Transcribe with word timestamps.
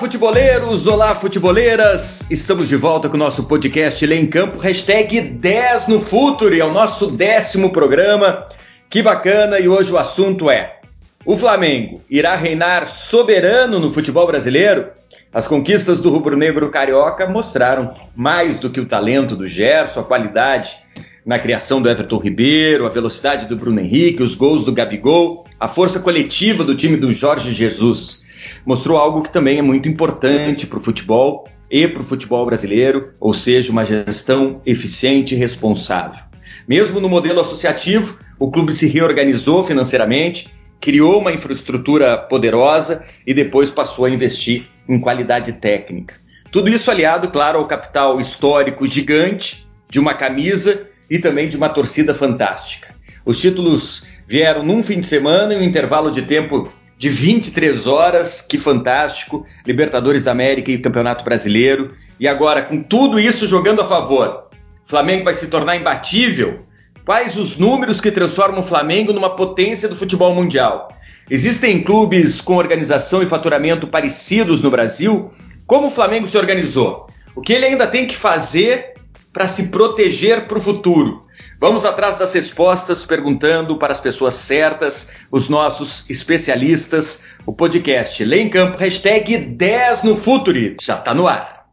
futeboleiros, 0.00 0.86
olá 0.86 1.14
futeboleiras! 1.14 2.24
Estamos 2.30 2.70
de 2.70 2.74
volta 2.74 3.06
com 3.06 3.16
o 3.16 3.18
nosso 3.18 3.44
podcast 3.44 4.06
Lê 4.06 4.16
em 4.16 4.26
Campo, 4.26 4.56
hashtag 4.56 5.20
10 5.20 5.88
no 5.88 6.00
Futuro, 6.00 6.58
é 6.58 6.64
o 6.64 6.72
nosso 6.72 7.08
décimo 7.08 7.70
programa. 7.70 8.48
Que 8.88 9.02
bacana! 9.02 9.60
E 9.60 9.68
hoje 9.68 9.92
o 9.92 9.98
assunto 9.98 10.50
é: 10.50 10.78
o 11.22 11.36
Flamengo 11.36 12.00
irá 12.08 12.34
reinar 12.34 12.88
soberano 12.88 13.78
no 13.78 13.92
futebol 13.92 14.26
brasileiro? 14.26 14.86
As 15.34 15.46
conquistas 15.46 16.00
do 16.00 16.08
rubro-negro 16.08 16.70
carioca 16.70 17.28
mostraram 17.28 17.92
mais 18.16 18.58
do 18.58 18.70
que 18.70 18.80
o 18.80 18.86
talento 18.86 19.36
do 19.36 19.46
Gerson, 19.46 20.00
a 20.00 20.04
qualidade 20.04 20.78
na 21.26 21.38
criação 21.38 21.82
do 21.82 21.90
Everton 21.90 22.16
Ribeiro, 22.16 22.86
a 22.86 22.88
velocidade 22.88 23.44
do 23.44 23.54
Bruno 23.54 23.78
Henrique, 23.80 24.22
os 24.22 24.34
gols 24.34 24.64
do 24.64 24.72
Gabigol, 24.72 25.44
a 25.60 25.68
força 25.68 26.00
coletiva 26.00 26.64
do 26.64 26.74
time 26.74 26.96
do 26.96 27.12
Jorge 27.12 27.52
Jesus. 27.52 28.29
Mostrou 28.64 28.98
algo 28.98 29.22
que 29.22 29.32
também 29.32 29.58
é 29.58 29.62
muito 29.62 29.88
importante 29.88 30.66
para 30.66 30.78
o 30.78 30.82
futebol 30.82 31.48
e 31.70 31.86
para 31.86 32.00
o 32.00 32.04
futebol 32.04 32.44
brasileiro, 32.44 33.12
ou 33.20 33.32
seja, 33.32 33.70
uma 33.70 33.84
gestão 33.84 34.60
eficiente 34.66 35.34
e 35.34 35.38
responsável. 35.38 36.24
Mesmo 36.66 37.00
no 37.00 37.08
modelo 37.08 37.40
associativo, 37.40 38.18
o 38.38 38.50
clube 38.50 38.72
se 38.72 38.86
reorganizou 38.86 39.62
financeiramente, 39.62 40.48
criou 40.80 41.20
uma 41.20 41.32
infraestrutura 41.32 42.16
poderosa 42.16 43.04
e 43.26 43.34
depois 43.34 43.70
passou 43.70 44.04
a 44.04 44.10
investir 44.10 44.64
em 44.88 44.98
qualidade 44.98 45.52
técnica. 45.52 46.14
Tudo 46.50 46.68
isso 46.68 46.90
aliado, 46.90 47.28
claro, 47.28 47.58
ao 47.58 47.66
capital 47.66 48.18
histórico 48.18 48.86
gigante 48.86 49.66
de 49.88 50.00
uma 50.00 50.14
camisa 50.14 50.86
e 51.08 51.18
também 51.18 51.48
de 51.48 51.56
uma 51.56 51.68
torcida 51.68 52.14
fantástica. 52.14 52.94
Os 53.24 53.40
títulos 53.40 54.06
vieram 54.26 54.62
num 54.64 54.82
fim 54.82 55.00
de 55.00 55.06
semana, 55.06 55.54
em 55.54 55.58
um 55.58 55.62
intervalo 55.62 56.10
de 56.10 56.22
tempo 56.22 56.72
de 57.00 57.08
23 57.08 57.86
horas, 57.86 58.42
que 58.42 58.58
fantástico! 58.58 59.46
Libertadores 59.66 60.22
da 60.22 60.32
América 60.32 60.70
e 60.70 60.78
Campeonato 60.78 61.24
Brasileiro. 61.24 61.94
E 62.20 62.28
agora, 62.28 62.60
com 62.60 62.82
tudo 62.82 63.18
isso 63.18 63.48
jogando 63.48 63.80
a 63.80 63.86
favor, 63.86 64.50
Flamengo 64.84 65.24
vai 65.24 65.32
se 65.32 65.46
tornar 65.46 65.76
imbatível? 65.76 66.60
Quais 67.06 67.38
os 67.38 67.56
números 67.56 68.02
que 68.02 68.10
transformam 68.10 68.60
o 68.60 68.62
Flamengo 68.62 69.14
numa 69.14 69.34
potência 69.34 69.88
do 69.88 69.96
futebol 69.96 70.34
mundial? 70.34 70.88
Existem 71.30 71.82
clubes 71.82 72.42
com 72.42 72.56
organização 72.56 73.22
e 73.22 73.26
faturamento 73.26 73.86
parecidos 73.86 74.60
no 74.60 74.70
Brasil? 74.70 75.30
Como 75.66 75.86
o 75.86 75.90
Flamengo 75.90 76.26
se 76.26 76.36
organizou? 76.36 77.06
O 77.34 77.40
que 77.40 77.54
ele 77.54 77.64
ainda 77.64 77.86
tem 77.86 78.06
que 78.06 78.14
fazer 78.14 78.92
para 79.32 79.48
se 79.48 79.68
proteger 79.68 80.46
para 80.46 80.58
o 80.58 80.60
futuro? 80.60 81.24
Vamos 81.60 81.84
atrás 81.84 82.16
das 82.16 82.32
respostas, 82.32 83.04
perguntando 83.04 83.76
para 83.76 83.92
as 83.92 84.00
pessoas 84.00 84.34
certas, 84.36 85.12
os 85.30 85.50
nossos 85.50 86.08
especialistas. 86.08 87.22
O 87.44 87.52
podcast 87.52 88.24
Lê 88.24 88.40
em 88.40 88.48
Campo, 88.48 88.78
hashtag 88.78 89.36
10 89.36 90.04
no 90.04 90.16
Futuri, 90.16 90.78
já 90.80 90.96
está 90.96 91.12
no 91.12 91.28
ar. 91.28 91.66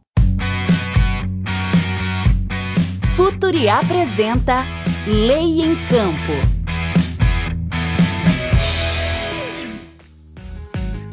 Futuri 3.16 3.66
apresenta 3.66 4.62
Lei 5.06 5.62
em 5.62 5.74
Campo. 5.86 6.34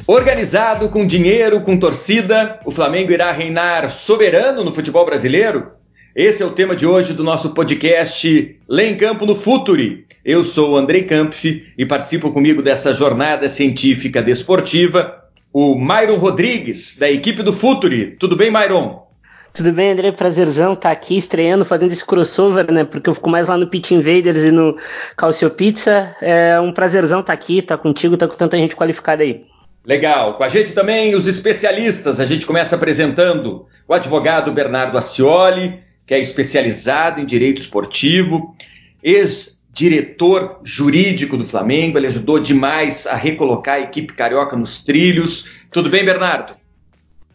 Organizado, 0.06 0.90
com 0.90 1.08
dinheiro, 1.08 1.62
com 1.62 1.78
torcida, 1.80 2.60
o 2.66 2.72
Flamengo 2.72 3.14
irá 3.14 3.32
reinar 3.32 3.90
soberano 3.90 4.66
no 4.66 4.74
futebol 4.74 5.06
brasileiro? 5.06 5.75
Esse 6.16 6.42
é 6.42 6.46
o 6.46 6.52
tema 6.52 6.78
de 6.78 6.88
hoje 6.88 7.12
do 7.12 7.26
nosso 7.26 7.50
podcast 7.50 8.58
Lê 8.70 8.90
em 8.90 8.96
Campo 8.96 9.26
no 9.26 9.36
Futuri. 9.36 10.06
Eu 10.24 10.46
sou 10.46 10.72
o 10.72 10.78
Andrei 10.78 11.04
Kampf 11.04 11.74
e 11.78 11.86
participo 11.86 12.32
comigo 12.32 12.62
dessa 12.62 12.94
jornada 12.94 13.50
científica 13.50 14.22
desportiva 14.22 15.26
o 15.52 15.76
Myron 15.76 16.16
Rodrigues, 16.16 16.98
da 16.98 17.12
equipe 17.12 17.44
do 17.44 17.52
Futuri. 17.52 18.16
Tudo 18.18 18.38
bem, 18.38 18.50
Myron? 18.50 19.06
Tudo 19.54 19.74
bem, 19.74 19.92
André? 19.92 20.10
Prazerzão 20.14 20.72
estar 20.72 20.88
tá 20.88 20.94
aqui 20.94 21.18
estreando, 21.18 21.66
fazendo 21.66 21.92
esse 21.92 22.06
crossover, 22.06 22.72
né? 22.72 22.86
Porque 22.86 23.10
eu 23.10 23.14
fico 23.14 23.30
mais 23.30 23.50
lá 23.50 23.58
no 23.58 23.68
Pit 23.68 23.94
Invaders 23.94 24.46
e 24.46 24.52
no 24.52 24.78
Calcio 25.18 25.50
Pizza. 25.50 26.16
É 26.22 26.58
um 26.62 26.72
prazerzão 26.72 27.20
estar 27.20 27.36
tá 27.36 27.38
aqui, 27.38 27.60
estar 27.60 27.76
tá 27.76 27.84
contigo, 27.84 28.14
estar 28.14 28.30
com 28.30 28.38
tanta 28.38 28.56
gente 28.56 28.74
qualificada 28.74 29.22
aí. 29.22 29.44
Legal. 29.86 30.36
Com 30.36 30.46
a 30.46 30.48
gente 30.48 30.72
também 30.72 31.14
os 31.14 31.28
especialistas. 31.28 32.22
A 32.22 32.26
gente 32.26 32.46
começa 32.46 32.78
apresentando 32.78 33.66
o 33.86 33.94
advogado 33.94 34.54
Bernardo 34.54 34.98
Ascioli, 34.98 35.84
que 36.06 36.14
é 36.14 36.20
especializado 36.20 37.20
em 37.20 37.26
direito 37.26 37.58
esportivo, 37.58 38.56
ex-diretor 39.02 40.60
jurídico 40.64 41.38
do 41.38 41.44
Flamengo. 41.44 41.98
Ele 41.98 42.08
ajudou 42.08 42.40
demais 42.40 43.08
a 43.08 43.16
recolocar 43.16 43.76
a 43.76 43.82
equipe 43.82 44.14
carioca 44.14 44.56
nos 44.56 44.84
trilhos. 44.84 45.60
Tudo 45.72 45.90
bem, 45.90 46.06
Bernardo? 46.06 46.56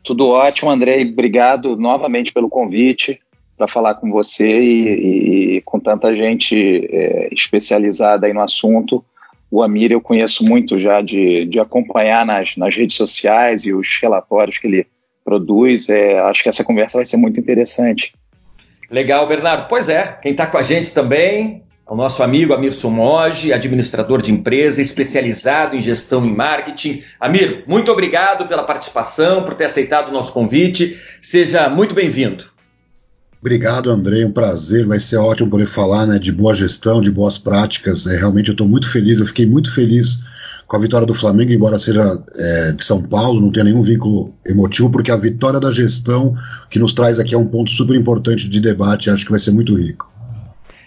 Tudo 0.03 0.29
ótimo, 0.29 0.71
Andrei. 0.71 1.11
Obrigado 1.11 1.77
novamente 1.77 2.33
pelo 2.33 2.49
convite 2.49 3.21
para 3.57 3.69
falar 3.69 3.97
com 3.97 4.11
você 4.11 4.49
e, 4.49 5.57
e, 5.57 5.61
com 5.63 5.79
tanta 5.79 6.17
gente 6.17 6.57
é, 6.91 7.29
especializada 7.31 8.27
aí 8.27 8.33
no 8.33 8.41
assunto. 8.41 9.05
O 9.51 9.63
Amir 9.63 9.93
eu 9.93 10.01
conheço 10.01 10.43
muito 10.43 10.79
já 10.79 11.03
de, 11.03 11.45
de 11.45 11.61
acompanhar 11.61 12.25
nas, 12.25 12.57
nas 12.57 12.75
redes 12.75 12.97
sociais 12.97 13.67
e 13.67 13.75
os 13.75 13.99
relatórios 14.01 14.57
que 14.57 14.67
ele 14.67 14.87
produz. 15.23 15.91
É, 15.91 16.19
acho 16.21 16.43
que 16.43 16.49
essa 16.49 16.65
conversa 16.65 16.97
vai 16.97 17.05
ser 17.05 17.19
muito 17.19 17.39
interessante. 17.39 18.15
Legal, 18.91 19.27
Bernardo. 19.29 19.69
Pois 19.69 19.89
é, 19.89 20.19
quem 20.21 20.33
está 20.33 20.47
com 20.47 20.59
a 20.59 20.63
gente 20.63 20.93
também 20.93 21.63
ao 21.87 21.97
nosso 21.97 22.23
amigo 22.23 22.53
Amir 22.53 22.73
Somoge, 22.73 23.53
administrador 23.53 24.23
de 24.23 24.33
empresa, 24.33 24.81
especializado 24.81 25.75
em 25.75 25.81
gestão 25.81 26.25
e 26.25 26.31
marketing. 26.31 27.03
Amir, 27.19 27.65
muito 27.67 27.91
obrigado 27.91 28.47
pela 28.47 28.63
participação, 28.63 29.45
por 29.45 29.55
ter 29.55 29.65
aceitado 29.65 30.09
o 30.09 30.13
nosso 30.13 30.33
convite. 30.33 30.97
Seja 31.21 31.69
muito 31.69 31.95
bem-vindo. 31.95 32.45
Obrigado, 33.41 33.91
André. 33.91 34.25
Um 34.25 34.33
prazer. 34.33 34.87
Vai 34.87 35.01
ser 35.01 35.17
ótimo 35.17 35.51
poder 35.51 35.67
falar 35.67 36.07
né, 36.07 36.19
de 36.19 36.31
boa 36.31 36.55
gestão, 36.55 37.01
de 37.01 37.11
boas 37.11 37.39
práticas. 37.39 38.07
É, 38.07 38.17
realmente 38.19 38.49
eu 38.49 38.53
estou 38.53 38.69
muito 38.69 38.89
feliz. 38.91 39.19
Eu 39.19 39.27
fiquei 39.27 39.47
muito 39.47 39.75
feliz 39.75 40.19
com 40.71 40.77
a 40.77 40.81
vitória 40.81 41.05
do 41.05 41.13
Flamengo, 41.13 41.51
embora 41.51 41.81
seja 41.81 42.23
é, 42.39 42.71
de 42.71 42.85
São 42.85 43.03
Paulo, 43.03 43.41
não 43.41 43.51
tenha 43.51 43.65
nenhum 43.65 43.83
vínculo 43.83 44.33
emotivo, 44.47 44.89
porque 44.89 45.11
a 45.11 45.17
vitória 45.17 45.59
da 45.59 45.73
gestão 45.73 46.33
que 46.71 46.79
nos 46.79 46.93
traz 46.93 47.19
aqui 47.19 47.35
é 47.35 47.39
um 47.39 47.45
ponto 47.45 47.73
super 47.73 47.97
importante 47.97 48.49
de 48.49 48.61
debate. 48.61 49.11
Acho 49.11 49.25
que 49.25 49.33
vai 49.33 49.41
ser 49.41 49.51
muito 49.51 49.75
rico. 49.75 50.09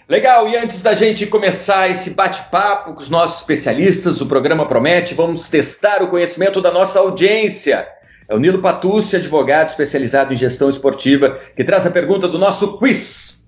Legal, 0.08 0.48
e 0.48 0.56
antes 0.56 0.82
da 0.82 0.94
gente 0.94 1.26
começar 1.26 1.90
esse 1.90 2.12
bate-papo 2.12 2.94
com 2.94 3.00
os 3.02 3.10
nossos 3.10 3.42
especialistas, 3.42 4.22
o 4.22 4.26
programa 4.26 4.66
promete, 4.66 5.12
vamos 5.12 5.48
testar 5.48 6.02
o 6.02 6.08
conhecimento 6.08 6.62
da 6.62 6.72
nossa 6.72 6.98
audiência. 6.98 7.86
É 8.26 8.34
o 8.34 8.38
Nilo 8.38 8.62
Patucci, 8.62 9.16
advogado 9.16 9.68
especializado 9.68 10.32
em 10.32 10.36
gestão 10.36 10.70
esportiva, 10.70 11.38
que 11.54 11.62
traz 11.62 11.86
a 11.86 11.90
pergunta 11.90 12.26
do 12.26 12.38
nosso 12.38 12.78
quiz. 12.78 13.44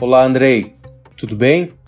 Olá, 0.00 0.24
Andrei. 0.24 0.74
Tudo 1.16 1.36
bem? 1.36 1.80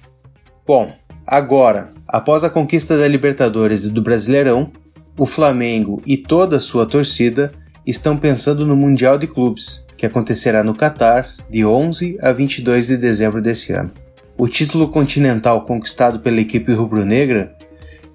Bom, 0.67 0.91
agora, 1.27 1.91
após 2.09 2.43
a 2.43 2.49
conquista 2.49 2.97
da 2.97 3.07
Libertadores 3.07 3.85
e 3.85 3.91
do 3.91 4.01
Brasileirão, 4.01 4.73
o 5.19 5.27
Flamengo 5.27 6.01
e 6.07 6.17
toda 6.17 6.57
a 6.57 6.61
sua 6.61 6.87
torcida 6.87 7.53
estão 7.87 8.17
pensando 8.17 8.65
no 8.65 8.75
Mundial 8.75 9.19
de 9.19 9.27
Clubes 9.27 9.85
que 9.97 10.07
acontecerá 10.07 10.65
no 10.65 10.75
Catar 10.75 11.29
de 11.51 11.65
11 11.65 12.17
a 12.21 12.33
22 12.33 12.87
de 12.87 12.97
dezembro 12.97 13.43
desse 13.43 13.73
ano. 13.73 13.93
O 14.39 14.49
título 14.49 14.89
continental 14.89 15.63
conquistado 15.63 16.21
pela 16.21 16.41
equipe 16.41 16.73
rubro-negra 16.73 17.55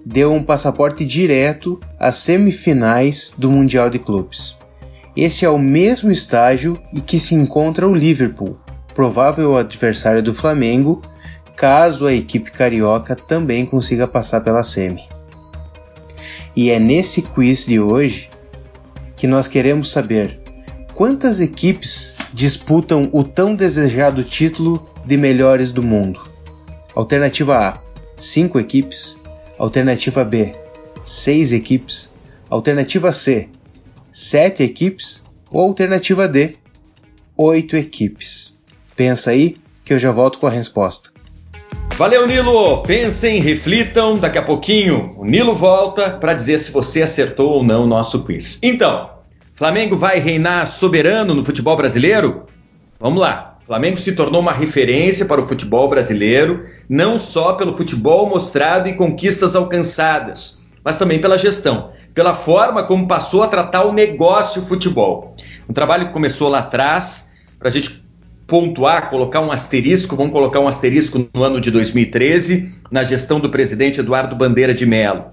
deu 0.04 0.32
um 0.32 0.42
passaporte 0.42 1.04
direto 1.04 1.78
às 1.98 2.16
semifinais 2.16 3.32
do 3.38 3.48
Mundial 3.48 3.88
de 3.88 3.98
Clubes. 3.98 4.58
Esse 5.16 5.44
é 5.44 5.48
o 5.48 5.58
mesmo 5.58 6.10
estágio 6.10 6.76
em 6.92 7.00
que 7.00 7.18
se 7.18 7.34
encontra 7.34 7.88
o 7.88 7.94
Liverpool, 7.94 8.58
provável 8.92 9.56
adversário 9.56 10.22
do 10.22 10.34
Flamengo, 10.34 11.00
caso 11.60 12.06
a 12.06 12.14
equipe 12.14 12.50
carioca 12.50 13.14
também 13.14 13.66
consiga 13.66 14.08
passar 14.08 14.40
pela 14.40 14.64
semi. 14.64 15.06
E 16.56 16.70
é 16.70 16.78
nesse 16.78 17.20
quiz 17.20 17.66
de 17.66 17.78
hoje 17.78 18.30
que 19.14 19.26
nós 19.26 19.46
queremos 19.46 19.90
saber 19.90 20.40
quantas 20.94 21.38
equipes 21.38 22.14
disputam 22.32 23.10
o 23.12 23.22
tão 23.22 23.54
desejado 23.54 24.24
título 24.24 24.88
de 25.04 25.18
melhores 25.18 25.70
do 25.70 25.82
mundo? 25.82 26.26
Alternativa 26.94 27.58
A: 27.58 27.78
5 28.16 28.58
equipes. 28.58 29.18
Alternativa 29.58 30.24
B: 30.24 30.54
6 31.04 31.52
equipes. 31.52 32.10
Alternativa 32.48 33.12
C: 33.12 33.50
7 34.10 34.62
equipes. 34.62 35.22
Ou 35.50 35.60
alternativa 35.60 36.26
D: 36.26 36.56
8 37.36 37.76
equipes. 37.76 38.54
Pensa 38.96 39.32
aí 39.32 39.58
que 39.84 39.92
eu 39.92 39.98
já 39.98 40.10
volto 40.10 40.38
com 40.38 40.46
a 40.46 40.50
resposta. 40.50 41.19
Valeu, 42.00 42.26
Nilo! 42.26 42.82
Pensem, 42.82 43.40
reflitam, 43.40 44.16
daqui 44.16 44.38
a 44.38 44.42
pouquinho 44.42 45.14
o 45.18 45.24
Nilo 45.24 45.52
volta 45.52 46.10
para 46.10 46.32
dizer 46.32 46.56
se 46.58 46.72
você 46.72 47.02
acertou 47.02 47.50
ou 47.50 47.62
não 47.62 47.84
o 47.84 47.86
nosso 47.86 48.24
quiz. 48.24 48.58
Então, 48.62 49.10
Flamengo 49.54 49.94
vai 49.94 50.18
reinar 50.18 50.66
soberano 50.66 51.34
no 51.34 51.44
futebol 51.44 51.76
brasileiro? 51.76 52.46
Vamos 52.98 53.20
lá. 53.20 53.58
Flamengo 53.60 53.98
se 53.98 54.12
tornou 54.12 54.40
uma 54.40 54.52
referência 54.52 55.26
para 55.26 55.40
o 55.40 55.46
futebol 55.46 55.88
brasileiro, 55.88 56.66
não 56.88 57.18
só 57.18 57.52
pelo 57.52 57.74
futebol 57.74 58.26
mostrado 58.26 58.88
e 58.88 58.94
conquistas 58.94 59.54
alcançadas, 59.54 60.62
mas 60.82 60.96
também 60.96 61.20
pela 61.20 61.36
gestão, 61.36 61.90
pela 62.14 62.34
forma 62.34 62.82
como 62.82 63.06
passou 63.06 63.42
a 63.42 63.48
tratar 63.48 63.84
o 63.84 63.92
negócio 63.92 64.62
futebol. 64.62 65.36
Um 65.68 65.74
trabalho 65.74 66.06
que 66.06 66.12
começou 66.14 66.48
lá 66.48 66.60
atrás, 66.60 67.30
para 67.58 67.68
a 67.68 67.70
gente 67.70 68.02
pontuar, 68.50 69.08
colocar 69.08 69.40
um 69.40 69.52
asterisco, 69.52 70.16
vamos 70.16 70.32
colocar 70.32 70.58
um 70.58 70.66
asterisco 70.66 71.24
no 71.32 71.44
ano 71.44 71.60
de 71.60 71.70
2013, 71.70 72.68
na 72.90 73.04
gestão 73.04 73.38
do 73.38 73.48
presidente 73.48 74.00
Eduardo 74.00 74.34
Bandeira 74.34 74.74
de 74.74 74.84
Mello. 74.84 75.26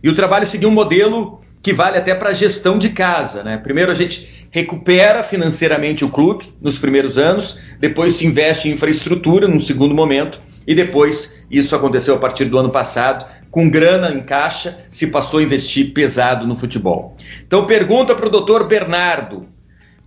E 0.00 0.08
o 0.08 0.14
trabalho 0.14 0.46
seguiu 0.46 0.68
um 0.68 0.72
modelo 0.72 1.40
que 1.60 1.72
vale 1.72 1.98
até 1.98 2.14
para 2.14 2.30
a 2.30 2.32
gestão 2.32 2.78
de 2.78 2.90
casa. 2.90 3.42
Né? 3.42 3.58
Primeiro 3.58 3.90
a 3.90 3.94
gente 3.94 4.46
recupera 4.52 5.24
financeiramente 5.24 6.04
o 6.04 6.10
clube 6.10 6.54
nos 6.62 6.78
primeiros 6.78 7.18
anos, 7.18 7.60
depois 7.80 8.14
se 8.14 8.24
investe 8.24 8.68
em 8.68 8.72
infraestrutura 8.72 9.48
num 9.48 9.58
segundo 9.58 9.92
momento, 9.92 10.40
e 10.64 10.74
depois, 10.74 11.44
isso 11.50 11.74
aconteceu 11.74 12.14
a 12.14 12.18
partir 12.18 12.44
do 12.44 12.56
ano 12.56 12.70
passado, 12.70 13.26
com 13.50 13.68
grana 13.68 14.10
em 14.10 14.20
caixa, 14.20 14.78
se 14.90 15.08
passou 15.08 15.40
a 15.40 15.42
investir 15.42 15.92
pesado 15.92 16.46
no 16.46 16.54
futebol. 16.54 17.16
Então 17.44 17.66
pergunta 17.66 18.14
para 18.14 18.26
o 18.26 18.30
doutor 18.30 18.68
Bernardo, 18.68 19.48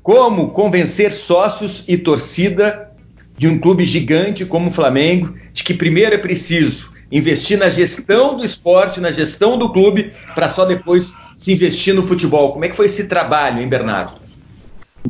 como 0.04 0.50
convencer 0.50 1.12
sócios 1.12 1.86
e 1.88 1.98
torcida 1.98 2.92
de 3.38 3.48
um 3.48 3.58
clube 3.58 3.86
gigante 3.86 4.46
como 4.46 4.68
o 4.68 4.72
Flamengo 4.72 5.34
de 5.54 5.64
que 5.64 5.74
primeiro 5.74 6.14
é 6.14 6.18
preciso 6.18 6.94
investir 7.10 7.58
na 7.58 7.70
gestão 7.70 8.36
do 8.36 8.44
esporte, 8.44 9.00
na 9.00 9.12
gestão 9.12 9.58
do 9.58 9.72
clube, 9.72 10.12
para 10.36 10.50
só 10.50 10.66
depois 10.66 11.16
se 11.38 11.54
investir 11.54 11.94
no 11.94 12.04
futebol. 12.04 12.52
Como 12.52 12.66
é 12.66 12.70
que 12.70 12.76
foi 12.76 12.88
esse 12.88 13.08
trabalho, 13.08 13.62
hein, 13.62 13.68
Bernardo? 13.68 14.22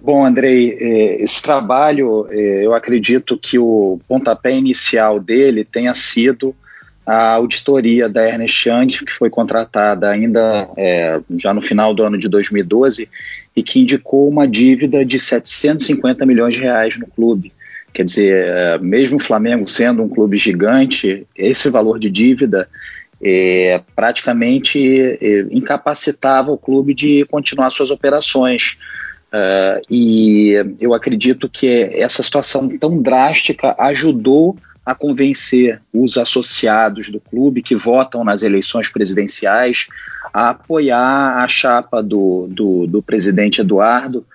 Bom, 0.02 0.26
Andrei, 0.26 0.78
é, 0.80 1.24
esse 1.24 1.42
trabalho, 1.42 2.28
é, 2.30 2.66
eu 2.66 2.74
acredito 2.74 3.38
que 3.38 3.58
o 3.58 4.00
pontapé 4.08 4.52
inicial 4.52 5.20
dele 5.20 5.64
tenha 5.64 5.94
sido 5.94 6.54
a 7.06 7.34
auditoria 7.34 8.10
da 8.10 8.28
Ernest 8.28 8.68
Young, 8.68 8.88
que 8.88 9.14
foi 9.14 9.30
contratada 9.30 10.10
ainda 10.10 10.70
é, 10.78 11.20
já 11.38 11.54
no 11.54 11.62
final 11.62 11.94
do 11.94 12.04
ano 12.04 12.18
de 12.18 12.28
2012 12.28 13.10
e 13.56 13.62
que 13.62 13.80
indicou 13.80 14.28
uma 14.28 14.48
dívida 14.48 15.06
de 15.06 15.20
750 15.20 16.26
milhões 16.26 16.54
de 16.54 16.62
reais 16.62 16.98
no 16.98 17.08
clube. 17.08 17.54
Quer 17.94 18.04
dizer, 18.04 18.46
é, 18.48 18.78
mesmo 18.80 19.18
o 19.18 19.22
Flamengo 19.24 19.68
sendo 19.68 20.02
um 20.02 20.10
clube 20.10 20.38
gigante, 20.38 21.28
esse 21.36 21.70
valor 21.70 22.00
de 22.00 22.10
dívida 22.10 22.68
é, 23.22 23.82
praticamente 23.96 25.18
é, 25.22 25.46
incapacitava 25.52 26.52
o 26.52 26.58
clube 26.58 26.94
de 26.94 27.26
continuar 27.26 27.70
suas 27.70 27.92
operações. 27.92 28.78
Uh, 29.32 29.82
e 29.90 30.54
eu 30.80 30.94
acredito 30.94 31.50
que 31.50 31.68
essa 31.68 32.22
situação 32.22 32.70
tão 32.78 33.02
drástica 33.02 33.74
ajudou 33.80 34.56
a 34.86 34.94
convencer 34.94 35.82
os 35.92 36.18
associados 36.18 37.10
do 37.10 37.20
clube 37.20 37.64
que 37.64 37.76
votam 37.76 38.24
nas 38.24 38.44
eleições 38.44 38.90
presidenciais 38.90 39.88
a 40.34 40.50
apoiar 40.50 41.44
a 41.44 41.48
chapa 41.48 42.02
do, 42.02 42.48
do, 42.50 42.88
do 42.88 43.02
presidente 43.02 43.62
Eduardo, 43.62 44.26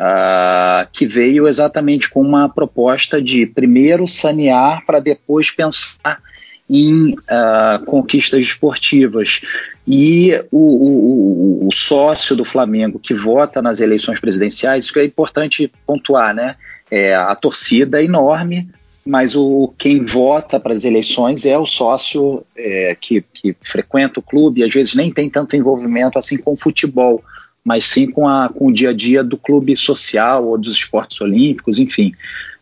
uh, 0.00 0.86
que 0.92 1.06
veio 1.06 1.46
exatamente 1.46 2.08
com 2.08 2.20
uma 2.20 2.48
proposta 2.48 3.20
de 3.20 3.46
primeiro 3.46 4.06
sanear 4.08 4.84
para 4.86 5.00
depois 5.00 5.50
pensar 5.50 6.20
em 6.68 7.12
uh, 7.12 7.84
conquistas 7.84 8.40
esportivas. 8.40 9.40
E 9.86 10.32
o, 10.50 10.58
o, 10.58 11.68
o, 11.68 11.72
sócio 11.72 12.34
do 12.34 12.44
Flamengo 12.44 12.98
que 12.98 13.14
vota 13.14 13.62
nas 13.62 13.78
eleições 13.78 14.18
presidenciais, 14.18 14.86
isso 14.86 14.98
é 14.98 15.04
importante 15.04 15.70
pontuar, 15.86 16.34
né? 16.34 16.56
É, 16.90 17.14
a 17.14 17.34
torcida 17.34 18.00
é 18.00 18.04
enorme, 18.04 18.68
mas 19.06 19.36
o 19.36 19.72
quem 19.78 20.02
vota 20.02 20.58
para 20.58 20.74
as 20.74 20.84
eleições 20.84 21.46
é 21.46 21.56
o 21.56 21.64
sócio 21.64 22.44
é, 22.56 22.96
que, 23.00 23.24
que, 23.32 23.56
frequenta 23.62 24.18
o 24.18 24.22
clube 24.22 24.60
e 24.60 24.64
às 24.64 24.74
vezes 24.74 24.96
nem 24.96 25.12
tem 25.12 25.30
tanto 25.30 25.54
envolvimento 25.54 26.18
assim 26.18 26.36
com 26.36 26.54
o 26.54 26.56
futebol, 26.56 27.22
mas 27.64 27.86
sim 27.86 28.10
com, 28.10 28.26
a, 28.26 28.48
com 28.48 28.66
o 28.66 28.72
dia 28.72 28.90
a 28.90 28.92
dia 28.92 29.22
do 29.22 29.36
clube 29.36 29.76
social 29.76 30.44
ou 30.44 30.58
dos 30.58 30.74
esportes 30.74 31.20
olímpicos, 31.20 31.78
enfim. 31.78 32.12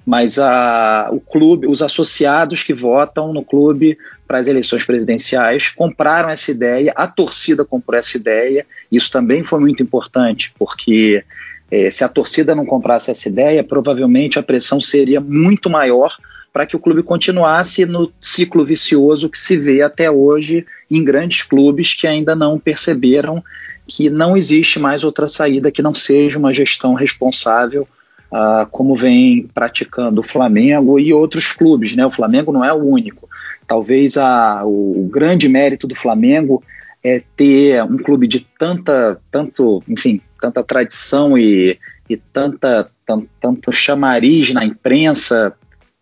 Mas 0.04 0.38
a, 0.38 1.08
o 1.10 1.18
clube, 1.18 1.66
os 1.66 1.80
associados 1.80 2.62
que 2.62 2.74
votam 2.74 3.32
no 3.32 3.42
clube 3.42 3.96
para 4.28 4.36
as 4.36 4.46
eleições 4.46 4.84
presidenciais 4.84 5.70
compraram 5.70 6.28
essa 6.28 6.50
ideia, 6.50 6.92
a 6.94 7.06
torcida 7.06 7.64
comprou 7.64 7.98
essa 7.98 8.18
ideia, 8.18 8.66
isso 8.92 9.10
também 9.10 9.42
foi 9.42 9.60
muito 9.60 9.82
importante, 9.82 10.52
porque 10.58 11.24
é, 11.70 11.90
se 11.90 12.04
a 12.04 12.08
torcida 12.08 12.54
não 12.54 12.66
comprasse 12.66 13.10
essa 13.10 13.30
ideia, 13.30 13.64
provavelmente 13.64 14.38
a 14.38 14.42
pressão 14.42 14.78
seria 14.78 15.22
muito 15.22 15.70
maior 15.70 16.14
para 16.54 16.64
que 16.64 16.76
o 16.76 16.78
clube 16.78 17.02
continuasse 17.02 17.84
no 17.84 18.12
ciclo 18.20 18.64
vicioso 18.64 19.28
que 19.28 19.36
se 19.36 19.56
vê 19.56 19.82
até 19.82 20.08
hoje 20.08 20.64
em 20.88 21.02
grandes 21.02 21.42
clubes 21.42 21.94
que 21.94 22.06
ainda 22.06 22.36
não 22.36 22.60
perceberam 22.60 23.42
que 23.88 24.08
não 24.08 24.36
existe 24.36 24.78
mais 24.78 25.02
outra 25.02 25.26
saída 25.26 25.72
que 25.72 25.82
não 25.82 25.92
seja 25.92 26.38
uma 26.38 26.54
gestão 26.54 26.94
responsável, 26.94 27.88
uh, 28.30 28.64
como 28.70 28.94
vem 28.94 29.50
praticando 29.52 30.20
o 30.20 30.24
Flamengo 30.24 30.96
e 30.96 31.12
outros 31.12 31.52
clubes. 31.52 31.94
Né? 31.96 32.06
O 32.06 32.10
Flamengo 32.10 32.52
não 32.52 32.64
é 32.64 32.72
o 32.72 32.82
único. 32.82 33.28
Talvez 33.66 34.16
a, 34.16 34.64
o, 34.64 35.04
o 35.04 35.08
grande 35.08 35.48
mérito 35.48 35.88
do 35.88 35.96
Flamengo 35.96 36.62
é 37.02 37.20
ter 37.36 37.82
um 37.82 37.98
clube 37.98 38.28
de 38.28 38.40
tanta, 38.40 39.20
tanto, 39.28 39.82
enfim, 39.88 40.20
tanta 40.40 40.62
tradição 40.62 41.36
e, 41.36 41.78
e 42.08 42.16
tanta, 42.16 42.88
tanto, 43.04 43.28
tanto 43.40 43.72
chamariz 43.72 44.54
na 44.54 44.64
imprensa, 44.64 45.54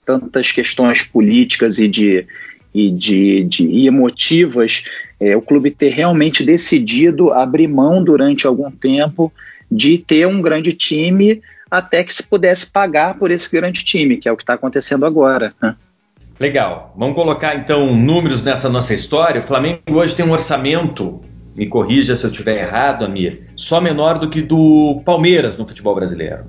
tantas 0.04 0.52
questões 0.52 1.02
políticas 1.04 1.78
e 1.78 1.88
de, 1.88 2.26
e 2.74 2.90
de, 2.90 3.44
de 3.44 3.66
e 3.66 3.86
emotivas, 3.86 4.84
é, 5.20 5.36
o 5.36 5.42
clube 5.42 5.70
ter 5.70 5.90
realmente 5.90 6.44
decidido 6.44 7.32
abrir 7.32 7.68
mão 7.68 8.02
durante 8.02 8.46
algum 8.46 8.70
tempo 8.70 9.32
de 9.70 9.98
ter 9.98 10.26
um 10.26 10.42
grande 10.42 10.72
time 10.72 11.40
até 11.70 12.04
que 12.04 12.12
se 12.12 12.22
pudesse 12.22 12.70
pagar 12.70 13.18
por 13.18 13.30
esse 13.30 13.50
grande 13.50 13.82
time, 13.84 14.18
que 14.18 14.28
é 14.28 14.32
o 14.32 14.36
que 14.36 14.42
está 14.42 14.54
acontecendo 14.54 15.06
agora. 15.06 15.54
Né? 15.62 15.74
Legal. 16.38 16.92
Vamos 16.96 17.14
colocar 17.14 17.56
então 17.56 17.94
números 17.94 18.42
nessa 18.42 18.68
nossa 18.68 18.92
história. 18.92 19.40
O 19.40 19.44
Flamengo 19.44 19.80
hoje 19.88 20.14
tem 20.14 20.26
um 20.26 20.32
orçamento, 20.32 21.22
me 21.56 21.66
corrija 21.66 22.16
se 22.16 22.24
eu 22.24 22.30
estiver 22.30 22.58
errado, 22.58 23.04
Amir, 23.04 23.44
só 23.56 23.80
menor 23.80 24.18
do 24.18 24.28
que 24.28 24.42
do 24.42 25.00
Palmeiras 25.04 25.56
no 25.56 25.66
futebol 25.66 25.94
brasileiro. 25.94 26.44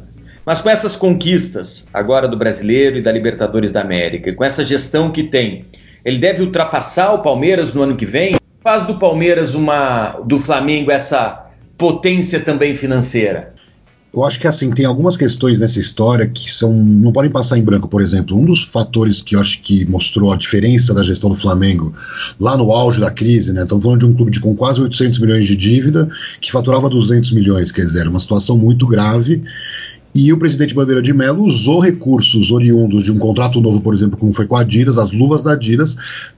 Mas 0.46 0.62
com 0.62 0.70
essas 0.70 0.96
conquistas 0.96 1.88
agora 1.94 2.28
do 2.28 2.38
brasileiro 2.38 2.98
e 2.98 3.02
da 3.02 3.12
Libertadores 3.12 3.72
da 3.72 3.82
América, 3.82 4.34
com 4.34 4.44
essa 4.44 4.64
gestão 4.64 5.12
que 5.12 5.24
tem, 5.24 5.66
ele 6.04 6.18
deve 6.18 6.42
ultrapassar 6.42 7.14
o 7.14 7.20
Palmeiras 7.20 7.74
no 7.74 7.82
ano 7.82 7.96
que 7.96 8.06
vem? 8.06 8.36
Faz 8.62 8.86
do 8.86 9.00
Palmeiras 9.00 9.56
uma, 9.56 10.20
do 10.26 10.38
Flamengo 10.40 10.92
essa 10.92 11.48
potência 11.78 12.40
também 12.40 12.76
financeira? 12.76 13.54
Eu 14.14 14.24
acho 14.24 14.40
que 14.40 14.48
assim, 14.48 14.70
tem 14.70 14.86
algumas 14.86 15.18
questões 15.18 15.58
nessa 15.58 15.80
história 15.80 16.28
que 16.28 16.52
são 16.52 16.72
não 16.72 17.12
podem 17.12 17.32
passar 17.32 17.58
em 17.58 17.64
branco, 17.64 17.88
por 17.88 18.00
exemplo. 18.00 18.38
Um 18.38 18.46
dos 18.46 18.62
fatores 18.62 19.24
que 19.24 19.36
eu 19.36 19.40
acho 19.40 19.60
que 19.64 19.86
mostrou 19.86 20.32
a 20.32 20.36
diferença 20.36 20.94
da 20.94 21.02
gestão 21.02 21.32
do 21.32 21.36
Flamengo 21.36 21.92
lá 22.40 22.56
no 22.56 22.72
auge 22.72 23.02
da 23.02 23.10
crise, 23.10 23.52
né? 23.52 23.64
Estamos 23.64 23.84
falando 23.84 24.02
de 24.02 24.06
um 24.06 24.14
clube 24.14 24.30
de, 24.30 24.40
com 24.40 24.56
quase 24.56 24.80
800 24.82 25.18
milhões 25.18 25.48
de 25.48 25.56
dívida 25.56 26.08
que 26.40 26.52
faturava 26.52 26.88
200 26.90 27.32
milhões, 27.32 27.72
quer 27.72 27.86
dizer, 27.86 28.08
uma 28.08 28.20
situação 28.20 28.56
muito 28.56 28.86
grave 28.86 29.42
e 30.16 30.32
o 30.32 30.38
presidente 30.38 30.76
Bandeira 30.76 31.02
de 31.02 31.14
Mello 31.14 31.44
usou 31.44 31.80
recursos 31.80 32.52
oriundos 32.52 33.04
de 33.04 33.12
um 33.12 33.18
contrato 33.18 33.60
novo, 33.60 33.82
por 33.82 33.96
exemplo, 33.96 34.18
como 34.18 34.34
foi 34.34 34.46
com 34.46 34.56
a 34.56 34.62
Adidas, 34.62 34.98
as 34.98 35.12
luvas 35.12 35.42
da 35.42 35.54
Adidas, 35.54 35.96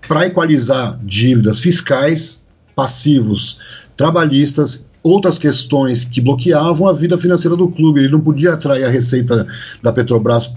para 0.07 0.27
equalizar 0.27 0.97
dívidas 1.03 1.59
fiscais, 1.59 2.43
passivos 2.75 3.59
trabalhistas, 3.97 4.85
outras 5.05 5.37
questões 5.37 6.03
que 6.03 6.19
bloqueavam 6.19 6.87
a 6.87 6.93
vida 6.93 7.15
financeira 7.17 7.55
do 7.55 7.67
clube. 7.67 7.99
Ele 7.99 8.09
não 8.09 8.19
podia 8.19 8.53
atrair 8.53 8.85
a 8.85 8.89
receita 8.89 9.45
da 9.83 9.93
Petrobras 9.93 10.51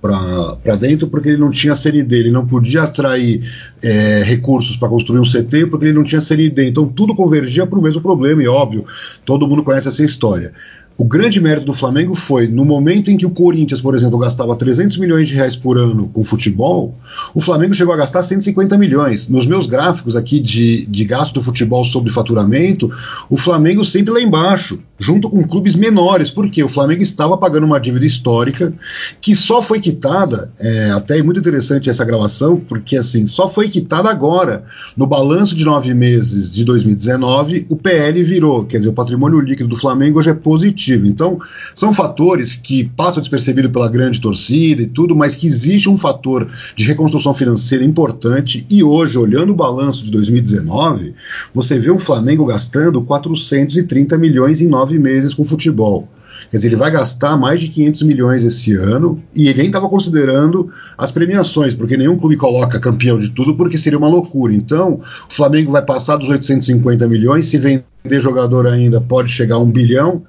para 0.00 0.76
dentro 0.76 1.08
porque 1.08 1.30
ele 1.30 1.36
não 1.36 1.50
tinha 1.50 1.74
CND, 1.74 2.16
ele 2.16 2.30
não 2.30 2.46
podia 2.46 2.84
atrair 2.84 3.42
é, 3.82 4.22
recursos 4.22 4.76
para 4.76 4.88
construir 4.88 5.18
um 5.18 5.24
CT 5.24 5.66
porque 5.66 5.86
ele 5.86 5.94
não 5.94 6.04
tinha 6.04 6.20
CND. 6.20 6.68
Então 6.68 6.86
tudo 6.86 7.14
convergia 7.14 7.66
para 7.66 7.78
o 7.78 7.82
mesmo 7.82 8.00
problema, 8.00 8.40
e 8.40 8.46
óbvio, 8.46 8.84
todo 9.24 9.48
mundo 9.48 9.64
conhece 9.64 9.88
essa 9.88 10.04
história. 10.04 10.52
O 11.00 11.04
grande 11.04 11.40
mérito 11.40 11.64
do 11.64 11.72
Flamengo 11.72 12.16
foi, 12.16 12.48
no 12.48 12.64
momento 12.64 13.08
em 13.08 13.16
que 13.16 13.24
o 13.24 13.30
Corinthians, 13.30 13.80
por 13.80 13.94
exemplo, 13.94 14.18
gastava 14.18 14.56
300 14.56 14.96
milhões 14.96 15.28
de 15.28 15.34
reais 15.36 15.54
por 15.54 15.78
ano 15.78 16.08
com 16.12 16.24
futebol, 16.24 16.98
o 17.32 17.40
Flamengo 17.40 17.72
chegou 17.72 17.94
a 17.94 17.96
gastar 17.96 18.20
150 18.20 18.76
milhões. 18.76 19.28
Nos 19.28 19.46
meus 19.46 19.68
gráficos 19.68 20.16
aqui 20.16 20.40
de, 20.40 20.84
de 20.86 21.04
gasto 21.04 21.34
do 21.34 21.42
futebol 21.42 21.84
sobre 21.84 22.10
faturamento, 22.10 22.90
o 23.30 23.36
Flamengo 23.36 23.84
sempre 23.84 24.12
lá 24.12 24.20
embaixo, 24.20 24.80
junto 24.98 25.30
com 25.30 25.46
clubes 25.46 25.76
menores, 25.76 26.32
porque 26.32 26.64
o 26.64 26.68
Flamengo 26.68 27.00
estava 27.00 27.38
pagando 27.38 27.64
uma 27.64 27.78
dívida 27.78 28.04
histórica 28.04 28.74
que 29.20 29.36
só 29.36 29.62
foi 29.62 29.78
quitada, 29.78 30.50
é, 30.58 30.90
até 30.90 31.18
é 31.18 31.22
muito 31.22 31.38
interessante 31.38 31.88
essa 31.88 32.04
gravação, 32.04 32.56
porque 32.56 32.96
assim, 32.96 33.24
só 33.28 33.48
foi 33.48 33.68
quitada 33.68 34.10
agora. 34.10 34.64
No 34.96 35.06
balanço 35.06 35.54
de 35.54 35.64
nove 35.64 35.94
meses 35.94 36.50
de 36.50 36.64
2019, 36.64 37.66
o 37.68 37.76
PL 37.76 38.20
virou, 38.24 38.64
quer 38.64 38.78
dizer, 38.78 38.90
o 38.90 38.94
patrimônio 38.94 39.38
líquido 39.38 39.68
do 39.68 39.76
Flamengo 39.76 40.18
hoje 40.18 40.30
é 40.30 40.34
positivo 40.34 40.87
positivo. 40.88 41.06
Então, 41.06 41.38
são 41.74 41.92
fatores 41.92 42.54
que 42.54 42.84
passam 42.84 43.20
despercebido 43.20 43.70
pela 43.70 43.88
grande 43.88 44.20
torcida 44.20 44.82
e 44.82 44.86
tudo, 44.86 45.14
mas 45.14 45.34
que 45.34 45.46
existe 45.46 45.88
um 45.88 45.98
fator 45.98 46.48
de 46.74 46.84
reconstrução 46.84 47.34
financeira 47.34 47.84
importante. 47.84 48.66
E 48.70 48.82
hoje, 48.82 49.18
olhando 49.18 49.52
o 49.52 49.56
balanço 49.56 50.04
de 50.04 50.10
2019, 50.10 51.14
você 51.54 51.78
vê 51.78 51.90
o 51.90 51.98
Flamengo 51.98 52.46
gastando 52.46 53.02
430 53.02 54.16
milhões 54.16 54.60
em 54.60 54.68
nove 54.68 54.98
meses 54.98 55.34
com 55.34 55.44
futebol. 55.44 56.08
Quer 56.50 56.56
dizer, 56.56 56.68
ele 56.68 56.76
vai 56.76 56.90
gastar 56.90 57.36
mais 57.36 57.60
de 57.60 57.68
500 57.68 58.02
milhões 58.02 58.44
esse 58.44 58.72
ano 58.72 59.22
e 59.34 59.48
ele 59.48 59.58
nem 59.58 59.66
estava 59.66 59.88
considerando 59.88 60.72
as 60.96 61.10
premiações, 61.10 61.74
porque 61.74 61.96
nenhum 61.96 62.16
clube 62.16 62.36
coloca 62.36 62.80
campeão 62.80 63.18
de 63.18 63.30
tudo, 63.30 63.54
porque 63.54 63.76
seria 63.76 63.98
uma 63.98 64.08
loucura. 64.08 64.54
Então, 64.54 65.00
o 65.28 65.32
Flamengo 65.32 65.70
vai 65.70 65.82
passar 65.82 66.16
dos 66.16 66.28
850 66.28 67.06
milhões, 67.06 67.46
se 67.46 67.58
vender 67.58 67.84
jogador 68.20 68.66
ainda 68.66 69.00
pode 69.00 69.28
chegar 69.28 69.56
a 69.56 69.58
um 69.58 69.70
bilhão. 69.70 70.22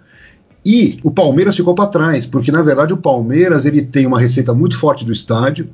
E 0.65 0.99
o 1.03 1.11
Palmeiras 1.11 1.55
ficou 1.55 1.73
para 1.73 1.89
trás, 1.89 2.25
porque 2.25 2.51
na 2.51 2.61
verdade 2.61 2.93
o 2.93 2.97
Palmeiras 2.97 3.65
ele 3.65 3.81
tem 3.81 4.05
uma 4.05 4.19
receita 4.19 4.53
muito 4.53 4.77
forte 4.77 5.05
do 5.05 5.11
estádio, 5.11 5.69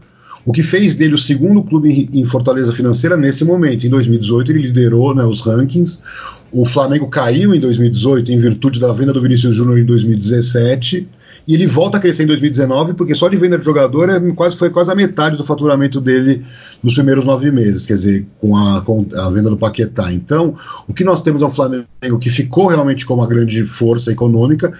o 0.46 0.51
que 0.51 0.62
fez 0.62 0.94
dele 0.94 1.15
o 1.15 1.18
segundo 1.18 1.63
clube 1.63 2.08
em 2.13 2.24
fortaleza 2.24 2.72
financeira 2.72 3.18
nesse 3.18 3.44
momento. 3.44 3.88
Em 3.88 3.89
2018 3.89 4.51
ele 4.51 4.60
liderou 4.60 5.15
né, 5.15 5.25
os 5.25 5.42
rankings. 5.42 6.00
O 6.51 6.63
Flamengo 6.65 7.08
caiu 7.08 7.54
em 7.54 7.60
2018 7.60 8.32
em 8.32 8.38
virtude 8.38 8.80
da 8.80 8.94
venda 8.94 9.12
do 9.12 9.22
Vinícius 9.22 9.56
Júnior 9.56 9.80
em 9.80 9.86
2017 9.86 11.08
e 11.48 11.54
ele 11.54 11.68
volta 11.68 11.98
a 11.98 12.00
crescer 12.00 12.24
em 12.24 12.28
2019 12.28 12.94
porque 12.94 13.14
só 13.14 13.28
de 13.30 13.38
venda 13.38 13.58
de 13.58 13.66
jogador 13.66 14.10
é 14.10 14.20
quase, 14.32 14.56
foi 14.56 14.70
quase 14.70 14.92
a 14.92 14.96
metade 14.96 15.38
do 15.38 15.46
faturamento 15.46 16.02
dele 16.02 16.44
nos 16.82 16.94
primeiros 16.94 17.25
nove 17.25 17.52
meses, 17.52 17.86
quer 17.86 17.94
dizer, 17.94 18.28
com 18.40 18.56
a, 18.56 18.82
com 18.82 19.06
a 19.16 19.30
venda 19.30 19.50
do 19.50 19.58
Paquetá. 19.58 20.12
Então, 20.12 20.56
o 20.88 20.94
que 20.94 21.04
nós 21.04 21.22
temos 21.22 21.42
é 21.42 21.46
um 21.46 21.52
Flamengo 21.52 22.20
que 22.20 22.30
ficou 22.30 22.68
realmente 22.68 23.06
com 23.06 23.16
uma 23.16 23.28
grande 23.28 23.66
força 23.66 24.12
econômica, 24.12 24.74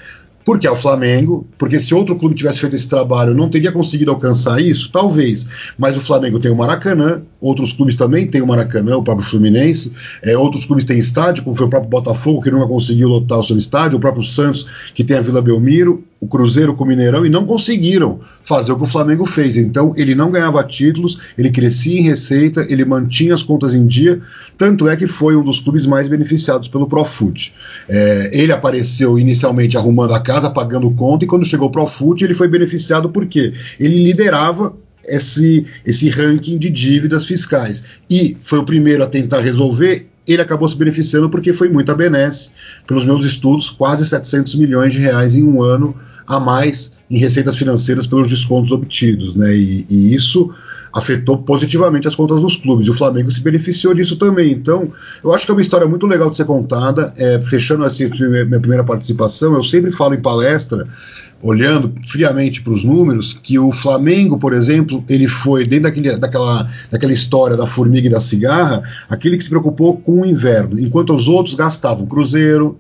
porque 0.46 0.68
é 0.68 0.72
o 0.72 0.76
Flamengo, 0.76 1.48
porque 1.58 1.80
se 1.80 1.94
outro 1.96 2.16
clube 2.16 2.36
tivesse 2.36 2.60
feito 2.60 2.76
esse 2.76 2.88
trabalho 2.88 3.34
não 3.34 3.50
teria 3.50 3.72
conseguido 3.72 4.12
alcançar 4.12 4.62
isso, 4.62 4.92
talvez. 4.92 5.48
Mas 5.76 5.98
o 5.98 6.02
Flamengo 6.02 6.40
tem 6.40 6.52
o 6.52 6.56
Maracanã, 6.56 7.24
outros 7.42 7.74
clubes 7.74 7.96
também 7.96 8.28
têm 8.28 8.44
o 8.44 8.48
Maracanã, 8.48 8.96
o 8.98 9.04
próprio 9.04 9.28
Fluminense, 9.28 9.92
é, 10.22 10.38
outros 10.38 10.64
clubes 10.64 10.86
têm 10.86 11.00
estádio, 11.00 11.44
como 11.44 11.56
foi 11.56 11.66
o 11.66 11.70
próprio 11.70 11.90
Botafogo, 11.90 12.42
que 12.42 12.52
nunca 12.52 12.68
conseguiu 12.68 13.10
lotar 13.10 13.40
o 13.40 13.44
seu 13.44 13.58
estádio, 13.58 13.98
o 13.98 14.00
próprio 14.00 14.24
Santos, 14.24 14.68
que 14.94 15.04
tem 15.04 15.18
a 15.18 15.22
Vila 15.22 15.42
Belmiro, 15.42 16.04
o 16.20 16.28
Cruzeiro 16.28 16.74
com 16.74 16.84
o 16.84 16.88
Mineirão, 16.88 17.26
e 17.26 17.30
não 17.30 17.46
conseguiram 17.46 18.20
fazer 18.44 18.72
o 18.72 18.78
que 18.78 18.84
o 18.84 18.88
Flamengo 18.88 19.26
fez. 19.26 19.58
Então, 19.58 19.94
ele 19.98 20.16
não 20.16 20.32
ganhava 20.32 20.64
títulos, 20.64 21.20
ele 21.38 21.50
crescia 21.50 22.00
em 22.00 22.04
receita, 22.04 22.66
ele 22.70 22.86
mantinha 22.86 23.34
as 23.34 23.44
contas 23.44 23.74
em 23.74 23.86
dia, 23.86 24.22
tanto 24.58 24.88
é 24.88 24.96
que 24.96 25.08
foi 25.08 25.36
um 25.36 25.44
dos 25.44 25.60
clubes 25.60 25.86
mais 25.86 26.08
beneficiados 26.08 26.68
pelo 26.68 26.88
Profut. 26.88 27.54
É, 27.88 28.32
ele 28.34 28.52
apareceu 28.52 29.20
inicialmente 29.20 29.78
arrumando 29.78 30.14
a 30.14 30.20
casa, 30.20 30.50
pagando 30.50 30.90
conta, 30.92 31.26
e 31.26 31.28
quando 31.28 31.46
chegou 31.46 31.68
o 31.68 31.72
Profut, 31.72 32.24
ele 32.24 32.34
foi 32.34 32.48
beneficiado 32.48 33.10
porque 33.10 33.54
ele 33.80 34.04
liderava 34.04 34.76
esse, 35.08 35.66
esse 35.86 36.10
ranking 36.10 36.58
de 36.58 36.70
dívidas 36.70 37.26
fiscais. 37.26 37.84
E 38.10 38.38
foi 38.42 38.60
o 38.60 38.66
primeiro 38.66 39.04
a 39.04 39.08
tentar 39.08 39.42
resolver, 39.42 40.08
ele 40.28 40.42
acabou 40.42 40.68
se 40.68 40.76
beneficiando 40.76 41.30
porque 41.30 41.54
foi 41.54 41.70
muito 41.70 41.92
a 41.92 41.96
benesse, 41.96 42.50
pelos 42.88 43.06
meus 43.06 43.26
estudos, 43.26 43.70
quase 43.70 44.06
700 44.06 44.56
milhões 44.56 44.94
de 44.94 45.00
reais 45.00 45.36
em 45.36 45.44
um 45.44 45.62
ano 45.62 45.96
a 46.28 46.40
mais 46.40 46.96
em 47.10 47.18
receitas 47.18 47.56
financeiras 47.56 48.08
pelos 48.08 48.30
descontos 48.30 48.72
obtidos. 48.72 49.36
Né? 49.36 49.56
E, 49.56 49.86
e 49.90 50.14
isso 50.14 50.54
afetou 50.96 51.40
positivamente 51.40 52.08
as 52.08 52.16
contas 52.16 52.40
dos 52.40 52.56
clubes. 52.56 52.88
E 52.88 52.90
o 52.90 52.94
Flamengo 52.94 53.30
se 53.30 53.42
beneficiou 53.42 53.94
disso 53.94 54.16
também. 54.16 54.52
Então, 54.52 54.94
eu 55.22 55.34
acho 55.34 55.46
que 55.46 55.52
é 55.52 55.54
uma 55.54 55.62
história 55.62 55.86
muito 55.86 56.08
legal 56.08 56.30
de 56.30 56.38
ser 56.38 56.46
contada. 56.46 57.14
É, 57.18 57.38
fechando 57.40 57.84
assim, 57.84 58.10
minha 58.10 58.60
primeira 58.60 58.84
participação, 58.84 59.54
eu 59.56 59.64
sempre 59.64 59.92
falo 59.92 60.14
em 60.14 60.22
palestra 60.22 60.88
olhando 61.46 61.94
friamente 62.08 62.60
para 62.64 62.74
os 62.74 62.84
números, 62.84 63.32
que 63.32 63.60
o 63.60 63.72
Flamengo, 63.72 64.36
por 64.36 64.52
exemplo, 64.52 65.04
ele 65.08 65.28
foi, 65.28 65.64
dentro 65.64 65.84
daquele, 65.84 66.18
daquela, 66.18 66.68
daquela 66.90 67.14
história 67.14 67.56
da 67.56 67.68
formiga 67.68 68.08
e 68.08 68.10
da 68.10 68.20
cigarra, 68.20 68.82
aquele 69.08 69.38
que 69.38 69.44
se 69.44 69.50
preocupou 69.50 69.96
com 69.96 70.22
o 70.22 70.26
inverno, 70.26 70.80
enquanto 70.80 71.14
os 71.14 71.28
outros 71.28 71.54
gastavam 71.54 72.08
Cruzeiro, 72.08 72.80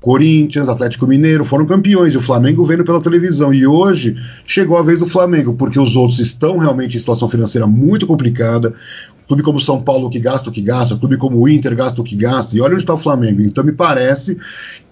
Corinthians, 0.00 0.68
Atlético 0.68 1.08
Mineiro 1.08 1.44
foram 1.44 1.66
campeões 1.66 2.14
e 2.14 2.16
o 2.16 2.20
Flamengo 2.20 2.64
vendo 2.64 2.84
pela 2.84 3.02
televisão. 3.02 3.52
E 3.52 3.66
hoje 3.66 4.14
chegou 4.46 4.78
a 4.78 4.82
vez 4.82 5.00
do 5.00 5.06
Flamengo, 5.06 5.54
porque 5.54 5.80
os 5.80 5.96
outros 5.96 6.20
estão 6.20 6.56
realmente 6.58 6.94
em 6.94 7.00
situação 7.00 7.28
financeira 7.28 7.66
muito 7.66 8.06
complicada. 8.06 8.74
Clube 9.26 9.42
como 9.42 9.60
São 9.60 9.82
Paulo 9.82 10.08
que 10.08 10.20
gasta 10.20 10.50
o 10.50 10.52
que 10.52 10.62
gasta, 10.62 10.96
clube 10.96 11.16
como 11.16 11.36
o 11.36 11.48
Inter 11.48 11.74
gasta 11.74 12.00
o 12.00 12.04
que 12.04 12.14
gasta, 12.14 12.56
e 12.56 12.60
olha 12.60 12.74
onde 12.74 12.82
está 12.84 12.94
o 12.94 12.98
Flamengo. 12.98 13.42
Então 13.42 13.64
me 13.64 13.72
parece 13.72 14.38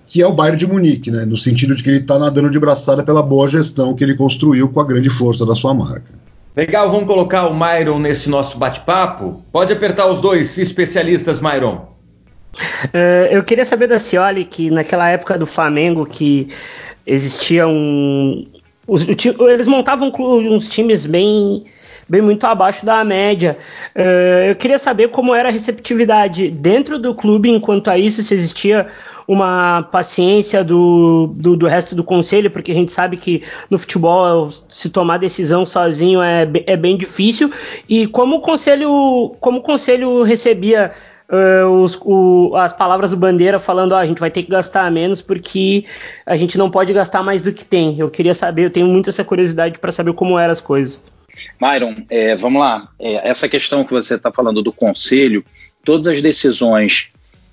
que 0.06 0.22
é 0.22 0.26
o 0.26 0.32
Bayern 0.32 0.58
de 0.58 0.66
Munique, 0.66 1.10
né? 1.10 1.24
no 1.24 1.36
sentido 1.36 1.74
de 1.74 1.82
que 1.82 1.90
ele 1.90 1.98
está 1.98 2.18
nadando 2.18 2.48
de 2.48 2.58
braçada 2.58 3.02
pela 3.02 3.22
boa 3.22 3.48
gestão 3.48 3.94
que 3.94 4.04
ele 4.04 4.14
construiu 4.14 4.68
com 4.68 4.80
a 4.80 4.84
grande 4.84 5.10
força 5.10 5.44
da 5.44 5.54
sua 5.54 5.74
marca. 5.74 6.14
Legal, 6.56 6.90
vamos 6.90 7.06
colocar 7.06 7.46
o 7.46 7.54
Myron 7.54 7.98
nesse 7.98 8.30
nosso 8.30 8.56
bate-papo? 8.56 9.44
Pode 9.52 9.72
apertar 9.72 10.06
os 10.06 10.20
dois 10.20 10.56
especialistas, 10.56 11.40
Myron. 11.40 11.88
Uh, 12.86 13.28
eu 13.30 13.44
queria 13.44 13.64
saber 13.64 13.86
da 13.86 13.98
Cioli 13.98 14.44
que 14.44 14.70
naquela 14.70 15.10
época 15.10 15.36
do 15.36 15.46
Flamengo 15.46 16.06
que 16.06 16.48
existia 17.06 17.66
um. 17.68 18.46
Os, 18.86 19.06
eles 19.06 19.68
montavam 19.68 20.10
uns 20.18 20.68
times 20.68 21.04
bem 21.04 21.66
bem 22.08 22.22
muito 22.22 22.44
abaixo 22.44 22.86
da 22.86 23.04
média. 23.04 23.58
Uh, 23.94 24.48
eu 24.48 24.56
queria 24.56 24.78
saber 24.78 25.08
como 25.08 25.34
era 25.34 25.48
a 25.48 25.52
receptividade 25.52 26.50
dentro 26.50 26.98
do 26.98 27.14
clube 27.14 27.50
enquanto 27.50 27.88
a 27.88 27.98
isso, 27.98 28.22
se 28.22 28.32
existia 28.32 28.86
uma 29.26 29.82
paciência 29.90 30.62
do, 30.62 31.34
do, 31.34 31.56
do, 31.56 31.66
resto 31.66 31.94
do 31.94 32.04
conselho, 32.04 32.50
porque 32.50 32.70
a 32.70 32.74
gente 32.74 32.92
sabe 32.92 33.16
que 33.16 33.42
no 33.68 33.78
futebol 33.78 34.50
se 34.68 34.88
tomar 34.88 35.18
decisão 35.18 35.66
sozinho 35.66 36.22
é, 36.22 36.48
é 36.66 36.76
bem 36.76 36.96
difícil. 36.96 37.50
E 37.88 38.06
como 38.06 38.36
o 38.36 38.40
conselho, 38.40 39.34
como 39.40 39.58
o 39.58 39.62
conselho 39.62 40.22
recebia 40.22 40.92
uh, 41.28 41.68
os, 41.68 41.98
o, 42.02 42.54
as 42.56 42.72
palavras 42.72 43.10
do 43.10 43.16
Bandeira 43.16 43.58
falando 43.58 43.92
oh, 43.92 43.96
a 43.96 44.06
gente 44.06 44.20
vai 44.20 44.30
ter 44.30 44.42
que 44.42 44.50
gastar 44.50 44.90
menos 44.90 45.20
porque 45.20 45.84
a 46.24 46.36
gente 46.36 46.56
não 46.56 46.70
pode 46.70 46.92
gastar 46.92 47.22
mais 47.22 47.42
do 47.42 47.52
que 47.52 47.64
tem. 47.64 47.98
Eu 47.98 48.10
queria 48.10 48.34
saber, 48.34 48.66
eu 48.66 48.70
tenho 48.70 48.86
muita 48.86 49.10
essa 49.10 49.24
curiosidade 49.24 49.78
para 49.78 49.92
saber 49.92 50.12
como 50.12 50.38
eram 50.38 50.52
as 50.52 50.60
coisas. 50.60 51.02
Myron, 51.60 51.96
é, 52.08 52.34
vamos 52.34 52.60
lá. 52.60 52.88
É, 52.98 53.28
essa 53.28 53.48
questão 53.48 53.84
que 53.84 53.92
você 53.92 54.14
está 54.14 54.32
falando 54.32 54.62
do 54.62 54.72
conselho, 54.72 55.44
todas 55.84 56.06
as 56.06 56.22
decisões 56.22 57.08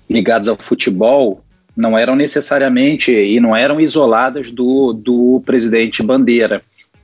ligadas 0.08 0.48
ao 0.48 0.56
futebol 0.56 1.43
não 1.76 1.98
eram 1.98 2.14
necessariamente 2.14 3.10
e 3.12 3.40
não 3.40 3.54
eram 3.54 3.80
isoladas 3.80 4.50
do, 4.50 4.92
do 4.92 5.42
presidente 5.44 6.02
Bandeira. 6.02 6.62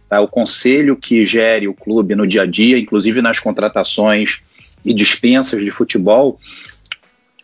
Tá? 0.08 0.20
O 0.20 0.28
conselho 0.28 0.96
que 0.96 1.24
gere 1.24 1.68
o 1.68 1.74
clube 1.74 2.14
no 2.14 2.26
dia 2.26 2.42
a 2.42 2.46
dia, 2.46 2.78
inclusive 2.78 3.20
nas 3.20 3.38
contratações 3.38 4.42
e 4.84 4.92
dispensas 4.92 5.62
de 5.62 5.70
futebol, 5.70 6.38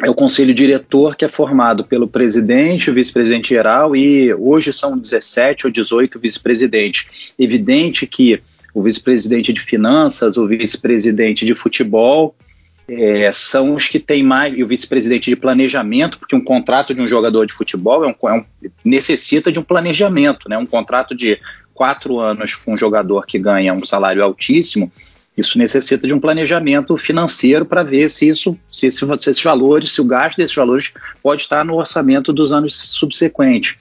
é 0.01 0.11
o 0.11 0.15
conselho 0.15 0.53
diretor 0.53 1.17
que 1.17 1.25
é 1.25 1.29
formado 1.29 1.83
pelo 1.85 2.07
presidente, 2.07 2.91
o 2.91 2.95
vice-presidente 2.95 3.49
geral 3.49 3.97
e 3.97 4.33
hoje 4.35 4.73
são 4.73 4.99
17 4.99 5.67
ou 5.67 5.73
18 5.73 6.19
vice-presidentes. 6.19 7.33
Evidente 7.39 8.07
que 8.07 8.41
o 8.75 8.83
vice-presidente 8.83 9.55
de 9.55 9.61
finanças, 9.61 10.37
o 10.37 10.47
vice-presidente 10.47 11.47
de 11.47 11.55
futebol 11.55 12.35
é, 12.89 13.31
são 13.33 13.75
os 13.75 13.89
que 13.89 13.99
têm 13.99 14.23
mais, 14.23 14.57
e 14.57 14.63
o 14.63 14.67
vice-presidente 14.67 15.31
de 15.31 15.37
planejamento, 15.37 16.19
porque 16.19 16.37
um 16.37 16.45
contrato 16.45 16.95
de 16.95 17.01
um 17.01 17.09
jogador 17.09 17.45
de 17.47 17.53
futebol 17.53 18.05
é 18.05 18.09
um, 18.09 18.29
é 18.29 18.33
um, 18.33 18.45
necessita 18.85 19.51
de 19.51 19.59
um 19.59 19.63
planejamento, 19.63 20.49
né? 20.49 20.57
Um 20.57 20.67
contrato 20.67 21.15
de 21.15 21.41
quatro 21.75 22.21
anos 22.21 22.55
com 22.55 22.75
um 22.75 22.79
jogador 22.79 23.27
que 23.27 23.39
ganha 23.39 23.75
um 23.75 23.85
salário 23.85 24.23
altíssimo, 24.23 24.91
isso 25.37 25.59
necessita 25.59 26.07
de 26.07 26.15
um 26.15 26.21
planejamento 26.21 26.97
financeiro 26.97 27.67
para 27.67 27.83
ver 27.83 28.09
se 28.09 28.27
isso, 28.27 28.59
se, 28.73 28.91
se, 28.91 29.05
se 29.05 29.31
esses 29.31 29.43
valores, 29.43 29.93
se 29.93 30.01
o 30.01 30.05
gasto 30.05 30.39
desses 30.39 30.57
valores 30.57 30.95
pode 31.23 31.43
estar 31.43 31.65
no 31.65 31.75
orçamento 31.75 32.33
dos 32.33 32.53
anos 32.53 32.75
subsequentes. 32.75 33.77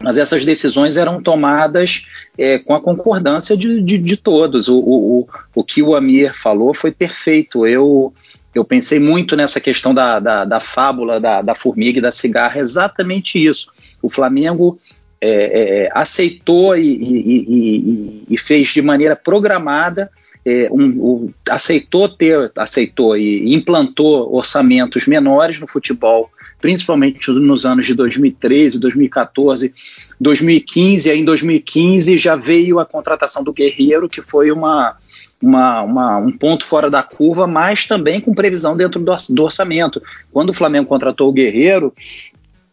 Mas 0.00 0.18
essas 0.18 0.44
decisões 0.44 0.96
eram 0.96 1.22
tomadas 1.22 2.06
é, 2.36 2.58
com 2.58 2.74
a 2.74 2.80
concordância 2.80 3.56
de, 3.56 3.80
de, 3.80 3.98
de 3.98 4.16
todos. 4.16 4.68
O, 4.68 4.78
o, 4.78 5.28
o 5.54 5.64
que 5.64 5.82
o 5.82 5.94
Amir 5.94 6.34
falou 6.34 6.74
foi 6.74 6.90
perfeito. 6.90 7.66
Eu, 7.66 8.12
eu 8.54 8.64
pensei 8.64 8.98
muito 8.98 9.36
nessa 9.36 9.60
questão 9.60 9.94
da, 9.94 10.18
da, 10.18 10.44
da 10.44 10.60
fábula 10.60 11.20
da, 11.20 11.42
da, 11.42 11.54
formiga 11.54 11.98
e 11.98 12.02
da 12.02 12.10
cigarra, 12.10 12.60
exatamente 12.60 13.44
isso. 13.44 13.70
O 14.02 14.08
Flamengo 14.08 14.78
é, 15.20 15.84
é, 15.86 15.90
aceitou 15.94 16.76
e, 16.76 16.86
e, 16.86 17.44
e, 17.48 18.24
e, 18.30 18.38
fez 18.38 18.68
de 18.68 18.82
maneira 18.82 19.16
programada 19.16 20.10
é, 20.44 20.68
um, 20.70 20.84
um, 20.84 21.32
aceitou 21.48 22.08
ter, 22.08 22.52
aceitou 22.56 23.16
e 23.16 23.54
implantou 23.54 24.34
orçamentos 24.34 25.06
menores 25.06 25.58
no 25.58 25.66
futebol, 25.66 26.30
principalmente 26.60 27.30
nos 27.30 27.64
anos 27.64 27.86
de 27.86 27.94
2013, 27.94 28.78
2014, 28.78 29.72
2015. 30.20 31.10
Aí 31.10 31.20
em 31.20 31.24
2015 31.24 32.16
já 32.18 32.36
veio 32.36 32.78
a 32.78 32.86
contratação 32.86 33.42
do 33.42 33.52
Guerreiro, 33.52 34.08
que 34.08 34.22
foi 34.22 34.50
uma, 34.50 34.96
uma, 35.40 35.82
uma, 35.82 36.16
um 36.18 36.32
ponto 36.32 36.64
fora 36.64 36.90
da 36.90 37.02
curva, 37.02 37.46
mas 37.46 37.86
também 37.86 38.20
com 38.20 38.34
previsão 38.34 38.76
dentro 38.76 39.00
do, 39.00 39.14
do 39.30 39.42
orçamento. 39.42 40.02
Quando 40.32 40.50
o 40.50 40.54
Flamengo 40.54 40.88
contratou 40.88 41.28
o 41.28 41.32
Guerreiro, 41.32 41.92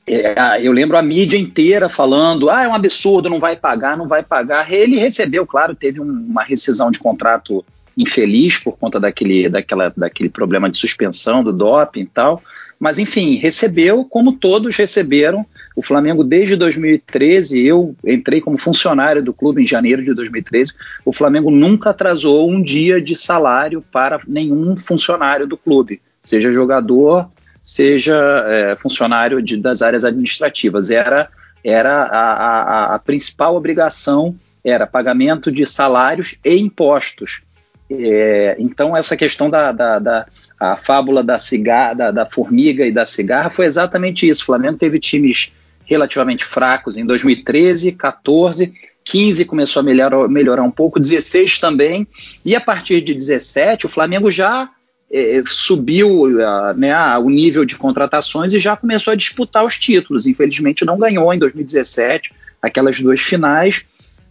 é, 0.08 0.36
eu 0.62 0.72
lembro 0.72 0.98
a 0.98 1.02
mídia 1.02 1.38
inteira 1.38 1.88
falando: 1.88 2.50
ah, 2.50 2.64
é 2.64 2.68
um 2.68 2.74
absurdo, 2.74 3.30
não 3.30 3.40
vai 3.40 3.56
pagar, 3.56 3.98
não 3.98 4.08
vai 4.08 4.24
pagar. 4.24 4.72
Ele 4.72 4.98
recebeu, 4.98 5.46
claro, 5.46 5.76
teve 5.76 6.02
um, 6.02 6.06
uma 6.06 6.44
rescisão 6.44 6.92
de 6.92 7.00
contrato 7.00 7.64
infeliz 7.98 8.58
por 8.58 8.78
conta 8.78 9.00
daquele, 9.00 9.50
daquela, 9.50 9.94
daquele 9.96 10.30
problema 10.30 10.70
de 10.70 10.78
suspensão 10.78 11.44
do 11.44 11.54
doping 11.54 12.02
e 12.02 12.06
tal. 12.06 12.42
Mas, 12.82 12.98
enfim, 12.98 13.36
recebeu 13.36 14.04
como 14.04 14.32
todos 14.34 14.76
receberam. 14.76 15.46
O 15.76 15.84
Flamengo, 15.84 16.24
desde 16.24 16.56
2013, 16.56 17.62
eu 17.62 17.96
entrei 18.04 18.42
como 18.42 18.58
funcionário 18.58 19.24
do 19.24 19.32
clube 19.32 19.62
em 19.62 19.68
janeiro 19.68 20.04
de 20.04 20.16
2013. 20.16 20.74
O 21.06 21.14
Flamengo 21.14 21.52
nunca 21.52 21.92
atrasou 21.92 22.50
um 22.50 22.60
dia 22.60 23.00
de 23.00 23.16
salário 23.16 23.84
para 23.92 24.20
nenhum 24.28 24.76
funcionário 24.76 25.46
do 25.46 25.56
clube, 25.56 26.02
seja 26.24 26.52
jogador, 26.52 27.30
seja 27.64 28.18
é, 28.48 28.76
funcionário 28.76 29.44
de, 29.44 29.58
das 29.58 29.84
áreas 29.84 30.04
administrativas. 30.04 30.90
Era, 30.90 31.30
era 31.64 32.02
a, 32.02 32.32
a, 32.32 32.96
a 32.96 33.00
principal 33.00 33.56
obrigação 33.56 34.36
era 34.64 34.88
pagamento 34.88 35.52
de 35.52 35.68
salários 35.68 36.34
e 36.44 36.56
impostos. 36.56 37.44
É, 37.94 38.56
então, 38.58 38.96
essa 38.96 39.18
questão 39.18 39.50
da, 39.50 39.72
da, 39.72 40.00
da 40.00 40.26
a 40.58 40.76
fábula 40.76 41.22
da, 41.22 41.38
cigarra, 41.38 41.94
da, 41.94 42.12
da, 42.12 42.26
formiga 42.26 42.86
e 42.86 42.92
da 42.92 43.06
cigarra 43.06 43.50
foi 43.50 43.66
exatamente 43.66 44.28
isso. 44.28 44.44
O 44.44 44.46
Flamengo 44.46 44.78
teve 44.78 45.00
times 45.00 45.52
relativamente 45.84 46.46
fracos 46.46 46.96
em 46.96 47.06
2013, 47.06 47.92
14, 47.92 48.74
15 49.04 49.46
começou 49.46 49.82
a 49.82 49.84
melhorar, 49.84 50.28
melhorar 50.30 50.64
um 50.64 50.72
pouco, 50.72 51.00
16 51.00 51.60
também, 51.60 52.08
e 52.46 52.56
a 52.56 52.62
partir 52.62 53.02
de 53.02 53.14
17 53.14 53.88
o 53.88 53.90
Flamengo 53.90 54.32
já 54.32 54.70
é, 55.12 55.44
subiu 55.46 56.28
né, 56.78 56.96
o 57.18 57.30
nível 57.30 57.66
de 57.66 57.76
contratações 57.76 58.54
e 58.54 58.60
já 58.60 58.78
começou 58.78 59.12
a 59.12 59.18
disputar 59.18 59.66
os 59.66 59.78
títulos. 59.78 60.26
Infelizmente 60.26 60.86
não 60.86 60.98
ganhou 60.98 61.34
em 61.34 61.40
2017 61.40 62.32
aquelas 62.62 63.00
duas 63.00 63.20
finais, 63.20 63.84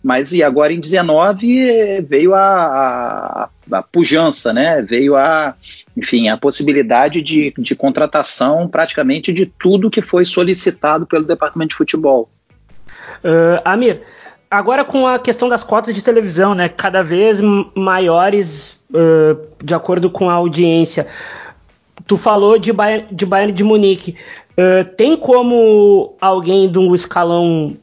mas 0.03 0.33
e 0.33 0.43
agora 0.43 0.73
em 0.73 0.81
19 0.81 2.03
veio 2.03 2.35
a, 2.35 2.41
a, 2.41 3.49
a 3.79 3.83
pujança, 3.83 4.53
né? 4.53 4.81
Veio 4.81 5.15
a, 5.15 5.55
enfim, 5.97 6.29
a 6.29 6.37
possibilidade 6.37 7.21
de, 7.21 7.53
de 7.59 7.75
contratação 7.75 8.67
praticamente 8.67 9.33
de 9.33 9.47
tudo 9.47 9.91
que 9.91 10.01
foi 10.01 10.25
solicitado 10.25 11.07
pelo 11.07 11.25
departamento 11.25 11.71
de 11.71 11.77
futebol. 11.77 12.31
Uh, 13.23 13.61
Amir, 13.65 14.01
agora 14.51 14.85
com 14.85 15.07
a 15.07 15.19
questão 15.19 15.49
das 15.49 15.63
cotas 15.63 15.95
de 15.95 16.03
televisão, 16.03 16.55
né? 16.55 16.69
Cada 16.69 17.03
vez 17.03 17.41
maiores 17.75 18.81
uh, 18.91 19.39
de 19.63 19.75
acordo 19.75 20.11
com 20.11 20.31
a 20.31 20.35
audiência. 20.35 21.07
Tu 22.07 22.17
falou 22.17 22.59
de 22.59 22.73
Bayern 22.73 23.07
de, 23.13 23.27
Bayern 23.27 23.53
de 23.53 23.63
Munique. 23.63 24.17
Uh, 24.53 24.85
tem 24.97 25.15
como 25.15 26.17
alguém 26.21 26.69
do 26.69 26.95
escalão 26.95 27.77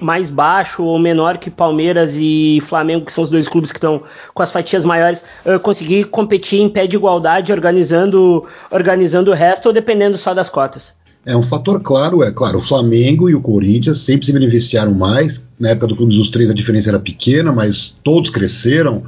mais 0.00 0.28
baixo 0.28 0.82
ou 0.82 0.98
menor 0.98 1.38
que 1.38 1.50
Palmeiras 1.50 2.16
e 2.18 2.60
Flamengo, 2.62 3.06
que 3.06 3.12
são 3.12 3.24
os 3.24 3.30
dois 3.30 3.48
clubes 3.48 3.70
que 3.70 3.78
estão 3.78 4.02
com 4.32 4.42
as 4.42 4.50
fatias 4.50 4.84
maiores, 4.84 5.24
uh, 5.46 5.58
conseguir 5.60 6.04
competir 6.04 6.60
em 6.60 6.68
pé 6.68 6.86
de 6.86 6.96
igualdade, 6.96 7.52
organizando, 7.52 8.44
organizando 8.70 9.30
o 9.30 9.34
resto 9.34 9.66
ou 9.66 9.72
dependendo 9.72 10.16
só 10.16 10.34
das 10.34 10.48
cotas? 10.48 10.94
É 11.26 11.34
um 11.34 11.42
fator 11.42 11.80
claro, 11.80 12.22
é 12.22 12.30
claro, 12.30 12.58
o 12.58 12.60
Flamengo 12.60 13.30
e 13.30 13.34
o 13.34 13.40
Corinthians 13.40 14.00
sempre 14.00 14.26
se 14.26 14.32
beneficiaram 14.32 14.92
mais. 14.92 15.42
Na 15.58 15.70
época 15.70 15.86
do 15.86 15.96
Clube 15.96 16.16
dos 16.16 16.28
Três 16.28 16.50
a 16.50 16.54
diferença 16.54 16.90
era 16.90 16.98
pequena, 16.98 17.50
mas 17.50 17.96
todos 18.02 18.28
cresceram. 18.28 19.04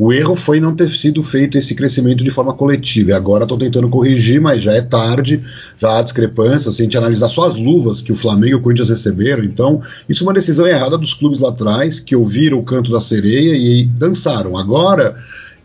O 0.00 0.12
erro 0.12 0.36
foi 0.36 0.60
não 0.60 0.76
ter 0.76 0.88
sido 0.90 1.24
feito 1.24 1.58
esse 1.58 1.74
crescimento 1.74 2.22
de 2.22 2.30
forma 2.30 2.54
coletiva. 2.54 3.10
E 3.10 3.12
agora 3.12 3.42
estão 3.42 3.58
tentando 3.58 3.88
corrigir, 3.88 4.40
mas 4.40 4.62
já 4.62 4.72
é 4.72 4.80
tarde, 4.80 5.42
já 5.76 5.98
há 5.98 6.02
discrepâncias. 6.02 6.76
Se 6.76 6.82
a 6.82 6.84
gente 6.84 6.96
analisar 6.96 7.28
só 7.28 7.44
as 7.44 7.56
luvas 7.56 8.00
que 8.00 8.12
o 8.12 8.14
Flamengo 8.14 8.52
e 8.52 8.54
o 8.54 8.60
Corinthians 8.60 8.90
receberam, 8.90 9.42
então 9.42 9.82
isso 10.08 10.22
é 10.22 10.26
uma 10.28 10.32
decisão 10.32 10.68
errada 10.68 10.96
dos 10.96 11.14
clubes 11.14 11.40
lá 11.40 11.48
atrás, 11.48 11.98
que 11.98 12.14
ouviram 12.14 12.60
o 12.60 12.62
canto 12.62 12.92
da 12.92 13.00
sereia 13.00 13.56
e 13.56 13.86
dançaram. 13.86 14.56
Agora 14.56 15.16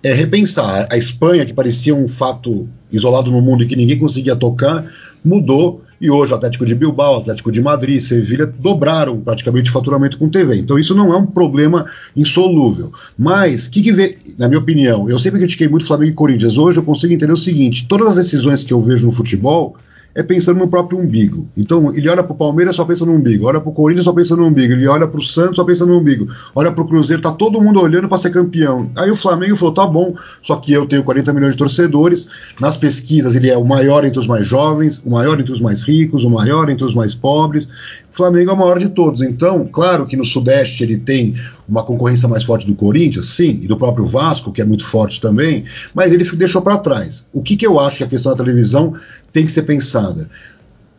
é 0.01 0.11
repensar. 0.11 0.87
A 0.89 0.97
Espanha, 0.97 1.45
que 1.45 1.53
parecia 1.53 1.93
um 1.93 2.07
fato 2.07 2.67
isolado 2.91 3.29
no 3.29 3.39
mundo 3.39 3.61
e 3.61 3.67
que 3.67 3.75
ninguém 3.75 3.99
conseguia 3.99 4.35
tocar, 4.35 4.91
mudou 5.23 5.82
e 5.99 6.09
hoje 6.09 6.33
o 6.33 6.35
Atlético 6.35 6.65
de 6.65 6.75
Bilbao, 6.75 7.17
Atlético 7.17 7.51
de 7.51 7.61
Madrid, 7.61 7.99
Sevilha 7.99 8.45
dobraram 8.45 9.19
praticamente 9.19 9.69
o 9.69 9.73
faturamento 9.73 10.17
com 10.17 10.29
TV. 10.29 10.57
Então 10.57 10.77
isso 10.77 10.95
não 10.95 11.13
é 11.13 11.17
um 11.17 11.25
problema 11.25 11.85
insolúvel. 12.15 12.91
Mas, 13.17 13.67
que, 13.67 13.81
que 13.81 13.91
vê, 13.91 14.17
na 14.37 14.47
minha 14.47 14.59
opinião, 14.59 15.09
eu 15.09 15.19
sempre 15.19 15.39
critiquei 15.39 15.67
muito 15.67 15.85
Flamengo 15.85 16.11
e 16.11 16.15
Corinthians. 16.15 16.57
Hoje 16.57 16.79
eu 16.79 16.83
consigo 16.83 17.13
entender 17.13 17.33
o 17.33 17.37
seguinte: 17.37 17.87
todas 17.87 18.09
as 18.09 18.15
decisões 18.15 18.63
que 18.63 18.73
eu 18.73 18.81
vejo 18.81 19.05
no 19.05 19.11
futebol 19.11 19.75
é 20.15 20.21
pensando 20.21 20.59
no 20.59 20.67
próprio 20.67 20.99
umbigo. 20.99 21.47
Então, 21.57 21.93
ele 21.95 22.07
olha 22.07 22.23
para 22.23 22.33
o 22.33 22.35
Palmeiras 22.35 22.75
só 22.75 22.85
pensa 22.85 23.05
no 23.05 23.13
umbigo, 23.13 23.47
olha 23.47 23.59
para 23.59 23.69
o 23.69 23.73
Corinthians 23.73 24.05
só 24.05 24.13
pensa 24.13 24.35
no 24.35 24.45
umbigo, 24.45 24.73
ele 24.73 24.87
olha 24.87 25.07
para 25.07 25.19
o 25.19 25.23
Santos 25.23 25.55
só 25.55 25.63
pensa 25.63 25.85
no 25.85 25.97
umbigo, 25.97 26.27
olha 26.53 26.71
para 26.71 26.83
o 26.83 26.87
Cruzeiro, 26.87 27.21
tá 27.21 27.31
todo 27.31 27.61
mundo 27.61 27.81
olhando 27.81 28.07
para 28.07 28.17
ser 28.17 28.29
campeão. 28.31 28.89
Aí 28.95 29.09
o 29.09 29.15
Flamengo 29.15 29.55
falou: 29.55 29.73
tá 29.73 29.87
bom, 29.87 30.15
só 30.41 30.57
que 30.57 30.71
eu 30.71 30.85
tenho 30.85 31.03
40 31.03 31.33
milhões 31.33 31.53
de 31.53 31.57
torcedores, 31.57 32.27
nas 32.59 32.77
pesquisas 32.77 33.35
ele 33.35 33.49
é 33.49 33.57
o 33.57 33.65
maior 33.65 34.05
entre 34.05 34.19
os 34.19 34.27
mais 34.27 34.45
jovens, 34.45 35.01
o 35.03 35.09
maior 35.09 35.39
entre 35.39 35.51
os 35.51 35.59
mais 35.59 35.83
ricos, 35.83 36.23
o 36.23 36.29
maior 36.29 36.69
entre 36.69 36.85
os 36.85 36.93
mais 36.93 37.13
pobres. 37.15 37.67
Flamengo 38.13 38.51
é 38.51 38.53
o 38.53 38.57
maior 38.57 38.77
de 38.77 38.89
todos. 38.89 39.21
Então, 39.21 39.67
claro 39.71 40.05
que 40.05 40.15
no 40.15 40.23
Sudeste 40.23 40.83
ele 40.83 40.97
tem 40.97 41.35
uma 41.67 41.83
concorrência 41.83 42.29
mais 42.29 42.43
forte 42.43 42.67
do 42.67 42.75
Corinthians, 42.75 43.31
sim, 43.31 43.59
e 43.61 43.67
do 43.67 43.75
próprio 43.75 44.05
Vasco, 44.05 44.51
que 44.51 44.61
é 44.61 44.65
muito 44.65 44.85
forte 44.85 45.19
também, 45.19 45.65
mas 45.93 46.13
ele 46.13 46.23
deixou 46.23 46.61
para 46.61 46.77
trás. 46.77 47.25
O 47.33 47.41
que, 47.41 47.57
que 47.57 47.65
eu 47.65 47.79
acho 47.79 47.97
que 47.97 48.03
a 48.03 48.07
questão 48.07 48.31
da 48.31 48.37
televisão 48.37 48.93
tem 49.31 49.45
que 49.45 49.51
ser 49.51 49.63
pensada? 49.63 50.29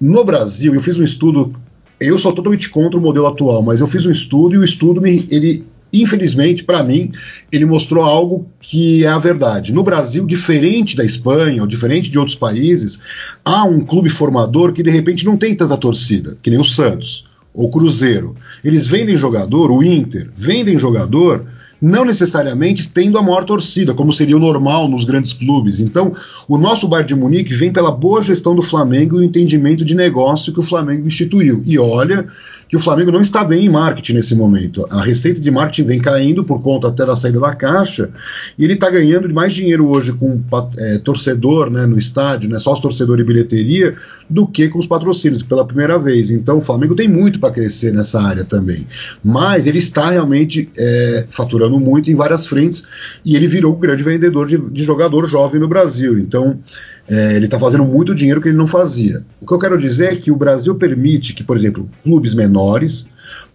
No 0.00 0.24
Brasil, 0.24 0.74
eu 0.74 0.80
fiz 0.80 0.98
um 0.98 1.04
estudo, 1.04 1.54
eu 2.00 2.18
sou 2.18 2.32
totalmente 2.32 2.68
contra 2.68 2.98
o 2.98 3.02
modelo 3.02 3.28
atual, 3.28 3.62
mas 3.62 3.80
eu 3.80 3.86
fiz 3.86 4.04
um 4.04 4.10
estudo 4.10 4.56
e 4.56 4.58
o 4.58 4.64
estudo 4.64 5.00
me, 5.00 5.26
ele 5.30 5.64
infelizmente, 6.02 6.64
para 6.64 6.82
mim, 6.82 7.12
ele 7.52 7.64
mostrou 7.64 8.04
algo 8.04 8.48
que 8.60 9.04
é 9.04 9.08
a 9.08 9.18
verdade. 9.18 9.72
No 9.72 9.82
Brasil, 9.82 10.26
diferente 10.26 10.96
da 10.96 11.04
Espanha 11.04 11.62
ou 11.62 11.66
diferente 11.66 12.10
de 12.10 12.18
outros 12.18 12.36
países, 12.36 13.00
há 13.44 13.64
um 13.64 13.80
clube 13.80 14.08
formador 14.08 14.72
que 14.72 14.82
de 14.82 14.90
repente 14.90 15.24
não 15.24 15.36
tem 15.36 15.54
tanta 15.54 15.76
torcida, 15.76 16.36
que 16.42 16.50
nem 16.50 16.60
o 16.60 16.64
Santos 16.64 17.26
ou 17.54 17.70
Cruzeiro. 17.70 18.34
Eles 18.64 18.86
vendem 18.86 19.16
jogador, 19.16 19.70
o 19.70 19.82
Inter, 19.82 20.28
vendem 20.36 20.78
jogador 20.78 21.46
não 21.80 22.04
necessariamente 22.04 22.88
tendo 22.88 23.18
a 23.18 23.22
maior 23.22 23.44
torcida, 23.44 23.92
como 23.92 24.12
seria 24.12 24.36
o 24.36 24.40
normal 24.40 24.88
nos 24.88 25.04
grandes 25.04 25.34
clubes. 25.34 25.80
Então, 25.80 26.14
o 26.48 26.56
nosso 26.56 26.88
Bayern 26.88 27.08
de 27.08 27.14
Munique 27.14 27.52
vem 27.52 27.70
pela 27.70 27.92
boa 27.92 28.22
gestão 28.22 28.54
do 28.54 28.62
Flamengo 28.62 29.16
e 29.16 29.20
o 29.20 29.24
entendimento 29.24 29.84
de 29.84 29.94
negócio 29.94 30.52
que 30.52 30.60
o 30.60 30.62
Flamengo 30.62 31.06
instituiu. 31.06 31.62
E 31.66 31.78
olha 31.78 32.26
que 32.68 32.76
o 32.76 32.78
Flamengo 32.78 33.12
não 33.12 33.20
está 33.20 33.44
bem 33.44 33.66
em 33.66 33.68
marketing 33.68 34.14
nesse 34.14 34.34
momento. 34.34 34.86
A 34.90 35.02
receita 35.02 35.40
de 35.40 35.50
marketing 35.50 35.84
vem 35.88 36.00
caindo 36.00 36.44
por 36.44 36.62
conta 36.62 36.88
até 36.88 37.04
da 37.04 37.16
saída 37.16 37.40
da 37.40 37.54
caixa, 37.54 38.10
e 38.58 38.64
ele 38.64 38.74
está 38.74 38.90
ganhando 38.90 39.32
mais 39.32 39.54
dinheiro 39.54 39.88
hoje 39.88 40.12
com 40.12 40.40
é, 40.78 40.98
torcedor 40.98 41.70
né, 41.70 41.86
no 41.86 41.98
estádio, 41.98 42.48
né, 42.48 42.58
sócio 42.58 42.82
torcedor 42.82 43.20
e 43.20 43.24
bilheteria, 43.24 43.94
do 44.28 44.46
que 44.46 44.68
com 44.68 44.78
os 44.78 44.86
patrocínios, 44.86 45.42
pela 45.42 45.66
primeira 45.66 45.98
vez. 45.98 46.30
Então 46.30 46.58
o 46.58 46.62
Flamengo 46.62 46.94
tem 46.94 47.08
muito 47.08 47.38
para 47.38 47.52
crescer 47.52 47.92
nessa 47.92 48.20
área 48.20 48.44
também. 48.44 48.86
Mas 49.22 49.66
ele 49.66 49.78
está 49.78 50.10
realmente 50.10 50.68
é, 50.76 51.26
faturando 51.30 51.78
muito 51.78 52.10
em 52.10 52.14
várias 52.14 52.46
frentes, 52.46 52.84
e 53.24 53.36
ele 53.36 53.46
virou 53.46 53.74
um 53.74 53.78
grande 53.78 54.02
vendedor 54.02 54.46
de, 54.46 54.58
de 54.58 54.82
jogador 54.82 55.26
jovem 55.28 55.60
no 55.60 55.68
Brasil. 55.68 56.18
Então 56.18 56.58
é, 57.08 57.36
ele 57.36 57.44
está 57.44 57.58
fazendo 57.58 57.84
muito 57.84 58.14
dinheiro 58.14 58.40
que 58.40 58.48
ele 58.48 58.56
não 58.56 58.66
fazia. 58.66 59.24
O 59.40 59.46
que 59.46 59.52
eu 59.52 59.58
quero 59.58 59.78
dizer 59.78 60.12
é 60.12 60.16
que 60.16 60.30
o 60.30 60.36
Brasil 60.36 60.74
permite 60.74 61.34
que, 61.34 61.44
por 61.44 61.56
exemplo, 61.56 61.88
clubes 62.02 62.34
menores 62.34 63.06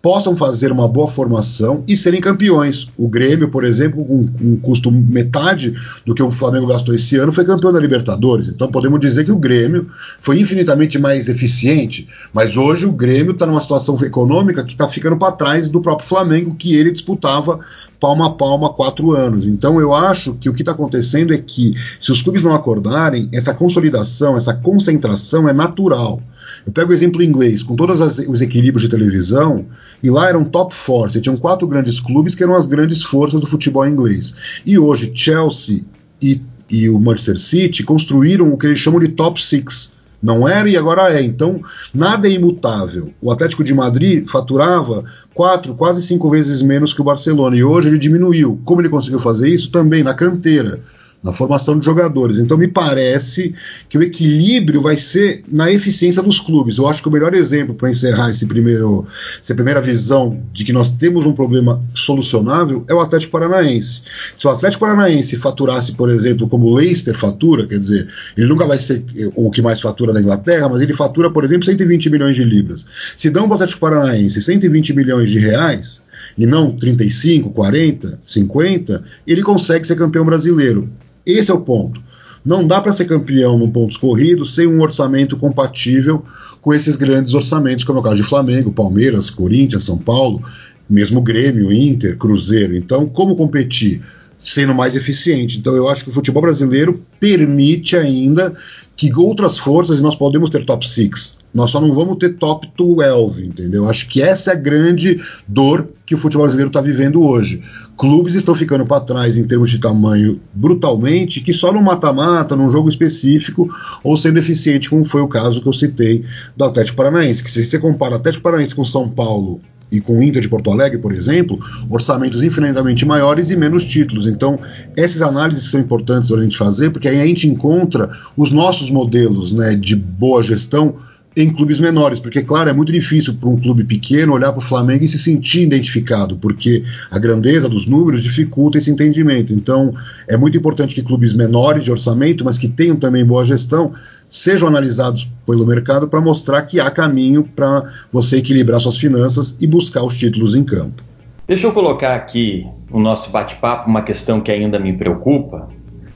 possam 0.02 0.36
fazer 0.36 0.72
uma 0.72 0.88
boa 0.88 1.08
formação 1.08 1.84
e 1.88 1.96
serem 1.96 2.22
campeões. 2.22 2.88
O 2.98 3.08
Grêmio, 3.08 3.50
por 3.50 3.64
exemplo, 3.66 4.04
com 4.06 4.30
um 4.42 4.58
custo 4.58 4.92
metade 4.92 5.74
do 6.06 6.16
que 6.16 6.24
o 6.24 6.32
Flamengo 6.32 6.68
gastou 6.68 6.96
esse 6.96 7.18
ano, 7.18 7.34
foi 7.34 7.44
campeão 7.44 7.72
da 7.72 7.80
Libertadores. 7.80 8.48
Então 8.48 8.70
podemos 8.70 9.00
dizer 9.00 9.26
que 9.26 9.32
o 9.32 9.38
Grêmio 9.38 9.90
foi 10.22 10.40
infinitamente 10.40 10.98
mais 10.98 11.28
eficiente, 11.28 12.08
mas 12.34 12.56
hoje 12.56 12.86
o 12.86 12.92
Grêmio 12.92 13.34
está 13.34 13.46
numa 13.46 13.60
situação 13.60 13.98
econômica 14.02 14.64
que 14.64 14.74
está 14.74 14.88
ficando 14.88 15.18
para 15.18 15.34
trás 15.34 15.68
do 15.68 15.82
próprio 15.82 16.08
Flamengo, 16.08 16.56
que 16.56 16.76
ele 16.76 16.92
disputava 16.92 17.60
palma 18.00 18.28
a 18.28 18.30
palma 18.30 18.70
quatro 18.70 19.12
anos. 19.12 19.46
Então 19.46 19.80
eu 19.80 19.94
acho 19.94 20.36
que 20.36 20.50
o 20.50 20.54
que 20.54 20.62
está 20.62 20.72
acontecendo 20.72 21.34
é 21.34 21.38
que, 21.38 21.74
se 22.00 22.12
os 22.12 22.22
clubes 22.22 22.44
não 22.44 22.56
acordarem, 22.56 23.30
essa 23.32 23.54
consolidação, 23.54 24.38
essa 24.38 24.54
concentração 24.54 25.48
é 25.50 25.54
natural. 25.54 26.22
Eu 26.66 26.72
pego 26.72 26.92
o 26.92 26.94
exemplo 26.94 27.24
inglês, 27.24 27.64
com 27.64 27.76
todos 27.76 28.00
os 28.28 28.42
equilíbrios 28.42 28.82
de 28.82 28.90
televisão, 28.90 29.66
e 30.02 30.10
lá 30.10 30.30
eram 30.30 30.44
top 30.44 30.74
four, 30.74 31.10
você 31.10 31.20
tinham 31.20 31.38
quatro 31.38 31.68
grandes 31.68 32.00
clubes 32.00 32.36
que 32.36 32.44
eram 32.44 32.56
as 32.56 32.66
grandes 32.66 33.04
forças 33.04 33.40
do 33.40 33.48
futebol 33.48 33.88
inglês. 33.88 34.34
E 34.66 34.78
hoje 34.78 35.12
Chelsea 35.14 35.84
e, 36.22 36.42
e 36.70 36.90
o 36.90 37.00
Manchester 37.00 37.38
City 37.38 37.84
construíram 37.84 38.52
o 38.52 38.58
que 38.58 38.68
eles 38.68 38.80
chamam 38.80 39.00
de 39.00 39.10
top 39.10 39.42
six. 39.42 39.92
Não 40.22 40.48
era 40.48 40.70
e 40.70 40.76
agora 40.76 41.14
é. 41.14 41.22
Então, 41.22 41.62
nada 41.94 42.28
é 42.28 42.32
imutável. 42.32 43.14
O 43.22 43.32
Atlético 43.32 43.64
de 43.64 43.74
Madrid 43.74 44.28
faturava 44.28 45.04
quatro, 45.34 45.74
quase 45.74 46.02
cinco 46.02 46.30
vezes 46.30 46.62
menos 46.62 46.94
que 46.94 47.02
o 47.02 47.06
Barcelona 47.06 47.56
e 47.56 47.64
hoje 47.64 47.90
ele 47.90 47.98
diminuiu. 47.98 48.60
Como 48.66 48.82
ele 48.82 48.90
conseguiu 48.90 49.20
fazer 49.20 49.50
isso? 49.50 49.72
Também 49.72 50.04
na 50.04 50.14
canteira 50.14 50.82
na 51.22 51.34
formação 51.34 51.78
de 51.78 51.86
jogadores. 51.86 52.40
Então 52.40 52.58
me 52.58 52.68
parece 52.68 53.54
que 53.90 53.98
o 53.98 54.04
equilíbrio 54.04 54.82
vai 54.82 54.98
ser 54.98 55.44
na 55.48 55.72
eficiência 55.72 56.24
dos 56.24 56.40
clubes. 56.40 56.78
Eu 56.78 56.88
acho 56.88 57.02
que 57.02 57.10
o 57.10 57.12
melhor 57.12 57.34
exemplo 57.34 57.76
para 57.76 57.90
encerrar 57.90 58.30
esse 58.30 58.46
primeiro, 58.46 59.06
essa 59.44 59.54
primeira 59.54 59.82
visão 59.82 60.42
de 60.54 60.64
que 60.64 60.72
nós 60.72 60.92
temos 60.92 61.26
um 61.26 61.34
problema 61.34 61.82
solucionável 61.94 62.86
é 62.88 62.94
o 62.94 63.02
Atlético 63.02 63.34
Paranaense. 63.34 64.02
Se 64.38 64.48
o 64.48 64.50
Atlético 64.50 64.86
Paranaense 64.86 65.36
faturasse, 65.38 65.92
por 65.92 66.10
exemplo, 66.10 66.48
como 66.48 66.68
o 66.68 66.76
Leicester 66.76 67.16
fatura, 67.16 67.68
quer 67.68 67.80
dizer, 67.80 68.08
ele 68.38 68.48
nunca 68.48 68.66
vai 68.66 68.78
ser 68.78 69.04
o 69.36 69.52
que 69.52 69.62
mais 69.62 69.82
fatura 69.82 70.14
na 70.14 70.22
Inglaterra, 70.22 70.70
mas 70.70 70.82
ele 70.82 70.94
fatura, 70.94 71.30
por 71.30 71.44
exemplo, 71.44 71.66
120 71.66 72.10
milhões 72.10 72.36
de 72.36 72.44
libras. 72.44 72.86
Se 73.18 73.30
dão 73.30 73.44
para 73.44 73.52
o 73.52 73.56
Atlético 73.56 73.82
Paranaense 73.82 74.42
120 74.42 74.94
milhões 74.94 75.30
de 75.30 75.40
reais, 75.40 76.02
e 76.38 76.46
não 76.46 76.72
35, 76.72 77.50
40, 77.50 78.20
50, 78.24 79.04
ele 79.28 79.42
consegue 79.42 79.86
ser 79.86 79.98
campeão 79.98 80.24
brasileiro. 80.24 80.90
Esse 81.26 81.52
é 81.52 81.54
o 81.54 81.62
ponto. 81.62 82.02
Não 82.46 82.66
dá 82.66 82.82
para 82.82 82.94
ser 82.94 83.06
campeão 83.06 83.58
num 83.58 83.70
pontos 83.70 83.98
corridos 83.98 84.56
sem 84.56 84.66
um 84.66 84.82
orçamento 84.82 85.38
compatível 85.38 86.24
com 86.62 86.74
esses 86.74 86.96
grandes 86.96 87.34
orçamentos, 87.34 87.84
como 87.84 88.00
é 88.00 88.02
o 88.02 88.04
caso 88.04 88.16
de 88.18 88.24
Flamengo, 88.24 88.72
Palmeiras, 88.72 89.30
Corinthians, 89.30 89.84
São 89.84 89.98
Paulo, 89.98 90.42
mesmo 90.90 91.22
Grêmio, 91.22 91.72
Inter, 91.72 92.18
Cruzeiro. 92.18 92.76
Então, 92.76 93.06
como 93.06 93.36
competir 93.36 94.02
sendo 94.42 94.74
mais 94.74 94.96
eficiente? 94.96 95.58
Então, 95.58 95.76
eu 95.76 95.88
acho 95.90 96.04
que 96.04 96.10
o 96.10 96.14
futebol 96.14 96.42
brasileiro 96.42 97.04
permite 97.20 97.96
ainda 97.96 98.54
que 98.96 99.14
outras 99.14 99.58
forças, 99.58 100.02
nós 100.02 100.16
podemos 100.16 100.50
ter 100.50 100.66
top 100.66 100.88
6, 100.88 101.38
nós 101.54 101.72
só 101.72 101.80
não 101.80 101.94
vamos 101.94 102.18
ter 102.18 102.36
top 102.36 102.70
12, 102.78 103.46
entendeu? 103.46 103.90
Acho 103.90 104.08
que 104.10 104.22
essa 104.22 104.52
é 104.52 104.54
a 104.54 104.60
grande 104.60 105.22
dor 105.48 105.88
que 106.06 106.14
o 106.14 106.18
futebol 106.18 106.44
brasileiro 106.44 106.70
está 106.70 106.82
vivendo 106.82 107.24
hoje. 107.24 107.64
Clubes 107.98 108.36
estão 108.36 108.54
ficando 108.54 108.86
para 108.86 109.02
trás 109.02 109.38
em 109.38 109.46
termos 109.46 109.72
de 109.72 109.80
tamanho 109.80 110.40
brutalmente, 110.54 111.42
que 111.42 111.54
só 111.54 111.72
no 111.72 111.82
mata-mata, 111.82 112.56
num 112.56 112.70
jogo 112.70 112.90
específico, 112.90 113.70
ou 114.04 114.16
sendo 114.16 114.40
eficiente, 114.40 114.90
como 114.90 115.04
foi 115.04 115.22
o 115.22 115.28
caso 115.28 115.62
que 115.62 115.68
eu 115.68 115.74
citei 115.74 116.24
do 116.56 116.66
Atlético 116.66 116.98
Paranaense. 116.98 117.44
Que 117.44 117.52
se 117.52 117.66
você 117.66 117.80
compara 117.80 118.16
Atlético 118.16 118.44
Paranaense 118.44 118.76
com 118.76 118.86
São 118.86 119.10
Paulo 119.10 119.62
e 119.92 120.00
com 120.00 120.20
o 120.20 120.24
Inter 120.24 120.42
de 120.42 120.50
Porto 120.50 120.72
Alegre, 120.72 120.98
por 120.98 121.12
exemplo, 121.12 121.60
orçamentos 121.90 122.44
infinitamente 122.44 123.06
maiores 123.06 123.50
e 123.50 123.56
menos 123.56 123.86
títulos. 123.86 124.28
Então, 124.28 124.60
essas 124.96 125.22
análises 125.22 125.70
são 125.70 125.80
importantes 125.80 126.30
para 126.30 126.40
a 126.40 126.44
gente 126.44 126.58
fazer, 126.58 126.92
porque 126.92 127.08
aí 127.08 127.22
a 127.22 127.26
gente 127.26 127.48
encontra 127.48 128.12
os 128.38 128.52
nossos 128.52 128.90
modelos 128.90 129.52
né, 129.52 129.76
de 129.76 129.96
boa 129.96 130.44
gestão 130.44 130.96
em 131.36 131.54
clubes 131.54 131.80
menores, 131.80 132.20
porque, 132.20 132.42
claro, 132.42 132.70
é 132.70 132.74
muito 132.74 132.92
difícil 132.92 133.36
para 133.36 133.48
um 133.48 133.56
clube 133.56 133.84
pequeno 133.84 134.34
olhar 134.34 134.52
para 134.52 134.60
o 134.60 134.64
Flamengo 134.64 135.04
e 135.04 135.08
se 135.08 135.18
sentir 135.18 135.62
identificado, 135.62 136.36
porque 136.36 136.84
a 137.10 137.20
grandeza 137.20 137.70
dos 137.70 137.86
números 137.86 138.24
dificulta 138.24 138.78
esse 138.78 138.90
entendimento. 138.90 139.54
Então, 139.54 139.94
é 140.28 140.36
muito 140.36 140.58
importante 140.58 140.96
que 140.96 141.04
clubes 141.04 141.34
menores 141.34 141.84
de 141.84 141.92
orçamento, 141.92 142.44
mas 142.44 142.58
que 142.58 142.68
tenham 142.68 142.96
também 142.96 143.24
boa 143.24 143.46
gestão, 143.46 143.94
sejam 144.30 144.68
analisados 144.68 145.30
pelo 145.46 145.66
mercado 145.66 146.08
para 146.08 146.22
mostrar 146.22 146.62
que 146.62 146.80
há 146.80 146.90
caminho 146.92 147.44
para 147.44 147.92
você 148.12 148.38
equilibrar 148.38 148.80
suas 148.80 148.98
finanças 148.98 149.58
e 149.60 149.66
buscar 149.66 150.04
os 150.04 150.18
títulos 150.18 150.56
em 150.56 150.64
campo. 150.64 151.04
Deixa 151.48 151.66
eu 151.66 151.72
colocar 151.72 152.14
aqui 152.14 152.68
no 152.92 153.00
nosso 153.00 153.32
bate-papo 153.32 153.90
uma 153.90 154.04
questão 154.04 154.40
que 154.40 154.52
ainda 154.52 154.78
me 154.78 154.96
preocupa, 154.96 155.68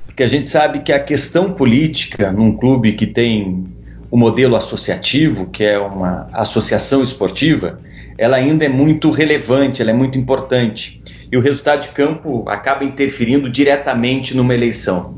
porque 0.06 0.21
a 0.21 0.28
gente 0.28 0.47
sabe 0.47 0.82
que 0.82 0.91
a 0.91 0.99
questão 0.99 1.52
política 1.52 2.32
num 2.32 2.56
clube 2.56 2.93
que 2.93 3.08
tem 3.08 3.65
o 4.12 4.17
modelo 4.17 4.56
associativo, 4.56 5.47
que 5.47 5.63
é 5.63 5.80
uma 5.80 6.28
associação 6.32 7.02
esportiva, 7.02 7.80
ela 8.15 8.38
ainda 8.38 8.63
é 8.63 8.69
muito 8.69 9.10
relevante, 9.10 9.82
ela 9.82 9.89
é 9.89 9.93
muito 9.93 10.19
importante. 10.19 11.02
E 11.32 11.36
o 11.36 11.41
resultado 11.41 11.82
de 11.82 11.88
campo 11.88 12.47
acaba 12.47 12.84
interferindo 12.84 13.49
diretamente 13.49 14.38
numa 14.38 14.54
eleição. 14.54 15.17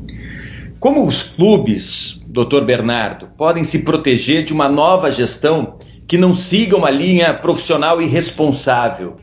Como 0.80 1.06
os 1.06 1.22
clubes, 1.22 2.25
doutor 2.36 2.66
Bernardo, 2.66 3.28
podem 3.28 3.64
se 3.64 3.78
proteger 3.78 4.44
de 4.44 4.52
uma 4.52 4.68
nova 4.68 5.10
gestão 5.10 5.78
que 6.06 6.18
não 6.18 6.34
siga 6.34 6.76
uma 6.76 6.90
linha 6.90 7.32
profissional 7.32 8.02
e 8.02 8.06
responsável? 8.06 9.16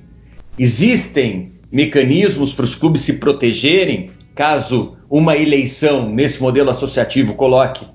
Existem 0.58 1.52
mecanismos 1.71 2.54
para 2.54 2.65
os 2.65 2.73
clubes 2.73 3.02
se 3.02 3.19
protegerem 3.19 4.10
caso 4.34 4.97
uma 5.08 5.38
eleição 5.38 6.10
nesse 6.10 6.41
modelo 6.41 6.71
associativo 6.71 7.36
coloque 7.36 7.86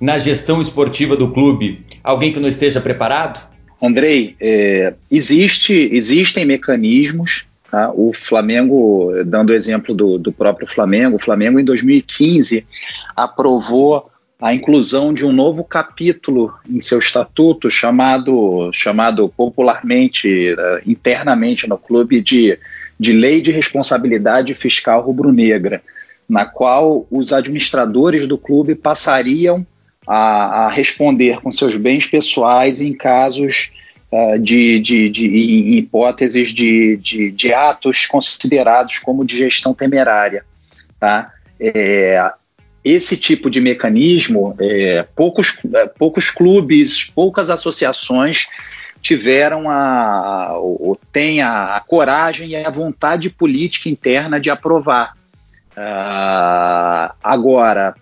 na 0.00 0.20
gestão 0.20 0.62
esportiva 0.62 1.16
do 1.16 1.32
clube 1.32 1.84
alguém 2.04 2.32
que 2.32 2.38
não 2.38 2.48
esteja 2.48 2.80
preparado? 2.80 3.44
Andrei, 3.82 4.36
é, 4.40 4.94
existe, 5.10 5.90
existem 5.92 6.44
mecanismos. 6.44 7.44
Tá? 7.68 7.90
O 7.92 8.12
Flamengo, 8.14 9.10
dando 9.26 9.50
o 9.50 9.54
exemplo 9.54 9.92
do, 9.92 10.16
do 10.16 10.30
próprio 10.30 10.66
Flamengo, 10.66 11.16
o 11.16 11.20
Flamengo 11.20 11.58
em 11.58 11.64
2015 11.64 12.64
aprovou 13.16 14.08
a 14.40 14.54
inclusão 14.54 15.12
de 15.12 15.26
um 15.26 15.32
novo 15.32 15.62
capítulo 15.62 16.54
em 16.68 16.80
seu 16.80 16.98
estatuto 16.98 17.70
chamado, 17.70 18.70
chamado 18.72 19.28
popularmente, 19.28 20.54
uh, 20.54 20.80
internamente 20.86 21.68
no 21.68 21.76
clube 21.76 22.22
de, 22.22 22.58
de 22.98 23.12
Lei 23.12 23.42
de 23.42 23.52
Responsabilidade 23.52 24.54
Fiscal 24.54 25.02
Rubro-Negra, 25.02 25.82
na 26.26 26.46
qual 26.46 27.06
os 27.10 27.32
administradores 27.34 28.26
do 28.26 28.38
clube 28.38 28.74
passariam 28.74 29.66
a, 30.06 30.66
a 30.66 30.70
responder 30.70 31.40
com 31.42 31.52
seus 31.52 31.76
bens 31.76 32.06
pessoais 32.06 32.80
em 32.80 32.94
casos 32.94 33.70
uh, 34.10 34.38
de, 34.38 34.80
de, 34.80 35.10
de, 35.10 35.26
em 35.26 35.76
hipóteses 35.76 36.48
de, 36.48 36.96
de, 36.96 37.30
de, 37.30 37.52
atos 37.52 38.06
considerados 38.06 38.98
como 39.00 39.22
de 39.22 39.36
gestão 39.36 39.74
temerária. 39.74 40.46
Tá? 40.98 41.30
É, 41.58 42.32
esse 42.84 43.16
tipo 43.16 43.50
de 43.50 43.60
mecanismo, 43.60 44.54
é, 44.58 45.06
poucos, 45.14 45.58
é, 45.74 45.86
poucos 45.86 46.30
clubes, 46.30 47.04
poucas 47.04 47.50
associações 47.50 48.48
tiveram 49.02 49.68
a, 49.68 50.56
ou 50.58 50.98
têm 51.12 51.40
a, 51.40 51.76
a, 51.76 51.80
coragem 51.80 52.50
e 52.50 52.56
a 52.56 52.70
vontade 52.70 53.30
política 53.30 53.88
interna 53.88 54.38
de 54.38 54.50
aprovar. 54.50 55.16
Uh, 55.72 57.14
agora, 57.22 57.94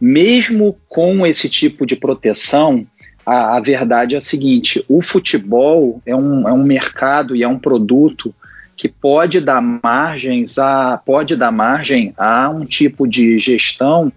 mesmo 0.00 0.78
com 0.88 1.26
esse 1.26 1.48
tipo 1.48 1.84
de 1.84 1.96
proteção, 1.96 2.86
a, 3.26 3.56
a, 3.56 3.60
verdade 3.60 4.14
é 4.14 4.18
a 4.18 4.22
seguinte: 4.22 4.82
o 4.88 5.02
futebol 5.02 6.00
é 6.06 6.16
um, 6.16 6.48
é 6.48 6.52
um 6.52 6.62
mercado 6.62 7.36
e 7.36 7.42
é 7.42 7.48
um 7.48 7.58
produto 7.58 8.34
que 8.76 8.88
pode 8.88 9.40
dar 9.40 9.60
margens 9.60 10.56
a 10.56 10.96
pode 10.96 11.36
dar 11.36 11.50
margem 11.50 12.14
a 12.16 12.48
um 12.48 12.64
tipo 12.64 13.06
de 13.06 13.38
gestão, 13.38 14.10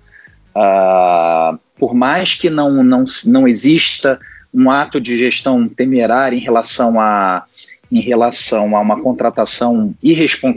uh, 0.55 1.59
por 1.77 1.93
mais 1.93 2.33
que 2.33 2.49
não, 2.49 2.83
não, 2.83 3.05
não 3.25 3.47
exista 3.47 4.19
um 4.53 4.69
ato 4.69 4.99
de 4.99 5.17
gestão 5.17 5.67
temerário 5.67 6.37
em 6.37 6.41
relação 6.41 6.99
a 6.99 7.45
em 7.91 7.99
relação 7.99 8.75
a 8.75 8.79
uma 8.79 9.01
contratação 9.01 9.93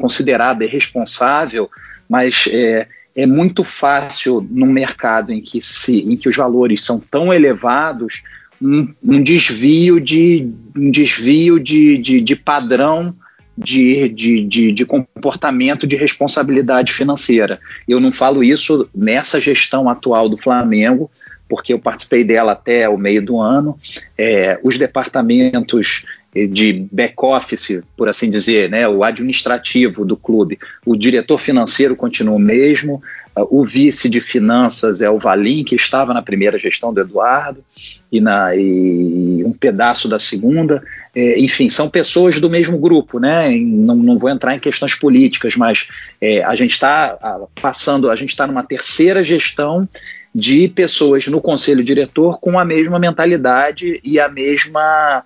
considerada 0.00 0.64
irresponsável, 0.64 1.68
mas 2.08 2.44
é, 2.48 2.86
é 3.16 3.26
muito 3.26 3.64
fácil 3.64 4.46
num 4.48 4.70
mercado 4.70 5.32
em 5.32 5.40
que, 5.40 5.60
se, 5.60 5.98
em 6.00 6.16
que 6.16 6.28
os 6.28 6.36
valores 6.36 6.82
são 6.82 7.00
tão 7.00 7.34
elevados 7.34 8.22
um, 8.62 8.88
um 9.02 9.20
desvio 9.20 10.00
de 10.00 10.48
um 10.76 10.90
desvio 10.92 11.58
de, 11.58 11.98
de, 11.98 12.20
de 12.20 12.36
padrão 12.36 13.14
de, 13.56 14.08
de, 14.08 14.44
de, 14.44 14.72
de, 14.72 14.86
comportamento 14.86 15.86
de 15.86 15.96
responsabilidade 15.96 16.92
financeira. 16.92 17.60
Eu 17.86 18.00
não 18.00 18.12
falo 18.12 18.42
isso 18.42 18.88
nessa 18.94 19.40
gestão 19.40 19.88
atual 19.88 20.28
do 20.28 20.36
Flamengo, 20.36 21.10
porque 21.48 21.72
eu 21.72 21.78
participei 21.78 22.24
dela 22.24 22.52
até 22.52 22.88
o 22.88 22.98
meio 22.98 23.24
do 23.24 23.40
ano. 23.40 23.78
É, 24.18 24.58
os 24.62 24.78
departamentos 24.78 26.04
de 26.34 26.86
back-office, 26.90 27.80
por 27.96 28.08
assim 28.08 28.28
dizer, 28.28 28.68
né, 28.68 28.88
o 28.88 29.04
administrativo 29.04 30.04
do 30.04 30.16
clube. 30.16 30.58
O 30.84 30.96
diretor 30.96 31.38
financeiro 31.38 31.94
continua 31.94 32.34
o 32.34 32.40
mesmo, 32.40 33.00
o 33.36 33.64
vice 33.64 34.08
de 34.08 34.20
finanças 34.20 35.02
é 35.02 35.10
o 35.10 35.18
Valim, 35.18 35.64
que 35.64 35.74
estava 35.74 36.14
na 36.14 36.22
primeira 36.22 36.56
gestão 36.58 36.94
do 36.94 37.00
Eduardo, 37.00 37.64
e, 38.10 38.20
na, 38.20 38.54
e 38.54 39.42
um 39.44 39.52
pedaço 39.52 40.08
da 40.08 40.20
segunda. 40.20 40.82
É, 41.14 41.40
enfim, 41.40 41.68
são 41.68 41.90
pessoas 41.90 42.40
do 42.40 42.48
mesmo 42.48 42.78
grupo, 42.78 43.18
né? 43.18 43.50
Não, 43.56 43.96
não 43.96 44.16
vou 44.16 44.30
entrar 44.30 44.54
em 44.54 44.60
questões 44.60 44.94
políticas, 44.94 45.56
mas 45.56 45.88
é, 46.20 46.44
a 46.44 46.54
gente 46.54 46.72
está 46.72 47.18
passando, 47.60 48.08
a 48.08 48.14
gente 48.14 48.30
está 48.30 48.46
numa 48.46 48.62
terceira 48.62 49.24
gestão 49.24 49.88
de 50.32 50.68
pessoas 50.68 51.26
no 51.26 51.40
conselho 51.40 51.82
diretor 51.82 52.38
com 52.40 52.58
a 52.58 52.64
mesma 52.64 52.98
mentalidade 52.98 54.00
e 54.02 54.18
a 54.18 54.28
mesma 54.28 55.24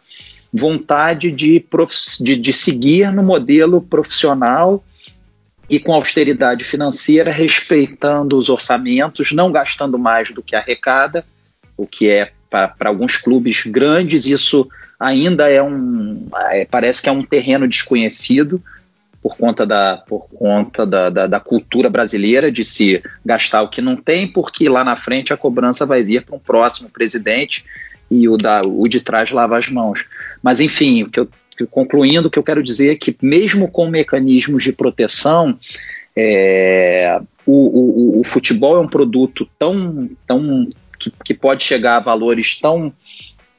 vontade 0.53 1.31
de, 1.31 1.65
de, 2.21 2.37
de 2.37 2.53
seguir 2.53 3.13
no 3.13 3.23
modelo 3.23 3.81
profissional 3.83 4.83
e 5.69 5.79
com 5.79 5.93
austeridade 5.93 6.65
financeira, 6.65 7.31
respeitando 7.31 8.39
os 8.39 8.49
orçamentos, 8.49 9.33
não 9.33 9.53
gastando 9.53 9.99
mais 9.99 10.31
do 10.31 10.43
que 10.43 10.57
arrecada, 10.57 11.25
o 11.77 11.87
que 11.87 12.09
é 12.09 12.33
para 12.49 12.89
alguns 12.89 13.19
clubes 13.19 13.65
grandes, 13.67 14.25
isso 14.25 14.67
ainda 14.99 15.51
é 15.51 15.63
um. 15.63 16.27
É, 16.51 16.65
parece 16.65 17.03
que 17.03 17.09
é 17.09 17.13
um 17.13 17.23
terreno 17.23 17.69
desconhecido. 17.69 18.63
por 19.21 19.37
conta 19.37 19.67
da, 19.67 19.97
por 19.97 20.29
conta 20.31 20.87
da, 20.87 21.11
da, 21.11 21.27
da, 21.27 21.41
cultura 21.41 21.91
brasileira 21.91 22.51
de 22.51 22.65
se 22.65 23.03
gastar 23.25 23.63
o 23.63 23.69
que 23.69 23.83
não 23.83 23.97
tem, 23.97 24.27
porque 24.27 24.69
lá 24.69 24.83
na 24.83 24.97
frente 24.97 25.33
a 25.33 25.37
cobrança 25.37 25.85
vai 25.85 26.03
vir 26.03 26.23
para 26.23 26.37
um 26.37 26.39
próximo 26.39 26.89
presidente 26.89 27.65
e 28.11 28.29
o, 28.29 28.37
da, 28.37 28.63
o 28.65 28.89
de 28.89 29.01
trás 29.01 29.31
lava 29.31 29.59
as 29.59 29.69
mãos. 29.69 30.05
Mas, 30.43 30.61
enfim, 30.61 31.03
o 31.03 31.11
que 31.11 31.21
eu, 31.21 31.29
concluindo, 31.71 32.29
o 32.29 32.31
que 32.31 32.39
eu 32.39 32.43
quero 32.43 32.63
dizer 32.63 32.93
é 32.93 32.97
que, 32.97 33.17
mesmo 33.21 33.69
com 33.69 33.89
mecanismos 33.89 34.63
de 34.63 34.73
proteção, 34.73 35.59
é, 36.17 37.21
o, 37.47 38.17
o, 38.17 38.21
o, 38.21 38.25
futebol 38.25 38.77
é 38.77 38.81
um 38.81 38.89
produto 38.89 39.49
tão, 39.59 40.11
tão 40.27 40.69
que, 40.99 41.13
que 41.25 41.35
pode 41.35 41.65
chegar 41.65 41.97
a 41.97 42.01
valores 42.01 42.59
tão 42.59 42.93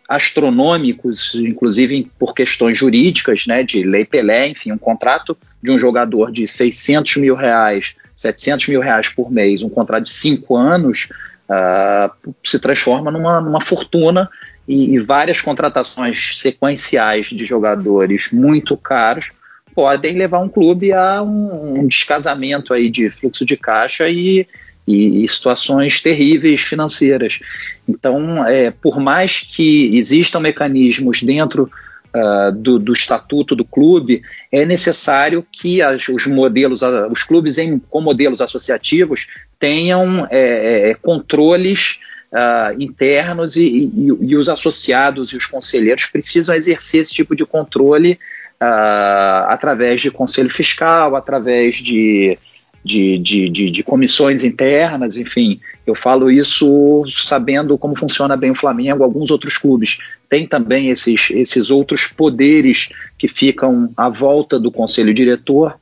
astronômicos, 0.07 1.35
inclusive 1.35 2.11
por 2.17 2.33
questões 2.33 2.77
jurídicas, 2.77 3.45
né, 3.45 3.63
de 3.63 3.83
lei 3.83 4.03
Pelé, 4.03 4.47
enfim, 4.47 4.71
um 4.71 4.77
contrato 4.77 5.37
de 5.61 5.71
um 5.71 5.77
jogador 5.77 6.31
de 6.31 6.47
600 6.47 7.17
mil 7.17 7.35
reais, 7.35 7.93
700 8.15 8.67
mil 8.69 8.81
reais 8.81 9.09
por 9.09 9.31
mês, 9.31 9.61
um 9.61 9.69
contrato 9.69 10.05
de 10.05 10.11
cinco 10.11 10.55
anos, 10.55 11.09
uh, 11.47 12.33
se 12.43 12.59
transforma 12.59 13.11
numa, 13.11 13.39
numa 13.39 13.61
fortuna 13.61 14.27
e, 14.67 14.95
e, 14.95 14.99
várias 14.99 15.41
contratações 15.41 16.39
sequenciais 16.39 17.27
de 17.27 17.45
jogadores 17.45 18.29
muito 18.31 18.77
caros 18.77 19.31
podem 19.73 20.17
levar 20.17 20.39
um 20.39 20.49
clube 20.49 20.91
a 20.91 21.21
um, 21.23 21.79
um 21.79 21.87
descasamento 21.87 22.73
aí 22.73 22.89
de 22.89 23.09
fluxo 23.09 23.45
de 23.45 23.55
caixa 23.55 24.09
e, 24.09 24.45
e, 24.85 25.23
e 25.23 25.27
situações 25.27 26.01
terríveis 26.01 26.61
financeiras. 26.61 27.39
Então, 27.87 28.45
é, 28.45 28.71
por 28.71 28.99
mais 28.99 29.39
que 29.39 29.95
existam 29.97 30.39
mecanismos 30.39 31.23
dentro 31.23 31.69
uh, 32.13 32.51
do, 32.51 32.79
do, 32.79 32.93
estatuto 32.93 33.55
do 33.55 33.65
clube, 33.65 34.21
é 34.51 34.65
necessário 34.65 35.45
que 35.51 35.81
as, 35.81 36.07
os 36.09 36.25
modelos, 36.25 36.81
os 37.09 37.23
clubes 37.23 37.57
em, 37.57 37.79
com 37.79 38.01
modelos 38.01 38.41
associativos 38.41 39.27
tenham 39.59 40.27
é, 40.29 40.89
é, 40.89 40.93
controles 40.95 41.99
uh, 42.31 42.81
internos 42.81 43.55
e, 43.55 43.63
e, 43.63 44.07
e, 44.21 44.35
os 44.35 44.49
associados 44.49 45.31
e 45.31 45.37
os 45.37 45.45
conselheiros 45.45 46.05
precisam 46.05 46.55
exercer 46.55 47.01
esse 47.01 47.13
tipo 47.13 47.35
de 47.35 47.45
controle 47.45 48.19
uh, 48.61 49.47
através 49.47 50.01
de 50.01 50.11
conselho 50.11 50.49
fiscal, 50.49 51.15
através 51.15 51.75
de 51.75 52.37
de, 52.83 53.17
de, 53.17 53.49
de, 53.49 53.71
de, 53.71 53.83
comissões 53.83 54.43
internas, 54.43 55.17
enfim, 55.17 55.59
eu 55.85 55.93
falo 55.93 56.31
isso 56.31 57.03
sabendo 57.13 57.77
como 57.77 57.95
funciona 57.95 58.37
bem 58.37 58.51
o 58.51 58.55
Flamengo, 58.55 59.03
alguns 59.03 59.31
outros 59.31 59.57
clubes 59.57 59.97
têm 60.29 60.47
também 60.47 60.89
esses, 60.89 61.29
esses 61.31 61.71
outros 61.71 62.07
poderes 62.07 62.89
que 63.17 63.27
ficam 63.27 63.91
à 63.97 64.07
volta 64.07 64.57
do 64.57 64.71
conselho 64.71 65.13
diretor, 65.13 65.77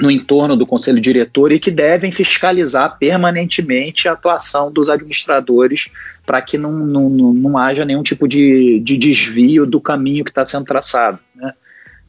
no 0.00 0.10
entorno 0.10 0.56
do 0.56 0.66
conselho 0.66 1.00
diretor 1.00 1.52
e 1.52 1.60
que 1.60 1.70
devem 1.70 2.10
fiscalizar 2.10 2.98
permanentemente 2.98 4.08
a 4.08 4.12
atuação 4.12 4.72
dos 4.72 4.90
administradores 4.90 5.90
para 6.26 6.42
que 6.42 6.58
não, 6.58 6.72
não, 6.72 7.08
não, 7.08 7.58
haja 7.58 7.84
nenhum 7.84 8.02
tipo 8.02 8.26
de, 8.26 8.80
de 8.80 8.96
desvio 8.96 9.66
do 9.66 9.80
caminho 9.80 10.24
que 10.24 10.30
está 10.30 10.44
sendo 10.44 10.64
traçado. 10.64 11.18
Né? 11.36 11.52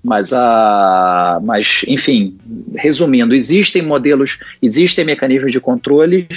Mas, 0.04 0.34
a, 0.34 1.40
mas, 1.44 1.82
enfim, 1.88 2.38
resumindo, 2.76 3.36
existem 3.36 3.82
modelos, 3.82 4.40
existem 4.62 5.04
mecanismos 5.04 5.52
de 5.52 5.60
controle, 5.60 6.28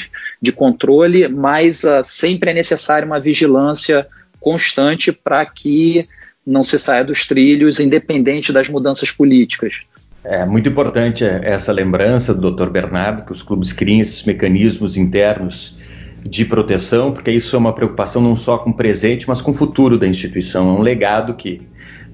de 0.40 0.52
controle, 0.52 1.28
mas 1.28 1.84
uh, 1.84 2.02
sempre 2.02 2.50
é 2.50 2.54
necessária 2.54 3.06
uma 3.06 3.20
vigilância 3.20 4.06
constante 4.40 5.12
para 5.12 5.44
que 5.44 6.08
não 6.46 6.64
se 6.64 6.78
saia 6.78 7.04
dos 7.04 7.26
trilhos, 7.26 7.78
independente 7.78 8.52
das 8.52 8.68
mudanças 8.68 9.10
políticas. 9.10 9.82
É 10.30 10.44
muito 10.44 10.68
importante 10.68 11.24
essa 11.24 11.72
lembrança 11.72 12.34
do 12.34 12.50
Dr. 12.50 12.68
Bernardo, 12.68 13.24
que 13.24 13.32
os 13.32 13.40
clubes 13.40 13.72
criem 13.72 14.00
esses 14.00 14.24
mecanismos 14.24 14.98
internos 14.98 15.74
de 16.22 16.44
proteção, 16.44 17.12
porque 17.12 17.30
isso 17.30 17.56
é 17.56 17.58
uma 17.58 17.72
preocupação 17.72 18.20
não 18.20 18.36
só 18.36 18.58
com 18.58 18.68
o 18.68 18.74
presente, 18.74 19.26
mas 19.26 19.40
com 19.40 19.52
o 19.52 19.54
futuro 19.54 19.96
da 19.96 20.06
instituição. 20.06 20.68
É 20.68 20.72
um 20.80 20.82
legado 20.82 21.32
que 21.32 21.62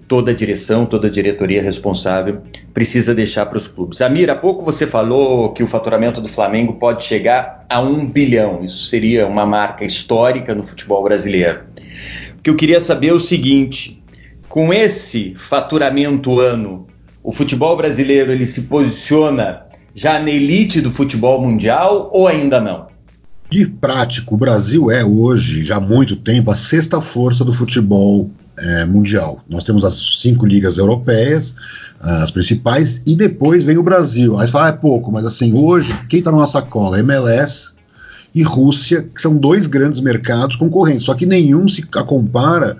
toda 0.07 0.31
a 0.31 0.35
direção, 0.35 0.87
toda 0.87 1.09
a 1.09 1.11
diretoria 1.11 1.61
responsável 1.61 2.43
precisa 2.73 3.13
deixar 3.13 3.47
para 3.47 3.59
os 3.59 3.67
clubes. 3.67 4.01
Amir, 4.01 4.31
há 4.31 4.37
pouco 4.37 4.65
você 4.65 4.87
falou 4.87 5.53
que 5.53 5.65
o 5.65 5.67
faturamento 5.67 6.21
do 6.21 6.29
Flamengo 6.29 6.75
pode 6.75 7.03
chegar 7.03 7.67
a 7.69 7.81
um 7.81 8.07
bilhão. 8.07 8.63
Isso 8.63 8.85
seria 8.85 9.27
uma 9.27 9.45
marca 9.45 9.85
histórica 9.85 10.55
no 10.55 10.65
futebol 10.65 11.03
brasileiro. 11.03 11.63
O 12.39 12.43
que 12.43 12.51
eu 12.51 12.55
queria 12.55 12.79
saber 12.79 13.09
é 13.09 13.13
o 13.13 13.19
seguinte: 13.19 14.01
com 14.49 14.73
esse 14.73 15.35
faturamento 15.37 16.39
ano, 16.39 16.87
o 17.25 17.33
futebol 17.33 17.75
brasileiro 17.75 18.31
ele 18.31 18.47
se 18.47 18.63
posiciona 18.63 19.63
já 19.95 20.21
na 20.21 20.31
elite 20.31 20.83
do 20.83 20.91
futebol 20.91 21.41
mundial 21.41 22.11
ou 22.13 22.29
ainda 22.29 22.61
não? 22.61 22.87
De 23.51 23.67
prático, 23.67 24.35
o 24.35 24.39
Brasil 24.39 24.91
é 24.91 25.03
hoje, 25.03 25.65
já 25.65 25.77
há 25.77 25.81
muito 25.81 26.17
tempo, 26.17 26.51
a 26.51 26.55
sexta 26.55 27.01
força 27.01 27.45
do 27.45 27.53
futebol 27.53 28.31
é, 28.59 28.85
mundial. 28.85 29.41
Nós 29.49 29.65
temos 29.65 29.85
as 29.85 30.21
cinco 30.21 30.45
ligas 30.45 30.77
europeias, 30.77 31.57
as 31.99 32.31
principais, 32.31 33.01
e 33.07 33.17
depois 33.17 33.65
vem 33.65 33.79
o 33.79 33.83
Brasil. 33.83 34.39
Aí 34.39 34.47
você 34.47 34.53
fala, 34.53 34.67
ah, 34.67 34.71
é 34.71 34.73
pouco, 34.73 35.11
mas 35.11 35.25
assim, 35.25 35.55
hoje, 35.55 35.99
quem 36.11 36.19
está 36.19 36.31
na 36.31 36.39
nossa 36.39 36.61
cola? 36.61 36.99
MLS 36.99 37.73
e 38.35 38.43
Rússia, 38.43 39.09
que 39.15 39.23
são 39.23 39.35
dois 39.37 39.67
grandes 39.67 40.01
mercados 40.01 40.57
concorrentes, 40.57 41.05
só 41.05 41.15
que 41.15 41.25
nenhum 41.25 41.69
se 41.69 41.83
compara 41.83 42.77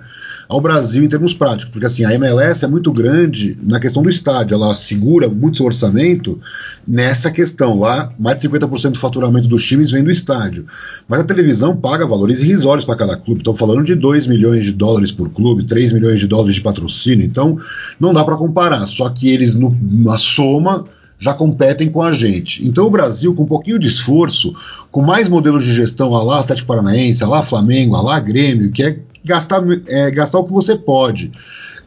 ao 0.47 0.61
Brasil 0.61 1.03
em 1.03 1.07
termos 1.07 1.33
práticos, 1.33 1.71
porque 1.71 1.85
assim, 1.85 2.05
a 2.05 2.13
MLS 2.13 2.63
é 2.63 2.67
muito 2.67 2.91
grande 2.91 3.57
na 3.63 3.79
questão 3.79 4.03
do 4.03 4.09
estádio, 4.09 4.55
ela 4.55 4.75
segura 4.75 5.27
muito 5.27 5.57
seu 5.57 5.65
orçamento 5.65 6.39
nessa 6.87 7.31
questão. 7.31 7.79
Lá, 7.79 8.11
mais 8.19 8.39
de 8.39 8.47
50% 8.47 8.91
do 8.91 8.99
faturamento 8.99 9.47
dos 9.47 9.65
times 9.65 9.91
vem 9.91 10.03
do 10.03 10.11
estádio. 10.11 10.65
Mas 11.07 11.19
a 11.19 11.23
televisão 11.23 11.75
paga 11.75 12.05
valores 12.05 12.41
irrisórios 12.41 12.85
para 12.85 12.95
cada 12.95 13.17
clube. 13.17 13.41
Estão 13.41 13.55
falando 13.55 13.83
de 13.83 13.95
2 13.95 14.27
milhões 14.27 14.63
de 14.63 14.71
dólares 14.71 15.11
por 15.11 15.29
clube, 15.29 15.63
3 15.63 15.93
milhões 15.93 16.19
de 16.19 16.27
dólares 16.27 16.55
de 16.55 16.61
patrocínio, 16.61 17.25
então 17.25 17.57
não 17.99 18.13
dá 18.13 18.23
para 18.23 18.37
comparar. 18.37 18.85
Só 18.85 19.09
que 19.09 19.29
eles, 19.29 19.55
no, 19.55 19.75
na 19.81 20.17
soma, 20.17 20.85
já 21.19 21.33
competem 21.33 21.89
com 21.89 22.01
a 22.01 22.11
gente. 22.11 22.65
Então 22.67 22.85
o 22.85 22.89
Brasil, 22.89 23.33
com 23.33 23.43
um 23.43 23.47
pouquinho 23.47 23.79
de 23.79 23.87
esforço, 23.87 24.53
com 24.91 25.01
mais 25.01 25.29
modelos 25.29 25.63
de 25.63 25.73
gestão 25.73 26.13
a 26.13 26.21
lá 26.21 26.39
Atlético 26.39 26.67
Paranaense, 26.67 27.23
a 27.23 27.27
lá 27.27 27.41
Flamengo, 27.41 27.95
a 27.95 28.01
lá 28.01 28.19
Grêmio, 28.19 28.71
que 28.71 28.83
é 28.83 28.99
gastar, 29.25 29.63
é, 29.87 30.11
gastar 30.11 30.39
o 30.39 30.45
que 30.45 30.53
você 30.53 30.75
pode. 30.75 31.31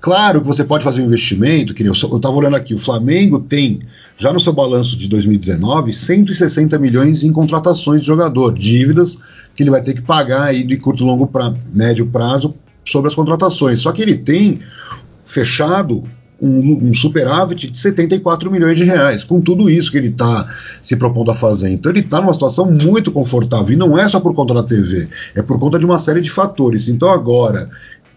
Claro 0.01 0.40
que 0.40 0.46
você 0.46 0.62
pode 0.62 0.85
fazer 0.85 1.01
um 1.01 1.07
investimento, 1.07 1.74
que 1.74 1.83
eu 1.83 1.92
estava 1.92 2.37
olhando 2.37 2.57
aqui, 2.57 2.72
o 2.74 2.79
Flamengo 2.79 3.40
tem, 3.40 3.81
já 4.16 4.33
no 4.33 4.38
seu 4.38 4.53
balanço 4.53 4.96
de 4.96 5.09
2019, 5.09 5.92
160 5.92 6.79
milhões 6.79 7.24
em 7.24 7.33
contratações 7.33 8.03
de 8.03 8.07
jogador, 8.07 8.53
dívidas 8.53 9.18
que 9.57 9.64
ele 9.64 9.70
vai 9.70 9.83
ter 9.83 9.94
que 9.94 10.03
pagar 10.03 10.44
aí 10.44 10.62
de 10.62 10.77
curto 10.77 11.03
e 11.03 11.07
longo 11.07 11.27
pra, 11.27 11.53
médio 11.74 12.07
prazo 12.07 12.55
sobre 12.85 13.09
as 13.09 13.14
contratações. 13.14 13.81
Só 13.81 13.90
que 13.90 14.01
ele 14.01 14.16
tem 14.16 14.61
fechado 15.27 16.05
um, 16.40 16.88
um, 16.88 16.94
superávit 16.94 17.70
de 17.70 17.79
74 17.79 18.51
milhões 18.51 18.77
de 18.77 18.85
reais, 18.85 19.24
com 19.24 19.40
tudo 19.40 19.68
isso 19.68 19.90
que 19.90 19.98
ele 19.98 20.09
está 20.09 20.48
se 20.85 20.94
propondo 20.96 21.31
a 21.31 21.35
fazer. 21.35 21.70
Então 21.70 21.90
ele 21.90 22.01
está 22.01 22.20
numa 22.20 22.33
situação 22.33 22.70
muito 22.70 23.11
confortável, 23.11 23.72
e 23.72 23.77
não 23.77 23.98
é 23.98 24.09
só 24.09 24.20
por 24.20 24.35
conta 24.35 24.55
da 24.55 24.62
TV, 24.62 25.09
é 25.35 25.42
por 25.42 25.59
conta 25.59 25.79
de 25.79 25.85
uma 25.85 25.98
série 25.98 26.20
de 26.20 26.31
fatores. 26.31 26.88
Então 26.88 27.09
agora, 27.09 27.68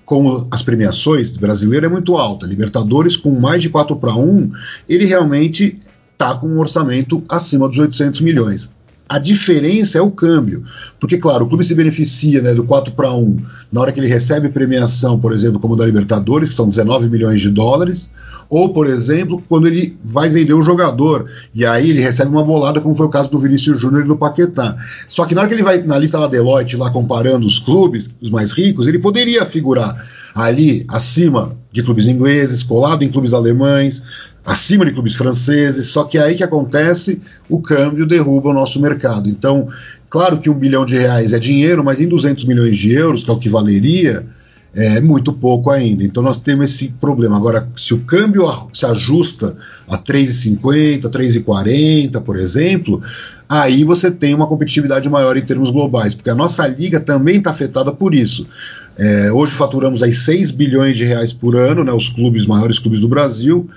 com 0.05 0.47
as 0.51 0.61
premiações, 0.61 1.35
brasileiro 1.35 1.85
é 1.85 1.89
muito 1.89 2.15
alta, 2.15 2.45
Libertadores 2.45 3.15
com 3.15 3.31
mais 3.39 3.61
de 3.61 3.69
4 3.69 3.95
para 3.95 4.13
1, 4.13 4.51
ele 4.87 5.05
realmente 5.05 5.79
está 6.13 6.35
com 6.35 6.47
um 6.47 6.59
orçamento 6.59 7.23
acima 7.27 7.67
dos 7.67 7.79
800 7.79 8.21
milhões. 8.21 8.71
A 9.11 9.19
diferença 9.19 9.97
é 9.97 10.01
o 10.01 10.09
câmbio. 10.09 10.63
Porque, 10.97 11.17
claro, 11.17 11.43
o 11.43 11.47
clube 11.49 11.65
se 11.65 11.75
beneficia 11.75 12.41
né, 12.41 12.53
do 12.53 12.63
4 12.63 12.93
para 12.93 13.13
1 13.13 13.37
na 13.69 13.81
hora 13.81 13.91
que 13.91 13.99
ele 13.99 14.07
recebe 14.07 14.47
premiação, 14.47 15.19
por 15.19 15.33
exemplo, 15.33 15.59
como 15.59 15.75
da 15.75 15.85
Libertadores, 15.85 16.47
que 16.47 16.55
são 16.55 16.69
19 16.69 17.09
milhões 17.09 17.41
de 17.41 17.49
dólares, 17.49 18.09
ou, 18.49 18.69
por 18.69 18.87
exemplo, 18.87 19.43
quando 19.49 19.67
ele 19.67 19.97
vai 20.01 20.29
vender 20.29 20.53
o 20.53 20.61
jogador, 20.61 21.25
e 21.53 21.65
aí 21.65 21.89
ele 21.89 21.99
recebe 21.99 22.31
uma 22.31 22.41
bolada, 22.41 22.79
como 22.79 22.95
foi 22.95 23.05
o 23.05 23.09
caso 23.09 23.29
do 23.29 23.37
Vinícius 23.37 23.81
Júnior 23.81 24.05
e 24.05 24.07
do 24.07 24.15
Paquetá. 24.15 24.77
Só 25.09 25.25
que 25.25 25.35
na 25.35 25.41
hora 25.41 25.49
que 25.49 25.55
ele 25.55 25.63
vai 25.63 25.81
na 25.81 25.97
lista 25.97 26.17
da 26.17 26.27
Deloitte, 26.27 26.77
lá 26.77 26.89
comparando 26.89 27.45
os 27.45 27.59
clubes, 27.59 28.15
os 28.21 28.29
mais 28.29 28.53
ricos, 28.53 28.87
ele 28.87 28.99
poderia 28.99 29.45
figurar 29.45 30.07
ali 30.33 30.85
acima 30.87 31.55
de 31.71 31.83
clubes 31.83 32.07
ingleses, 32.07 32.63
colado 32.63 33.03
em 33.03 33.09
clubes 33.09 33.33
alemães, 33.33 34.03
acima 34.45 34.85
de 34.85 34.91
clubes 34.91 35.15
franceses, 35.15 35.87
só 35.87 36.03
que 36.03 36.17
é 36.17 36.23
aí 36.23 36.35
que 36.35 36.43
acontece 36.43 37.21
o 37.49 37.61
câmbio 37.61 38.05
derruba 38.05 38.49
o 38.49 38.53
nosso 38.53 38.79
mercado. 38.79 39.29
Então, 39.29 39.67
claro 40.09 40.39
que 40.39 40.49
um 40.49 40.53
bilhão 40.53 40.85
de 40.85 40.97
reais 40.97 41.33
é 41.33 41.39
dinheiro, 41.39 41.83
mas 41.83 41.99
em 41.99 42.07
200 42.07 42.45
milhões 42.45 42.77
de 42.77 42.91
euros, 42.93 43.23
que 43.23 43.29
é 43.29 43.33
o 43.33 43.39
que 43.39 43.49
valeria, 43.49 44.25
é 44.73 45.01
muito 45.01 45.33
pouco 45.33 45.69
ainda. 45.69 46.03
Então 46.03 46.23
nós 46.23 46.39
temos 46.39 46.71
esse 46.71 46.89
problema. 46.89 47.35
Agora, 47.35 47.67
se 47.75 47.93
o 47.93 47.99
câmbio 47.99 48.45
se 48.73 48.85
ajusta 48.85 49.55
a 49.87 49.97
3,50, 49.97 51.09
3,40, 51.09 52.21
por 52.21 52.37
exemplo, 52.37 53.01
aí 53.49 53.83
você 53.83 54.09
tem 54.09 54.33
uma 54.33 54.47
competitividade 54.47 55.09
maior 55.09 55.35
em 55.35 55.45
termos 55.45 55.69
globais, 55.69 56.15
porque 56.15 56.29
a 56.29 56.35
nossa 56.35 56.65
liga 56.67 56.99
também 56.99 57.37
está 57.37 57.51
afetada 57.51 57.91
por 57.91 58.15
isso. 58.15 58.47
É, 58.97 59.31
hoje 59.31 59.53
faturamos 59.53 60.03
aí 60.03 60.13
6 60.13 60.51
bilhões 60.51 60.97
de 60.97 61.05
reais 61.05 61.33
por 61.33 61.55
ano, 61.55 61.83
né, 61.83 61.91
os 61.91 62.09
clubes, 62.09 62.45
maiores 62.45 62.77
clubes 62.77 62.99
do 62.99 63.07
Brasil, 63.07 63.69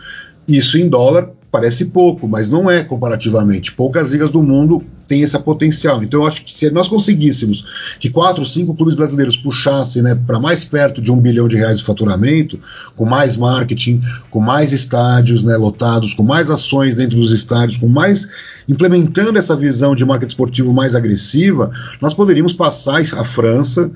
isso 0.47 0.77
em 0.77 0.89
dólar, 0.89 1.31
parece 1.55 1.85
pouco, 1.85 2.27
mas 2.27 2.51
não 2.51 2.69
é 2.69 2.83
comparativamente. 2.83 3.71
Poucas 3.71 4.11
ligas 4.11 4.29
do 4.29 4.43
mundo 4.43 4.83
têm 5.07 5.23
esse 5.23 5.39
potencial. 5.39 6.03
Então 6.03 6.23
eu 6.23 6.27
acho 6.27 6.45
que 6.45 6.53
se 6.53 6.69
nós 6.71 6.89
conseguíssemos 6.89 7.97
que 8.01 8.11
quatro, 8.11 8.45
cinco 8.45 8.75
clubes 8.75 8.97
brasileiros 8.97 9.37
puxassem 9.37 10.03
né, 10.03 10.15
para 10.27 10.41
mais 10.41 10.65
perto 10.65 11.01
de 11.01 11.13
um 11.13 11.17
bilhão 11.17 11.47
de 11.47 11.57
reais 11.57 11.79
de 11.79 11.85
faturamento, 11.85 12.59
com 12.97 13.05
mais 13.05 13.37
marketing, 13.37 14.03
com 14.31 14.41
mais 14.41 14.73
estádios 14.73 15.45
né, 15.45 15.57
lotados, 15.57 16.13
com 16.13 16.25
mais 16.25 16.51
ações 16.51 16.97
dentro 16.97 17.17
dos 17.19 17.31
estádios, 17.31 17.79
com 17.79 17.87
mais 17.87 18.29
implementando 18.69 19.39
essa 19.39 19.55
visão 19.55 19.95
de 19.95 20.05
marketing 20.05 20.31
esportivo 20.31 20.73
mais 20.73 20.97
agressiva, 20.97 21.71
nós 22.01 22.15
poderíamos 22.15 22.53
passar 22.53 23.01
a 23.17 23.25
França, 23.25 23.93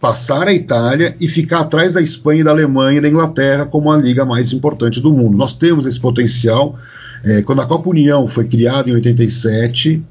passar 0.00 0.48
a 0.48 0.54
Itália 0.54 1.14
e 1.20 1.28
ficar 1.28 1.60
atrás 1.60 1.92
da 1.92 2.00
Espanha, 2.00 2.42
da 2.42 2.50
Alemanha 2.50 2.98
e 2.98 3.00
da 3.02 3.08
Inglaterra 3.08 3.66
como 3.66 3.92
a 3.92 3.96
liga 3.98 4.24
mais 4.24 4.50
importante 4.52 4.98
do 5.00 5.12
mundo. 5.12 5.36
Nós 5.36 5.52
temos 5.52 5.86
esse 5.86 6.00
potencial. 6.00 6.78
É, 7.22 7.42
quando 7.42 7.60
a 7.60 7.66
Copa 7.66 7.90
União 7.90 8.26
foi 8.26 8.46
criada 8.46 8.88
em 8.88 8.94
87, 8.94 10.02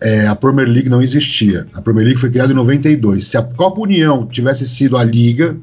é, 0.00 0.28
a 0.28 0.36
Premier 0.36 0.68
League 0.68 0.88
não 0.88 1.02
existia. 1.02 1.66
A 1.74 1.82
Premier 1.82 2.06
League 2.06 2.20
foi 2.20 2.30
criada 2.30 2.52
em 2.52 2.56
92. 2.56 3.26
Se 3.26 3.36
a 3.36 3.42
Copa 3.42 3.80
União 3.80 4.24
tivesse 4.26 4.64
sido 4.64 4.96
a 4.96 5.02
liga, 5.02 5.56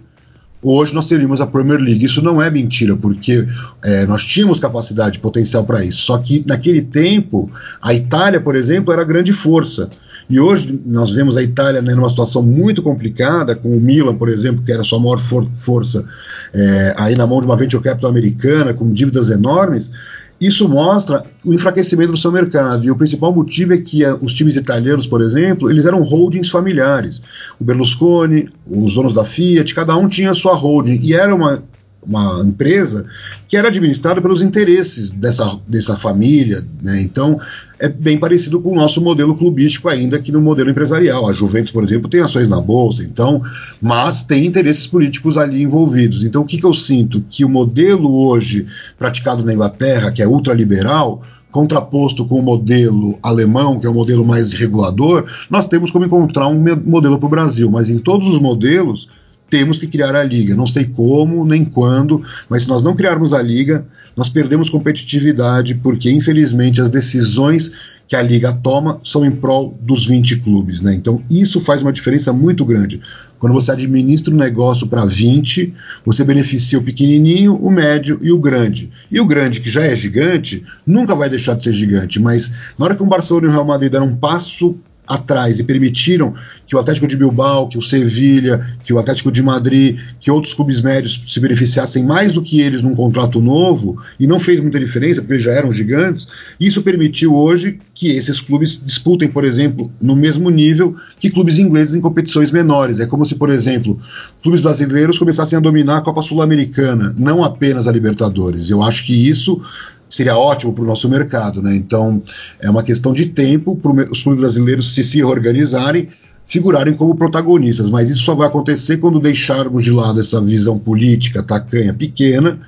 hoje 0.62 0.94
nós 0.94 1.08
teríamos 1.08 1.40
a 1.40 1.48
Premier 1.48 1.80
League. 1.80 2.04
Isso 2.04 2.22
não 2.22 2.42
é 2.42 2.52
mentira, 2.52 2.98
porque 2.98 3.48
é, 3.82 4.06
nós 4.06 4.26
tínhamos 4.26 4.60
capacidade, 4.60 5.20
potencial 5.20 5.64
para 5.64 5.86
isso. 5.86 6.02
Só 6.02 6.18
que 6.18 6.44
naquele 6.46 6.82
tempo, 6.82 7.50
a 7.82 7.94
Itália, 7.94 8.42
por 8.42 8.58
exemplo, 8.58 8.92
era 8.92 9.04
a 9.04 9.06
grande 9.06 9.32
força. 9.32 9.90
E 10.30 10.40
hoje 10.40 10.80
nós 10.86 11.12
vemos 11.12 11.38
a 11.38 11.44
Itália 11.44 11.82
né, 11.82 11.96
numa 11.96 12.10
situação 12.10 12.44
muito 12.44 12.82
complicada, 12.82 13.56
com 13.56 13.70
o 13.70 13.80
Milan, 13.80 14.16
por 14.16 14.28
exemplo, 14.28 14.62
que 14.62 14.72
era 14.72 14.82
a 14.82 14.84
sua 14.84 15.00
maior 15.00 15.18
for 15.18 15.48
força, 15.56 16.06
é, 16.54 16.96
aí 16.98 17.16
na 17.16 17.26
mão 17.26 17.40
de 17.40 17.46
uma 17.46 17.56
venture 17.56 17.82
capital 17.82 18.10
americana, 18.10 18.74
com 18.74 18.92
dívidas 18.92 19.30
enormes. 19.30 19.92
Isso 20.40 20.70
mostra 20.70 21.24
o 21.44 21.54
enfraquecimento 21.54 22.12
do 22.12 22.18
seu 22.18 22.32
mercado. 22.32 22.86
E 22.86 22.92
o 22.92 22.96
principal 22.96 23.34
motivo 23.34 23.74
é 23.74 23.78
que 23.78 24.06
a, 24.06 24.16
os 24.16 24.34
times 24.34 24.56
italianos, 24.56 25.08
por 25.08 25.22
exemplo, 25.22 25.72
eles 25.72 25.86
eram 25.86 26.04
holdings 26.04 26.50
familiares. 26.50 27.22
O 27.60 27.64
Berlusconi, 27.64 28.50
os 28.70 28.94
donos 28.94 29.14
da 29.14 29.26
Fiat, 29.26 29.74
cada 29.74 29.96
um 29.98 30.08
tinha 30.08 30.32
a 30.32 30.36
sua 30.36 30.54
holding. 30.54 31.00
E 31.02 31.14
era 31.14 31.34
uma 31.34 31.64
uma 32.08 32.42
empresa 32.46 33.06
que 33.48 33.58
era 33.58 33.68
administrada 33.68 34.22
pelos 34.22 34.42
interesses 34.42 35.12
dessa, 35.12 35.60
dessa 35.68 35.98
família. 35.98 36.66
Né? 36.82 37.02
Então, 37.02 37.40
é 37.80 37.88
bem 37.88 38.18
parecido 38.18 38.60
com 38.62 38.72
o 38.72 38.76
nosso 38.76 39.02
modelo 39.02 39.36
clubístico, 39.36 39.90
ainda 39.90 40.20
que 40.20 40.32
no 40.32 40.42
modelo 40.42 40.70
empresarial. 40.70 41.30
A 41.30 41.34
Juventus, 41.34 41.72
por 41.72 41.84
exemplo, 41.84 42.10
tem 42.10 42.22
ações 42.22 42.50
na 42.50 42.62
Bolsa, 42.62 43.04
então, 43.04 43.42
mas 43.82 44.22
tem 44.22 44.46
interesses 44.46 44.88
políticos 44.88 45.38
ali 45.38 45.62
envolvidos. 45.62 46.24
Então, 46.24 46.42
o 46.42 46.46
que, 46.46 46.58
que 46.58 46.66
eu 46.66 46.74
sinto? 46.74 47.24
Que 47.30 47.44
o 47.44 47.50
modelo 47.50 48.26
hoje 48.26 48.66
praticado 48.98 49.44
na 49.44 49.54
Inglaterra, 49.54 50.12
que 50.12 50.22
é 50.22 50.28
ultraliberal, 50.28 51.22
contraposto 51.52 52.26
com 52.26 52.40
o 52.40 52.44
modelo 52.44 53.18
alemão, 53.22 53.80
que 53.80 53.86
é 53.86 53.90
o 53.90 53.94
modelo 53.94 54.26
mais 54.26 54.54
regulador, 54.54 55.26
nós 55.50 55.68
temos 55.68 55.92
como 55.92 56.06
encontrar 56.06 56.48
um 56.48 56.64
modelo 56.86 57.18
para 57.18 57.26
o 57.26 57.30
Brasil. 57.30 57.70
Mas 57.70 57.90
em 57.90 58.00
todos 58.00 58.28
os 58.28 58.40
modelos, 58.40 59.10
temos 59.50 59.78
que 59.78 59.88
criar 59.88 60.16
a 60.16 60.24
liga. 60.24 60.56
Não 60.56 60.68
sei 60.68 60.86
como 60.86 61.46
nem 61.46 61.64
quando, 61.64 62.24
mas 62.50 62.64
se 62.64 62.70
nós 62.70 62.84
não 62.84 62.96
criarmos 62.96 63.34
a 63.34 63.42
liga, 63.42 63.86
nós 64.16 64.30
perdemos 64.30 64.70
competitividade, 64.70 65.76
porque 65.76 66.12
infelizmente 66.12 66.82
as 66.82 66.90
decisões 66.90 67.72
que 68.08 68.16
a 68.16 68.22
liga 68.22 68.54
toma 68.54 69.02
são 69.04 69.26
em 69.26 69.32
prol 69.32 69.78
dos 69.82 70.06
20 70.06 70.38
clubes. 70.38 70.82
Né? 70.82 70.94
Então 70.94 71.22
isso 71.30 71.60
faz 71.60 71.82
uma 71.82 71.92
diferença 71.92 72.32
muito 72.32 72.64
grande. 72.64 73.02
Quando 73.38 73.54
você 73.54 73.72
administra 73.72 74.34
um 74.34 74.38
negócio 74.38 74.88
para 74.88 75.06
20, 75.06 75.74
você 76.06 76.24
beneficia 76.24 76.80
o 76.80 76.84
pequenininho, 76.84 77.56
o 77.56 77.70
médio 77.70 78.18
e 78.22 78.32
o 78.32 78.40
grande. 78.40 78.90
E 79.12 79.20
o 79.20 79.26
grande, 79.26 79.60
que 79.60 79.70
já 79.70 79.84
é 79.84 79.96
gigante, 79.96 80.64
nunca 80.86 81.14
vai 81.14 81.30
deixar 81.30 81.56
de 81.56 81.64
ser 81.64 81.74
gigante, 81.74 82.20
mas 82.20 82.54
na 82.80 82.86
hora 82.86 82.96
que 82.96 83.04
um 83.04 83.08
Barcelona 83.08 83.46
e 83.46 83.50
um 83.50 83.54
Real 83.54 83.66
Madrid 83.66 83.92
deram 83.92 84.08
um 84.08 84.16
passo 84.16 84.76
atrás 85.08 85.60
e 85.60 85.64
permitiram 85.64 86.34
que 86.66 86.76
o 86.76 86.80
Atlético 86.80 87.08
de 87.08 87.16
Bilbao, 87.16 87.68
que 87.68 87.78
o 87.78 87.82
Sevilha, 87.82 88.66
que 88.84 88.94
o 88.94 89.00
Atlético 89.00 89.32
de 89.32 89.42
Madrid, 89.42 90.00
que 90.20 90.30
outros 90.30 90.54
clubes 90.54 90.82
médios 90.82 91.24
se 91.28 91.40
beneficiassem 91.40 92.04
mais 92.04 92.34
do 92.34 92.42
que 92.42 92.60
eles 92.60 92.82
num 92.82 92.94
contrato 92.94 93.40
novo, 93.40 93.98
e 94.20 94.28
não 94.28 94.40
fez 94.40 94.60
muita 94.60 94.80
diferença, 94.80 95.22
porque 95.22 95.40
já 95.40 95.52
eram 95.52 95.72
gigantes, 95.72 96.28
isso 96.60 96.82
permitiu 96.82 97.36
hoje 97.36 97.80
que 97.96 98.10
esses 98.10 98.42
clubes 98.42 98.80
disputem, 98.84 99.30
por 99.30 99.46
exemplo, 99.46 99.92
no 100.02 100.16
mesmo 100.16 100.50
nível 100.50 100.96
que 101.20 101.30
clubes 101.30 101.58
ingleses 101.58 101.96
em 101.96 102.02
competições 102.02 102.52
menores. 102.52 103.00
É 103.00 103.06
como 103.06 103.26
se, 103.26 103.36
por 103.36 103.50
exemplo, 103.50 104.00
clubes 104.44 104.62
brasileiros 104.62 105.18
começassem 105.18 105.58
a 105.58 105.62
dominar 105.62 105.98
a 105.98 106.02
Copa 106.02 106.22
Sul-Americana, 106.22 107.16
não 107.18 107.44
apenas 107.44 107.88
a 107.88 107.92
Libertadores. 107.92 108.70
Eu 108.70 108.84
acho 108.84 109.06
que 109.06 109.30
isso 109.30 109.62
seria 110.10 110.38
ótimo 110.38 110.74
para 110.74 110.84
o 110.84 110.88
nosso 110.88 111.10
mercado. 111.10 111.62
Né? 111.62 111.76
Então, 111.76 112.22
é 112.60 112.70
uma 112.70 112.84
questão 112.84 113.14
de 113.14 113.28
tempo 113.28 113.76
para 113.76 114.12
os 114.12 114.24
clubes 114.24 114.42
brasileiros 114.42 114.94
se 114.94 115.04
se 115.04 115.18
reorganizarem, 115.18 116.10
figurarem 116.46 116.94
como 116.94 117.16
protagonistas, 117.16 117.90
mas 117.90 118.10
isso 118.10 118.24
só 118.24 118.34
vai 118.34 118.48
acontecer 118.48 118.98
quando 118.98 119.20
deixarmos 119.20 119.84
de 119.84 119.92
lado 119.92 120.20
essa 120.20 120.40
visão 120.42 120.80
política 120.80 121.44
tacanha 121.44 121.94
pequena 121.94 122.60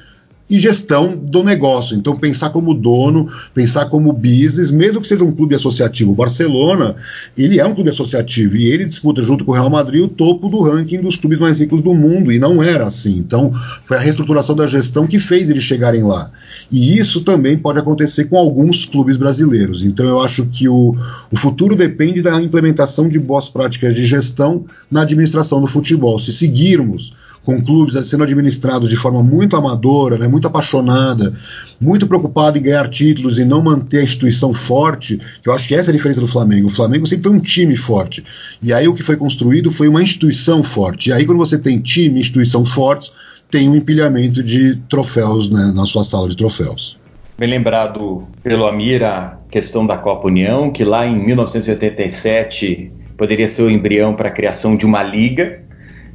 e 0.49 0.57
gestão 0.57 1.15
do 1.15 1.43
negócio. 1.43 1.95
Então, 1.95 2.15
pensar 2.15 2.49
como 2.49 2.73
dono, 2.73 3.29
pensar 3.53 3.85
como 3.85 4.11
business, 4.11 4.71
mesmo 4.71 4.99
que 4.99 5.07
seja 5.07 5.23
um 5.23 5.31
clube 5.31 5.53
associativo. 5.53 6.11
O 6.11 6.15
Barcelona, 6.15 6.95
ele 7.37 7.59
é 7.59 7.65
um 7.65 7.75
clube 7.75 7.91
associativo 7.91 8.57
e 8.57 8.67
ele 8.67 8.85
disputa 8.85 9.21
junto 9.21 9.45
com 9.45 9.51
o 9.51 9.53
Real 9.53 9.69
Madrid 9.69 10.03
o 10.03 10.07
topo 10.07 10.49
do 10.49 10.61
ranking 10.61 11.01
dos 11.01 11.15
clubes 11.15 11.37
mais 11.37 11.59
ricos 11.59 11.81
do 11.81 11.93
mundo, 11.93 12.31
e 12.31 12.39
não 12.39 12.63
era 12.63 12.87
assim. 12.87 13.17
Então, 13.17 13.53
foi 13.85 13.97
a 13.97 13.99
reestruturação 13.99 14.55
da 14.55 14.65
gestão 14.65 15.05
que 15.05 15.19
fez 15.19 15.49
eles 15.49 15.63
chegarem 15.63 16.03
lá. 16.03 16.31
E 16.71 16.97
isso 16.97 17.21
também 17.21 17.57
pode 17.57 17.77
acontecer 17.77 18.25
com 18.25 18.37
alguns 18.37 18.85
clubes 18.85 19.17
brasileiros. 19.17 19.83
Então, 19.83 20.07
eu 20.07 20.19
acho 20.19 20.47
que 20.47 20.67
o, 20.67 20.95
o 21.31 21.37
futuro 21.37 21.75
depende 21.75 22.21
da 22.21 22.41
implementação 22.41 23.07
de 23.07 23.19
boas 23.19 23.47
práticas 23.47 23.93
de 23.93 24.05
gestão 24.05 24.65
na 24.89 25.01
administração 25.01 25.61
do 25.61 25.67
futebol. 25.67 26.17
Se 26.17 26.33
seguirmos 26.33 27.13
com 27.43 27.61
clubes 27.61 27.95
sendo 28.07 28.23
administrados 28.23 28.89
de 28.89 28.95
forma 28.95 29.23
muito 29.23 29.55
amadora, 29.55 30.17
né, 30.17 30.27
muito 30.27 30.47
apaixonada, 30.47 31.33
muito 31.79 32.07
preocupado 32.07 32.57
em 32.57 32.61
ganhar 32.61 32.87
títulos 32.89 33.39
e 33.39 33.45
não 33.45 33.61
manter 33.61 33.99
a 33.99 34.03
instituição 34.03 34.53
forte, 34.53 35.19
que 35.41 35.49
eu 35.49 35.53
acho 35.53 35.67
que 35.67 35.75
essa 35.75 35.89
é 35.89 35.91
a 35.91 35.95
diferença 35.95 36.19
do 36.19 36.27
Flamengo. 36.27 36.67
O 36.67 36.71
Flamengo 36.71 37.07
sempre 37.07 37.29
foi 37.29 37.37
um 37.37 37.41
time 37.41 37.75
forte. 37.75 38.23
E 38.61 38.73
aí 38.73 38.87
o 38.87 38.93
que 38.93 39.03
foi 39.03 39.15
construído 39.15 39.71
foi 39.71 39.87
uma 39.87 40.03
instituição 40.03 40.61
forte. 40.61 41.09
E 41.09 41.13
aí 41.13 41.25
quando 41.25 41.37
você 41.37 41.57
tem 41.57 41.79
time 41.79 42.17
e 42.17 42.19
instituição 42.19 42.65
fortes, 42.65 43.11
tem 43.49 43.67
um 43.67 43.75
empilhamento 43.75 44.43
de 44.43 44.75
troféus 44.89 45.49
né, 45.49 45.71
na 45.73 45.85
sua 45.85 46.03
sala 46.03 46.29
de 46.29 46.37
troféus. 46.37 46.99
Bem 47.37 47.49
lembrado 47.49 48.27
pelo 48.43 48.67
Amir 48.67 49.03
a 49.03 49.39
questão 49.49 49.87
da 49.87 49.97
Copa 49.97 50.27
União, 50.27 50.71
que 50.71 50.83
lá 50.83 51.07
em 51.07 51.25
1987 51.25 52.91
poderia 53.17 53.47
ser 53.47 53.63
o 53.63 53.69
embrião 53.69 54.13
para 54.13 54.27
a 54.27 54.31
criação 54.31 54.75
de 54.75 54.85
uma 54.85 55.01
liga, 55.01 55.63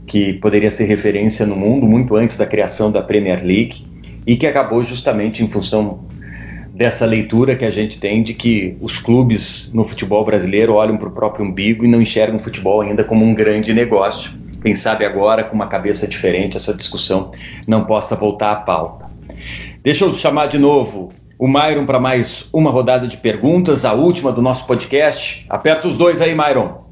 que 0.07 0.35
poderia 0.35 0.71
ser 0.71 0.85
referência 0.85 1.47
no 1.47 1.57
mundo 1.57 1.87
muito 1.87 2.17
antes 2.17 2.37
da 2.37 2.47
criação 2.47 2.91
da 2.91 3.03
Premier 3.03 3.45
League 3.45 3.85
e 4.27 4.37
que 4.37 4.47
acabou 4.47 4.83
justamente 4.83 5.43
em 5.43 5.49
função 5.49 6.01
dessa 6.75 7.07
leitura 7.07 7.55
que 7.55 7.65
a 7.65 7.71
gente 7.71 7.99
tem 7.99 8.23
de 8.23 8.35
que 8.35 8.77
os 8.81 8.99
clubes 8.99 9.71
no 9.73 9.85
futebol 9.85 10.25
brasileiro 10.25 10.75
olham 10.75 10.97
para 10.97 11.09
o 11.09 11.13
próprio 11.13 11.47
umbigo 11.47 11.85
e 11.85 11.89
não 11.89 12.03
enxergam 12.03 12.37
o 12.37 12.41
futebol 12.41 12.81
ainda 12.81 13.05
como 13.05 13.25
um 13.25 13.33
grande 13.33 13.73
negócio. 13.73 14.33
Quem 14.61 14.75
sabe 14.75 15.05
agora, 15.05 15.45
com 15.45 15.55
uma 15.55 15.69
cabeça 15.69 16.09
diferente, 16.09 16.57
essa 16.57 16.75
discussão 16.75 17.31
não 17.69 17.85
possa 17.85 18.17
voltar 18.17 18.51
à 18.51 18.57
pauta. 18.57 19.11
Deixa 19.83 20.05
eu 20.05 20.15
chamar 20.15 20.47
de 20.47 20.59
novo 20.59 21.13
o 21.39 21.47
Myron 21.47 21.85
para 21.85 22.01
mais 22.01 22.49
uma 22.53 22.71
rodada 22.71 23.07
de 23.07 23.17
perguntas, 23.19 23.85
a 23.85 23.93
última 23.93 24.33
do 24.33 24.41
nosso 24.43 24.67
podcast. 24.67 25.45
Aperta 25.49 25.87
os 25.87 25.97
dois 25.97 26.21
aí, 26.21 26.35
Myron. 26.35 26.84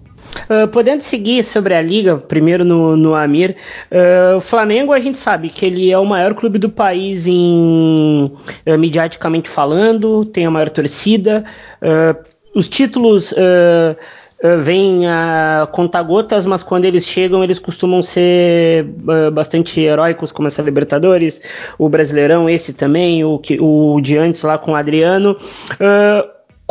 Uh, 0.49 0.67
podendo 0.69 1.03
seguir 1.03 1.45
sobre 1.45 1.75
a 1.75 1.83
liga, 1.83 2.17
primeiro 2.17 2.65
no, 2.65 2.97
no 2.97 3.15
Amir, 3.15 3.57
uh, 3.91 4.37
o 4.37 4.41
Flamengo 4.41 4.93
a 4.93 4.99
gente 4.99 5.17
sabe 5.19 5.49
que 5.49 5.65
ele 5.65 5.91
é 5.91 5.99
o 5.99 6.05
maior 6.05 6.35
clube 6.35 6.59
do 6.59 6.69
país 6.69 7.27
em 7.27 8.33
uh, 8.67 8.79
mediaticamente 8.79 9.49
falando, 9.49 10.25
tem 10.25 10.47
a 10.47 10.51
maior 10.51 10.69
torcida, 10.69 11.45
os 12.55 12.69
títulos 12.69 13.35
vêm 14.63 15.07
a 15.07 15.67
conta-gotas, 15.73 16.45
mas 16.45 16.63
quando 16.63 16.85
eles 16.85 17.07
chegam 17.07 17.43
eles 17.43 17.59
costumam 17.59 18.03
ser 18.03 18.85
bastante 19.33 19.81
heróicos, 19.81 20.31
como 20.31 20.49
essa 20.49 20.63
Libertadores, 20.63 21.41
o 21.79 21.89
Brasileirão, 21.89 22.49
esse 22.49 22.75
também, 22.75 23.25
o, 23.25 23.41
o 23.61 24.01
de 24.01 24.19
antes 24.19 24.43
lá 24.43 24.59
com 24.59 24.73
o 24.73 24.77
Adriano 24.77 25.37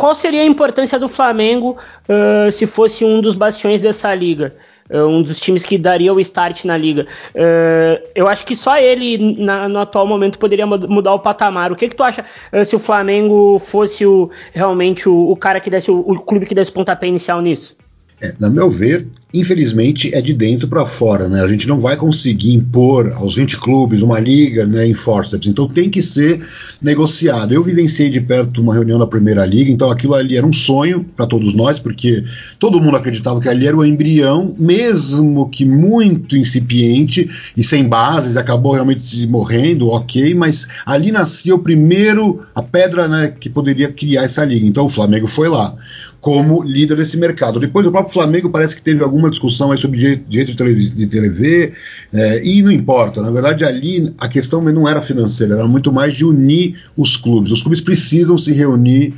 qual 0.02 0.16
seria 0.16 0.42
a 0.42 0.44
importância 0.44 0.98
do 0.98 1.08
Flamengo 1.08 1.76
uh, 2.08 2.50
se 2.50 2.66
fosse 2.66 3.04
um 3.04 3.20
dos 3.20 3.36
bastiões 3.36 3.80
dessa 3.80 4.12
liga? 4.12 4.52
Uh, 4.90 5.06
um 5.06 5.22
dos 5.22 5.38
times 5.38 5.62
que 5.62 5.78
daria 5.78 6.12
o 6.12 6.18
start 6.18 6.64
na 6.64 6.76
liga. 6.76 7.06
Uh, 7.32 8.02
eu 8.12 8.26
acho 8.26 8.44
que 8.44 8.56
só 8.56 8.76
ele, 8.76 9.36
na, 9.38 9.68
no 9.68 9.78
atual 9.78 10.04
momento, 10.04 10.40
poderia 10.40 10.66
mudar 10.66 11.14
o 11.14 11.20
patamar. 11.20 11.70
O 11.70 11.76
que, 11.76 11.88
que 11.88 11.94
tu 11.94 12.02
acha 12.02 12.24
se 12.66 12.74
o 12.74 12.80
Flamengo 12.80 13.60
fosse 13.60 14.04
o, 14.04 14.28
realmente 14.52 15.08
o, 15.08 15.30
o 15.30 15.36
cara 15.36 15.60
que 15.60 15.70
desse 15.70 15.88
o, 15.88 16.00
o 16.00 16.18
clube 16.18 16.46
que 16.46 16.54
desse 16.54 16.72
pontapé 16.72 17.06
inicial 17.06 17.40
nisso? 17.40 17.76
É, 18.22 18.32
na 18.38 18.48
meu 18.48 18.70
ver, 18.70 19.08
infelizmente, 19.34 20.14
é 20.14 20.20
de 20.20 20.32
dentro 20.32 20.68
para 20.68 20.86
fora, 20.86 21.28
né? 21.28 21.42
A 21.42 21.46
gente 21.48 21.66
não 21.66 21.80
vai 21.80 21.96
conseguir 21.96 22.52
impor 22.52 23.12
aos 23.16 23.34
20 23.34 23.56
clubes 23.56 24.00
uma 24.00 24.20
liga 24.20 24.64
né, 24.64 24.86
em 24.86 24.94
forceps, 24.94 25.48
então 25.48 25.66
tem 25.66 25.90
que 25.90 26.00
ser 26.00 26.40
negociado. 26.80 27.52
Eu 27.52 27.64
vivenciei 27.64 28.08
de 28.10 28.20
perto 28.20 28.62
uma 28.62 28.74
reunião 28.74 28.96
da 28.96 29.08
Primeira 29.08 29.44
Liga, 29.44 29.72
então 29.72 29.90
aquilo 29.90 30.14
ali 30.14 30.36
era 30.36 30.46
um 30.46 30.52
sonho 30.52 31.04
para 31.16 31.26
todos 31.26 31.52
nós, 31.52 31.80
porque 31.80 32.22
todo 32.60 32.80
mundo 32.80 32.96
acreditava 32.96 33.40
que 33.40 33.48
ali 33.48 33.66
era 33.66 33.76
o 33.76 33.84
embrião, 33.84 34.54
mesmo 34.56 35.48
que 35.48 35.64
muito 35.64 36.36
incipiente 36.36 37.28
e 37.56 37.64
sem 37.64 37.88
bases, 37.88 38.36
acabou 38.36 38.74
realmente 38.74 39.02
se 39.02 39.26
morrendo, 39.26 39.88
ok, 39.88 40.32
mas 40.32 40.68
ali 40.86 41.10
nascia 41.10 41.56
o 41.56 41.58
primeiro, 41.58 42.42
a 42.54 42.62
pedra 42.62 43.08
né, 43.08 43.34
que 43.40 43.50
poderia 43.50 43.90
criar 43.90 44.22
essa 44.22 44.44
liga. 44.44 44.64
Então 44.64 44.84
o 44.84 44.88
Flamengo 44.88 45.26
foi 45.26 45.48
lá 45.48 45.74
como 46.22 46.62
líder 46.62 46.96
desse 46.96 47.16
mercado. 47.16 47.58
Depois 47.58 47.84
o 47.84 47.90
próprio 47.90 48.14
Flamengo 48.14 48.48
parece 48.48 48.76
que 48.76 48.80
teve 48.80 49.02
alguma 49.02 49.28
discussão 49.28 49.76
sobre 49.76 49.98
direito 50.28 50.54
de 50.54 51.06
TV, 51.08 51.72
é, 52.12 52.46
e 52.46 52.62
não 52.62 52.70
importa. 52.70 53.20
Na 53.20 53.30
verdade, 53.32 53.64
ali 53.64 54.14
a 54.18 54.28
questão 54.28 54.62
não 54.62 54.88
era 54.88 55.02
financeira, 55.02 55.54
era 55.54 55.66
muito 55.66 55.92
mais 55.92 56.14
de 56.14 56.24
unir 56.24 56.80
os 56.96 57.16
clubes. 57.16 57.50
Os 57.50 57.60
clubes 57.60 57.80
precisam 57.80 58.38
se 58.38 58.52
reunir 58.52 59.12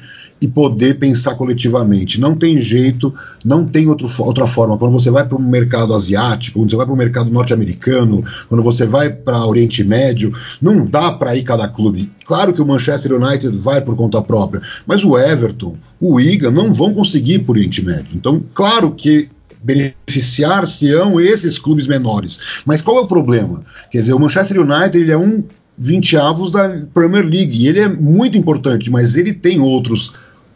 e 0.45 0.49
poder 0.49 0.99
pensar 0.99 1.37
coletivamente. 1.37 2.21
Não 2.21 2.37
tem 2.37 2.61
jeito, 2.61 3.15
não 3.43 3.65
tem 3.65 3.89
outro, 3.89 4.07
outra 4.19 4.47
forma. 4.47 4.77
Quando 4.77 4.93
você 4.93 5.11
vai 5.11 5.27
para 5.27 5.39
o 5.39 5.43
mercado 5.43 5.95
asiático, 5.95 6.59
quando 6.59 6.71
você 6.71 6.77
vai 6.77 6.85
para 6.85 6.95
o 6.95 6.99
mercado 6.99 7.31
norte-americano, 7.31 8.23
quando 8.47 8.63
você 8.63 8.85
vai 8.85 9.09
para 9.09 9.47
Oriente 9.47 9.83
Médio, 9.83 10.35
não 10.61 10.85
dá 10.85 11.13
para 11.13 11.35
ir 11.35 11.45
cada 11.45 11.67
clube. 11.67 12.13
Claro 12.27 12.53
que 12.53 12.61
o 12.61 12.67
Manchester 12.67 13.15
United 13.15 13.57
vai 13.57 13.81
por 13.81 13.97
conta 13.97 14.21
própria, 14.21 14.61
mas 14.87 15.03
o 15.03 15.17
Everton, 15.19 15.77
o 15.99 16.17
Wigan 16.17 16.51
não 16.51 16.75
vão 16.75 16.93
conseguir 16.93 17.39
por 17.39 17.57
Oriente 17.57 17.83
Médio. 17.83 18.09
Então, 18.15 18.43
claro 18.53 18.91
que 18.91 19.31
beneficiar-se-ão 19.63 21.19
esses 21.19 21.59
clubes 21.59 21.87
menores. 21.87 22.39
Mas 22.67 22.83
qual 22.83 22.99
é 22.99 23.01
o 23.01 23.07
problema? 23.07 23.63
Quer 23.91 24.01
dizer, 24.01 24.13
o 24.13 24.21
Manchester 24.21 24.61
United 24.61 24.99
ele 24.99 25.11
é 25.11 25.17
um 25.17 25.43
20 25.79 26.17
avos 26.17 26.51
da 26.51 26.69
Premier 26.93 27.25
League. 27.25 27.57
E 27.57 27.69
ele 27.69 27.81
é 27.81 27.89
muito 27.89 28.39
importante, 28.39 28.91
mas 28.91 29.17
ele 29.17 29.33
tem 29.33 29.61
outros 29.61 30.13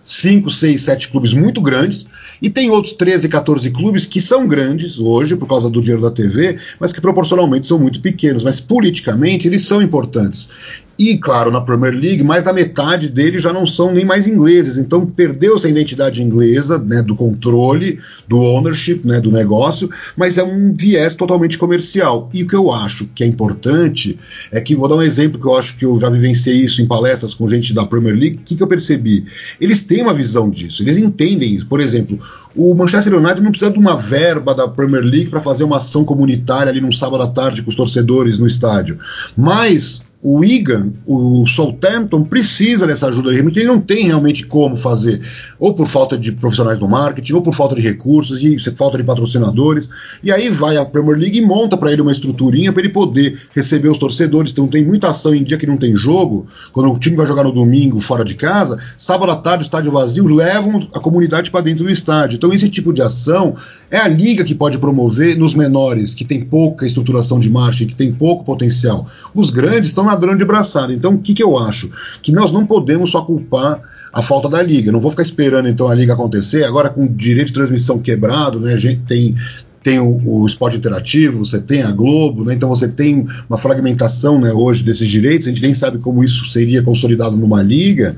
5, 0.09 0.50
6, 0.50 0.80
7 0.80 1.09
clubes 1.09 1.34
muito 1.34 1.61
grandes, 1.61 2.06
e 2.40 2.48
tem 2.48 2.70
outros 2.70 2.94
13, 2.94 3.28
14 3.28 3.70
clubes 3.70 4.06
que 4.06 4.20
são 4.20 4.46
grandes 4.48 4.98
hoje 4.98 5.36
por 5.36 5.46
causa 5.46 5.68
do 5.68 5.82
dinheiro 5.82 6.00
da 6.00 6.11
TV, 6.11 6.59
mas 6.80 6.92
que 6.92 7.00
proporcionalmente 7.00 7.66
são 7.66 7.78
muito 7.78 8.00
pequenos, 8.00 8.42
mas 8.42 8.59
politicamente 8.59 9.46
eles 9.46 9.64
são 9.64 9.82
importantes. 9.82 10.48
E, 10.99 11.16
claro, 11.16 11.53
na 11.53 11.61
Premier 11.61 11.94
League, 11.94 12.24
mais 12.24 12.42
da 12.42 12.53
metade 12.53 13.09
deles 13.09 13.40
já 13.40 13.53
não 13.53 13.64
são 13.64 13.92
nem 13.92 14.05
mais 14.05 14.26
ingleses. 14.26 14.78
Então, 14.78 15.07
perdeu-se 15.07 15.64
a 15.66 15.70
identidade 15.70 16.22
inglesa, 16.22 16.76
né, 16.76 17.03
do 17.03 17.14
controle, 17.14 18.01
do 18.26 18.38
ownership, 18.38 19.03
né, 19.05 19.20
do 19.20 19.30
negócio, 19.30 19.88
mas 20.16 20.38
é 20.38 20.42
um 20.42 20.72
viés 20.74 21.14
totalmente 21.14 21.57
comercial. 21.57 22.28
E 22.34 22.42
o 22.42 22.49
que 22.49 22.57
eu 22.57 22.72
acho 22.72 23.07
que 23.14 23.22
é 23.22 23.26
importante 23.28 24.18
é 24.51 24.61
que, 24.61 24.74
vou 24.74 24.88
dar 24.88 24.96
um 24.96 25.03
exemplo 25.03 25.40
que 25.40 25.46
eu 25.46 25.57
acho 25.57 25.78
que 25.78 25.84
eu 25.84 26.01
já 26.01 26.11
vivenciei 26.11 26.57
isso 26.57 26.82
em 26.82 26.86
palestras 26.86 27.32
com 27.32 27.46
gente 27.46 27.72
da 27.72 27.86
Premier 27.86 28.16
League, 28.16 28.38
o 28.38 28.40
que, 28.40 28.57
que 28.57 28.62
eu 28.62 28.66
percebi? 28.66 29.24
Eles 29.61 29.80
têm 29.80 30.03
uma 30.03 30.12
visão 30.12 30.51
disso, 30.51 30.82
eles 30.82 30.96
entendem 30.99 31.55
isso. 31.55 31.66
Por 31.66 31.78
exemplo, 31.80 32.18
o 32.57 32.74
Manchester 32.74 33.14
United 33.14 33.40
não 33.40 33.53
precisa 33.53 33.70
de 33.70 33.78
uma 33.78 33.96
verba 33.96 34.53
da 34.53 34.66
Premier 34.66 35.05
League 35.05 35.30
para 35.30 35.40
fazer 35.40 35.62
uma 35.62 35.76
ação 35.76 36.05
comunitária 36.05 36.70
ali 36.70 36.80
num 36.80 36.90
sábado 36.90 37.22
à 37.22 37.28
tarde 37.28 37.62
com 37.62 37.70
os 37.70 37.76
torcedores 37.76 38.36
no 38.36 38.49
estádio. 38.49 38.99
Mas 39.36 40.03
o 40.20 40.38
Wigan, 40.38 40.92
o 41.06 41.46
Southampton 41.46 42.24
precisa 42.24 42.88
dessa 42.88 43.06
ajuda, 43.06 43.30
realmente 43.30 43.60
ele 43.60 43.68
não 43.68 43.80
tem 43.80 44.06
realmente 44.06 44.44
como 44.44 44.76
fazer, 44.76 45.20
ou 45.60 45.74
por 45.74 45.86
falta 45.86 46.18
de 46.18 46.32
profissionais 46.32 46.80
no 46.80 46.88
marketing, 46.88 47.34
ou 47.34 47.42
por 47.42 47.54
falta 47.54 47.76
de 47.76 47.80
recursos, 47.80 48.42
e 48.42 48.58
falta 48.74 48.98
de 48.98 49.04
patrocinadores. 49.04 49.88
E 50.20 50.32
aí 50.32 50.48
vai 50.48 50.76
a 50.76 50.84
Premier 50.84 51.16
League 51.16 51.38
e 51.38 51.44
monta 51.44 51.76
para 51.76 51.92
ele 51.92 52.02
uma 52.02 52.10
estruturinha 52.10 52.72
para 52.72 52.82
ele 52.82 52.92
poder 52.92 53.38
receber 53.54 53.88
os 53.88 53.98
torcedores. 53.98 54.50
Então 54.50 54.66
tem 54.66 54.84
muita 54.84 55.08
ação 55.08 55.32
em 55.32 55.44
dia 55.44 55.56
que 55.56 55.66
não 55.66 55.76
tem 55.76 55.94
jogo, 55.94 56.48
quando 56.72 56.90
o 56.92 56.98
time 56.98 57.14
vai 57.14 57.26
jogar 57.26 57.44
no 57.44 57.52
domingo 57.52 58.00
fora 58.00 58.24
de 58.24 58.34
casa, 58.34 58.76
sábado 58.98 59.30
à 59.30 59.36
tarde, 59.36 59.64
estádio 59.64 59.92
vazio, 59.92 60.26
levam 60.26 60.88
a 60.92 60.98
comunidade 60.98 61.48
para 61.50 61.60
dentro 61.60 61.84
do 61.84 61.90
estádio. 61.90 62.36
Então 62.36 62.52
esse 62.52 62.68
tipo 62.68 62.92
de 62.92 63.02
ação 63.02 63.54
é 63.91 63.97
a 63.97 64.09
liga 64.09 64.45
que 64.45 64.55
pode 64.55 64.78
promover 64.78 65.36
nos 65.36 65.55
menores, 65.55 66.14
que 66.14 66.24
tem 66.24 66.45
pouca 66.45 66.86
estruturação 66.86 67.41
de 67.41 67.49
marcha, 67.49 67.86
que 67.86 67.95
tem 67.95 68.12
pouco 68.12 68.45
potencial. 68.45 69.09
Os 69.34 69.51
grandes 69.51 69.91
estão 69.91 70.05
nadando 70.05 70.36
de 70.36 70.45
braçada. 70.45 70.93
Então, 70.93 71.14
o 71.14 71.18
que, 71.18 71.34
que 71.34 71.43
eu 71.43 71.59
acho? 71.59 71.91
Que 72.22 72.32
nós 72.32 72.53
não 72.53 72.66
podemos 72.66 73.11
só 73.11 73.22
culpar 73.22 73.80
a 74.12 74.22
falta 74.22 74.49
da 74.49 74.62
liga. 74.62 74.91
não 74.91 75.01
vou 75.01 75.11
ficar 75.11 75.22
esperando 75.22 75.68
então 75.68 75.89
a 75.89 75.95
liga 75.95 76.12
acontecer. 76.12 76.64
Agora, 76.64 76.91
com 76.91 77.05
o 77.05 77.09
direito 77.09 77.49
de 77.49 77.55
transmissão 77.55 77.99
quebrado, 77.99 78.61
né, 78.61 78.74
a 78.74 78.78
gente 78.78 79.03
tem 79.07 79.34
tem 79.80 80.01
o, 80.01 80.20
o 80.24 80.47
esporte 80.47 80.76
interativo, 80.76 81.47
você 81.47 81.61
tem 81.61 81.82
a 81.82 81.91
Globo, 81.91 82.45
né? 82.45 82.53
então 82.53 82.68
você 82.68 82.89
tem 82.89 83.26
uma 83.49 83.57
fragmentação 83.57 84.39
né, 84.39 84.53
hoje 84.53 84.82
desses 84.82 85.09
direitos, 85.09 85.47
a 85.47 85.51
gente 85.51 85.62
nem 85.62 85.72
sabe 85.72 85.99
como 85.99 86.22
isso 86.22 86.47
seria 86.51 86.82
consolidado 86.82 87.36
numa 87.36 87.62
liga, 87.62 88.16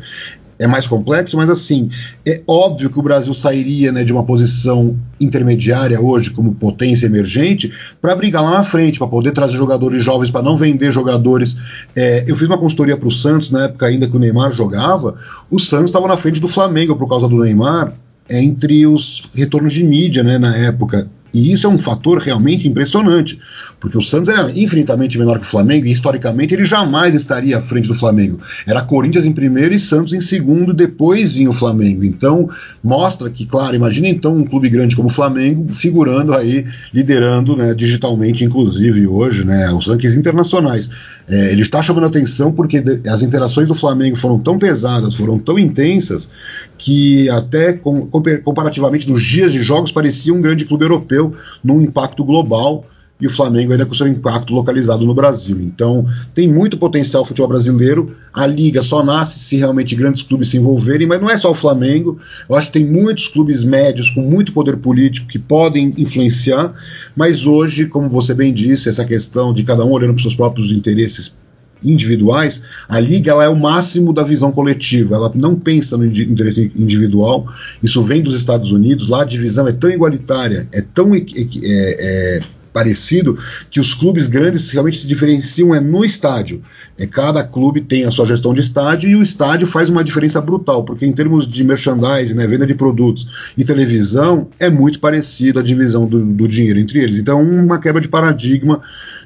é 0.60 0.66
mais 0.66 0.86
complexo, 0.86 1.38
mas 1.38 1.48
assim, 1.48 1.88
é 2.24 2.42
óbvio 2.46 2.90
que 2.90 2.98
o 2.98 3.02
Brasil 3.02 3.32
sairia 3.32 3.90
né, 3.90 4.04
de 4.04 4.12
uma 4.12 4.22
posição 4.22 4.94
intermediária 5.18 5.98
hoje, 5.98 6.30
como 6.30 6.54
potência 6.54 7.06
emergente, 7.06 7.72
para 8.00 8.14
brigar 8.14 8.42
lá 8.42 8.50
na 8.50 8.62
frente, 8.62 8.98
para 8.98 9.08
poder 9.08 9.32
trazer 9.32 9.56
jogadores 9.56 10.04
jovens, 10.04 10.30
para 10.30 10.42
não 10.42 10.58
vender 10.58 10.92
jogadores. 10.92 11.56
É, 11.96 12.26
eu 12.28 12.36
fiz 12.36 12.46
uma 12.46 12.58
consultoria 12.58 12.94
para 12.94 13.08
o 13.08 13.10
Santos, 13.10 13.50
na 13.50 13.64
época 13.64 13.86
ainda 13.86 14.06
que 14.06 14.14
o 14.14 14.20
Neymar 14.20 14.52
jogava, 14.52 15.16
o 15.50 15.58
Santos 15.58 15.86
estava 15.86 16.06
na 16.06 16.18
frente 16.18 16.38
do 16.38 16.46
Flamengo 16.46 16.94
por 16.94 17.08
causa 17.08 17.26
do 17.26 17.38
Neymar, 17.38 17.94
entre 18.28 18.86
os 18.86 19.28
retornos 19.34 19.72
de 19.72 19.82
mídia 19.82 20.22
né, 20.22 20.36
na 20.36 20.54
época. 20.54 21.08
E 21.32 21.52
isso 21.52 21.66
é 21.66 21.70
um 21.70 21.78
fator 21.78 22.18
realmente 22.18 22.68
impressionante, 22.68 23.38
porque 23.80 23.96
o 23.96 24.02
Santos 24.02 24.28
é 24.28 24.52
infinitamente 24.54 25.18
menor 25.18 25.38
que 25.38 25.46
o 25.46 25.48
Flamengo 25.48 25.86
e 25.86 25.90
historicamente 25.90 26.52
ele 26.52 26.66
jamais 26.66 27.14
estaria 27.14 27.58
à 27.58 27.62
frente 27.62 27.88
do 27.88 27.94
Flamengo. 27.94 28.38
Era 28.66 28.82
Corinthians 28.82 29.24
em 29.24 29.32
primeiro 29.32 29.74
e 29.74 29.80
Santos 29.80 30.12
em 30.12 30.20
segundo, 30.20 30.74
depois 30.74 31.32
vinha 31.32 31.48
o 31.48 31.54
Flamengo. 31.54 32.04
Então 32.04 32.50
mostra 32.84 33.30
que, 33.30 33.46
claro, 33.46 33.74
imagina 33.74 34.06
então 34.06 34.36
um 34.36 34.44
clube 34.44 34.68
grande 34.68 34.94
como 34.94 35.08
o 35.08 35.12
Flamengo 35.12 35.66
figurando 35.72 36.34
aí, 36.34 36.66
liderando 36.92 37.56
né, 37.56 37.72
digitalmente, 37.74 38.44
inclusive 38.44 39.06
hoje, 39.06 39.46
né, 39.46 39.72
os 39.72 39.86
rankings 39.86 40.18
internacionais. 40.18 40.90
É, 41.26 41.52
ele 41.52 41.62
está 41.62 41.80
chamando 41.80 42.06
atenção 42.06 42.52
porque 42.52 42.82
as 43.06 43.22
interações 43.22 43.66
do 43.66 43.74
Flamengo 43.74 44.16
foram 44.16 44.38
tão 44.38 44.58
pesadas, 44.58 45.14
foram 45.14 45.38
tão 45.38 45.58
intensas, 45.58 46.28
que 46.76 47.30
até 47.30 47.72
com, 47.72 48.06
comparativamente 48.44 49.08
nos 49.08 49.22
dias 49.22 49.52
de 49.52 49.62
jogos 49.62 49.90
parecia 49.90 50.34
um 50.34 50.40
grande 50.42 50.66
clube 50.66 50.84
europeu 50.84 51.34
num 51.64 51.80
impacto 51.80 52.24
global 52.24 52.84
e 53.20 53.26
o 53.26 53.30
Flamengo 53.30 53.72
ainda 53.72 53.84
com 53.84 53.94
seu 53.94 54.06
impacto 54.06 54.54
localizado 54.54 55.04
no 55.04 55.14
Brasil. 55.14 55.60
Então, 55.60 56.06
tem 56.34 56.48
muito 56.48 56.78
potencial 56.78 57.22
o 57.22 57.26
futebol 57.26 57.48
brasileiro. 57.48 58.14
A 58.32 58.46
liga 58.46 58.82
só 58.82 59.04
nasce 59.04 59.38
se 59.40 59.56
realmente 59.56 59.94
grandes 59.94 60.22
clubes 60.22 60.48
se 60.48 60.56
envolverem, 60.56 61.06
mas 61.06 61.20
não 61.20 61.28
é 61.30 61.36
só 61.36 61.50
o 61.50 61.54
Flamengo. 61.54 62.18
Eu 62.48 62.56
acho 62.56 62.68
que 62.68 62.78
tem 62.78 62.86
muitos 62.86 63.28
clubes 63.28 63.62
médios 63.62 64.08
com 64.10 64.22
muito 64.22 64.52
poder 64.52 64.76
político 64.78 65.26
que 65.26 65.38
podem 65.38 65.92
influenciar, 65.98 66.72
mas 67.14 67.44
hoje, 67.44 67.86
como 67.86 68.08
você 68.08 68.32
bem 68.32 68.52
disse, 68.52 68.88
essa 68.88 69.04
questão 69.04 69.52
de 69.52 69.64
cada 69.64 69.84
um 69.84 69.90
olhando 69.90 70.10
para 70.10 70.16
os 70.16 70.22
seus 70.22 70.36
próprios 70.36 70.72
interesses 70.72 71.34
individuais, 71.82 72.62
a 72.88 73.00
liga 73.00 73.30
ela 73.30 73.44
é 73.44 73.48
o 73.48 73.56
máximo 73.56 74.12
da 74.12 74.22
visão 74.22 74.52
coletiva, 74.52 75.16
ela 75.16 75.32
não 75.34 75.54
pensa 75.54 75.96
no 75.96 76.04
interesse 76.04 76.70
individual. 76.76 77.46
Isso 77.82 78.02
vem 78.02 78.22
dos 78.22 78.34
Estados 78.34 78.70
Unidos, 78.70 79.08
lá 79.08 79.22
a 79.22 79.24
divisão 79.24 79.66
é 79.66 79.72
tão 79.72 79.90
igualitária, 79.90 80.68
é 80.72 80.82
tão 80.82 81.14
é, 81.14 81.24
é, 81.62 82.40
parecido 82.72 83.38
que 83.70 83.80
os 83.80 83.94
clubes 83.94 84.26
grandes 84.26 84.70
realmente 84.70 85.00
se 85.00 85.06
diferenciam 85.06 85.74
é 85.74 85.80
no 85.80 86.04
estádio. 86.04 86.62
É, 86.98 87.06
cada 87.06 87.42
clube 87.42 87.80
tem 87.80 88.04
a 88.04 88.10
sua 88.10 88.26
gestão 88.26 88.54
de 88.54 88.60
estádio 88.60 89.10
e 89.10 89.16
o 89.16 89.22
estádio 89.22 89.66
faz 89.66 89.88
uma 89.88 90.04
diferença 90.04 90.40
brutal, 90.40 90.84
porque 90.84 91.06
em 91.06 91.12
termos 91.12 91.48
de 91.48 91.64
merchandising, 91.64 92.34
né, 92.34 92.46
venda 92.46 92.66
de 92.66 92.74
produtos 92.74 93.28
e 93.56 93.64
televisão, 93.64 94.48
é 94.58 94.70
muito 94.70 95.00
parecido 95.00 95.58
a 95.58 95.62
divisão 95.62 96.06
do, 96.06 96.24
do 96.24 96.48
dinheiro 96.48 96.78
entre 96.78 97.00
eles. 97.00 97.18
Então, 97.18 97.42
uma 97.42 97.78
quebra 97.78 98.00
de 98.00 98.08
paradigma 98.08 98.80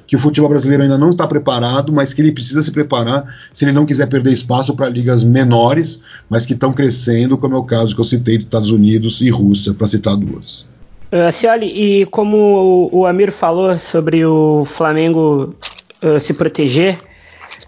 que 0.07 0.15
o 0.15 0.19
futebol 0.19 0.49
brasileiro 0.49 0.83
ainda 0.83 0.97
não 0.97 1.09
está 1.09 1.25
preparado, 1.27 1.91
mas 1.91 2.13
que 2.13 2.21
ele 2.21 2.31
precisa 2.31 2.61
se 2.61 2.71
preparar 2.71 3.25
se 3.53 3.65
ele 3.65 3.71
não 3.71 3.85
quiser 3.85 4.07
perder 4.07 4.31
espaço 4.31 4.75
para 4.75 4.87
ligas 4.87 5.23
menores, 5.23 5.99
mas 6.29 6.45
que 6.45 6.53
estão 6.53 6.71
crescendo, 6.71 7.37
como 7.37 7.55
é 7.55 7.57
o 7.57 7.63
caso 7.63 7.95
que 7.95 8.01
eu 8.01 8.05
citei 8.05 8.37
de 8.37 8.43
Estados 8.43 8.71
Unidos 8.71 9.21
e 9.21 9.29
Rússia, 9.29 9.73
para 9.73 9.87
citar 9.87 10.15
duas. 10.15 10.65
Uh, 11.11 11.31
Cioli, 11.31 11.67
e 11.67 12.05
como 12.07 12.89
o, 12.91 13.05
Amir 13.05 13.31
falou 13.31 13.77
sobre 13.77 14.25
o 14.25 14.65
Flamengo 14.65 15.55
uh, 16.03 16.19
se 16.19 16.33
proteger 16.33 16.97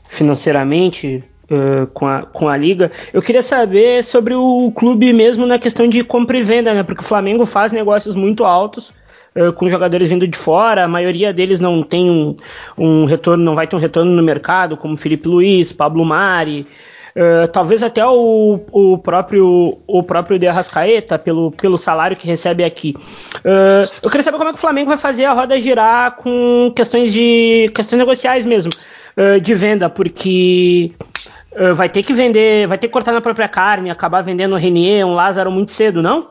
financeiramente 0.10 1.24
uh, 1.52 1.88
com, 1.88 2.08
a, 2.08 2.24
com 2.24 2.50
a 2.50 2.58
liga, 2.58 2.92
eu 3.14 3.22
queria 3.22 3.44
saber 3.44 4.04
sobre 4.04 4.34
o 4.34 4.72
clube 4.76 5.14
mesmo 5.14 5.46
na 5.46 5.60
questão 5.60 5.88
de 5.88 6.04
compra 6.04 6.38
e 6.38 6.44
venda, 6.44 6.74
né? 6.74 6.84
Porque 6.84 7.02
o 7.02 7.08
Flamengo 7.08 7.46
faz 7.46 7.72
negócios 7.72 8.16
muito 8.16 8.44
altos 8.44 8.92
uh, 9.36 9.54
com 9.54 9.70
jogadores 9.70 10.10
vindo 10.10 10.28
de 10.28 10.38
fora, 10.38 10.84
a 10.84 10.88
maioria 10.88 11.32
deles 11.32 11.60
não 11.60 11.84
tem 11.84 12.10
um, 12.10 12.36
um, 12.78 13.06
retorno, 13.06 13.44
não 13.44 13.56
vai 13.56 13.68
ter 13.68 13.76
um 13.76 13.80
retorno 13.80 14.12
no 14.12 14.24
mercado, 14.24 14.76
como 14.76 14.98
Felipe 14.98 15.28
Luiz, 15.28 15.72
Pablo 15.72 16.04
Mari. 16.04 16.66
Uh, 17.18 17.48
talvez 17.48 17.82
até 17.82 18.06
o, 18.06 18.60
o 18.72 18.96
próprio 19.00 19.80
o 19.88 20.04
próprio 20.04 20.38
De 20.38 20.48
Arrascaeta, 20.48 21.18
pelo, 21.18 21.50
pelo 21.50 21.76
salário 21.76 22.16
que 22.16 22.28
recebe 22.28 22.64
aqui. 22.64 22.94
Uh, 23.38 23.90
eu 24.04 24.12
queria 24.12 24.22
saber 24.24 24.38
como 24.38 24.50
é 24.52 24.54
que 24.54 24.60
o 24.60 24.62
Flamengo 24.62 24.90
vai 24.90 24.98
fazer 25.00 25.26
a 25.26 25.34
roda 25.34 25.60
girar 25.60 26.16
com 26.18 26.72
questões 26.76 27.12
de 27.12 27.72
questões 27.74 27.98
negociais 27.98 28.46
mesmo, 28.46 28.72
uh, 29.18 29.42
de 29.42 29.54
venda, 29.56 29.90
porque 29.90 30.92
vai 31.76 31.90
ter 31.90 32.04
que 32.04 32.14
vender, 32.14 32.68
vai 32.68 32.78
ter 32.78 32.86
que 32.86 32.94
cortar 32.94 33.12
na 33.12 33.20
própria 33.20 33.48
carne, 33.48 33.90
acabar 33.90 34.22
vendendo 34.22 34.54
o 34.54 34.60
Renier, 34.60 35.04
um 35.08 35.16
Lázaro 35.16 35.50
muito 35.50 35.72
cedo, 35.72 36.04
não? 36.04 36.28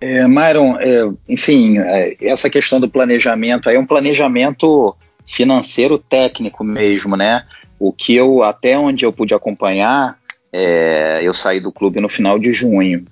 É, 0.00 0.26
Myron, 0.26 0.78
é, 0.80 1.06
enfim, 1.28 1.78
é, 1.78 2.16
essa 2.22 2.48
questão 2.48 2.80
do 2.80 2.88
planejamento 2.88 3.68
aí 3.68 3.76
é 3.76 3.78
um 3.78 3.84
planejamento 3.84 4.96
financeiro 5.26 5.98
técnico 5.98 6.64
mesmo, 6.64 7.14
né? 7.14 7.44
O 7.78 7.92
que 7.92 8.14
eu, 8.14 8.42
até 8.42 8.78
onde 8.78 9.04
eu 9.04 9.12
pude 9.12 9.34
acompanhar, 9.34 10.16
é, 10.52 11.20
eu 11.22 11.32
saí 11.32 11.60
do 11.60 11.72
clube 11.72 12.00
no 12.00 12.08
final 12.08 12.38
de 12.38 12.52
junho. 12.52 13.04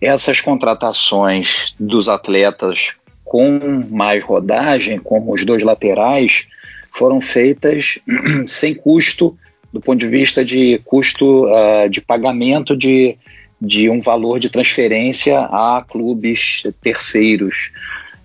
Essas 0.00 0.40
contratações 0.40 1.74
dos 1.78 2.08
atletas 2.08 2.94
com 3.24 3.58
mais 3.90 4.22
rodagem, 4.22 4.98
como 4.98 5.32
os 5.32 5.44
dois 5.44 5.62
laterais, 5.62 6.46
foram 6.90 7.20
feitas 7.20 7.98
sem 8.46 8.74
custo, 8.74 9.36
do 9.72 9.80
ponto 9.80 9.98
de 9.98 10.06
vista 10.06 10.44
de 10.44 10.80
custo 10.84 11.46
uh, 11.46 11.88
de 11.90 12.00
pagamento 12.00 12.76
de, 12.76 13.16
de 13.60 13.90
um 13.90 14.00
valor 14.00 14.38
de 14.38 14.48
transferência 14.48 15.40
a 15.40 15.84
clubes 15.88 16.62
terceiros. 16.80 17.72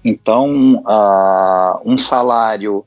Então, 0.03 0.83
uh, 0.85 1.81
um 1.83 1.97
salário 1.97 2.85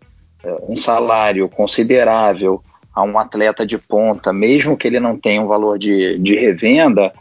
um 0.69 0.77
salário 0.77 1.49
considerável 1.49 2.63
a 2.95 3.03
um 3.03 3.19
atleta 3.19 3.65
de 3.65 3.79
ponta, 3.79 4.33
mesmo 4.33 4.77
que 4.77 4.87
ele 4.87 5.01
não 5.01 5.17
tenha 5.19 5.41
um 5.41 5.47
valor 5.47 5.79
de, 5.79 6.19
de 6.19 6.35
revenda, 6.35 7.13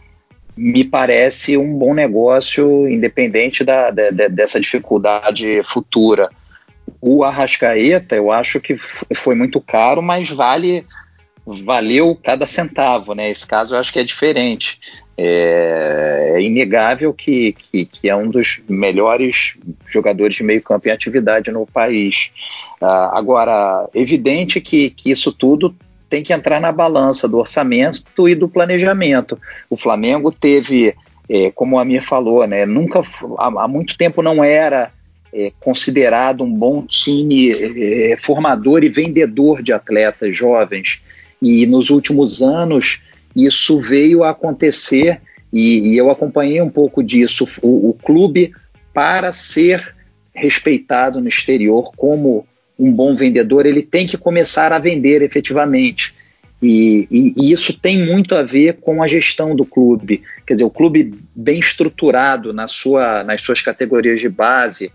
me 0.55 0.84
parece 0.84 1.57
um 1.57 1.74
bom 1.78 1.93
negócio, 1.93 2.88
independente 2.88 3.63
da, 3.63 3.89
da, 3.89 4.09
dessa 4.28 4.59
dificuldade 4.59 5.63
futura. 5.63 6.30
O 6.99 7.24
Arrascaeta, 7.24 8.15
eu 8.15 8.32
acho 8.32 8.59
que 8.59 8.76
foi 9.15 9.34
muito 9.34 9.61
caro, 9.61 10.01
mas 10.01 10.30
vale 10.30 10.86
valeu 11.45 12.17
cada 12.22 12.45
centavo, 12.45 13.15
né? 13.15 13.30
Esse 13.30 13.47
caso 13.47 13.74
eu 13.74 13.80
acho 13.80 13.91
que 13.91 13.99
é 13.99 14.03
diferente. 14.03 14.80
É, 15.17 16.34
é 16.36 16.41
inegável 16.41 17.13
que, 17.13 17.53
que, 17.53 17.86
que, 17.86 18.09
é 18.09 18.15
um 18.15 18.30
dos 18.30 18.61
melhores 18.67 19.55
jogadores 19.88 20.36
de 20.36 20.43
meio 20.43 20.61
campo 20.61 20.88
em 20.88 20.91
atividade 20.91 21.51
no 21.51 21.65
país. 21.65 22.32
Ah, 22.82 23.11
agora, 23.13 23.88
evidente 23.93 24.59
que, 24.59 24.89
que 24.89 25.11
isso 25.11 25.32
tudo 25.32 25.75
tem 26.09 26.23
que 26.23 26.34
entrar 26.34 26.59
na 26.59 26.71
balança 26.71 27.27
do 27.27 27.38
orçamento 27.38 28.27
e 28.27 28.36
do 28.36 28.49
planejamento. 28.49 29.39
O 29.69 29.77
Flamengo 29.77 30.32
teve, 30.32 30.93
é, 31.29 31.51
como 31.51 31.77
a 31.77 31.84
Amir 31.84 32.03
falou, 32.03 32.45
né, 32.45 32.65
nunca 32.65 33.01
há, 33.38 33.63
há 33.63 33.67
muito 33.67 33.97
tempo 33.97 34.21
não 34.21 34.43
era 34.43 34.91
é, 35.34 35.53
considerado 35.59 36.43
um 36.43 36.51
bom 36.51 36.86
time 36.86 37.51
é, 37.51 38.17
formador 38.21 38.84
e 38.84 38.89
vendedor 38.89 39.61
de 39.61 39.71
atletas 39.71 40.36
jovens. 40.36 41.01
E 41.41 41.65
nos 41.65 41.89
últimos 41.89 42.41
anos 42.41 43.01
isso 43.36 43.79
veio 43.79 44.23
a 44.23 44.32
acontecer 44.32 45.21
e, 45.51 45.93
e 45.93 45.97
eu 45.97 46.09
acompanhei 46.09 46.61
um 46.61 46.69
pouco 46.69 47.03
disso. 47.03 47.45
O, 47.61 47.89
o, 47.89 47.93
clube, 47.93 48.51
para 48.93 49.32
ser 49.32 49.95
respeitado 50.34 51.19
no 51.19 51.27
exterior 51.27 51.91
como 51.95 52.45
um 52.82 52.91
bom 52.91 53.13
vendedor, 53.13 53.67
ele 53.67 53.84
tem 53.84 54.07
que 54.07 54.17
começar 54.17 54.73
a 54.73 54.79
vender 54.79 55.21
efetivamente. 55.21 56.15
E, 56.59 57.07
e, 57.11 57.34
e, 57.38 57.51
isso 57.51 57.79
tem 57.79 58.03
muito 58.03 58.36
a 58.36 58.41
ver 58.41 58.77
com 58.82 59.03
a 59.03 59.07
gestão 59.07 59.55
do 59.55 59.63
clube. 59.63 60.23
Quer 60.45 60.55
dizer, 60.55 60.63
o 60.63 60.69
clube 60.69 61.13
bem 61.36 61.59
estruturado 61.59 62.51
na 62.51 62.67
sua, 62.67 63.23
nas 63.23 63.41
suas 63.41 63.61
categorias 63.61 64.19
de 64.19 64.29
base 64.29 64.91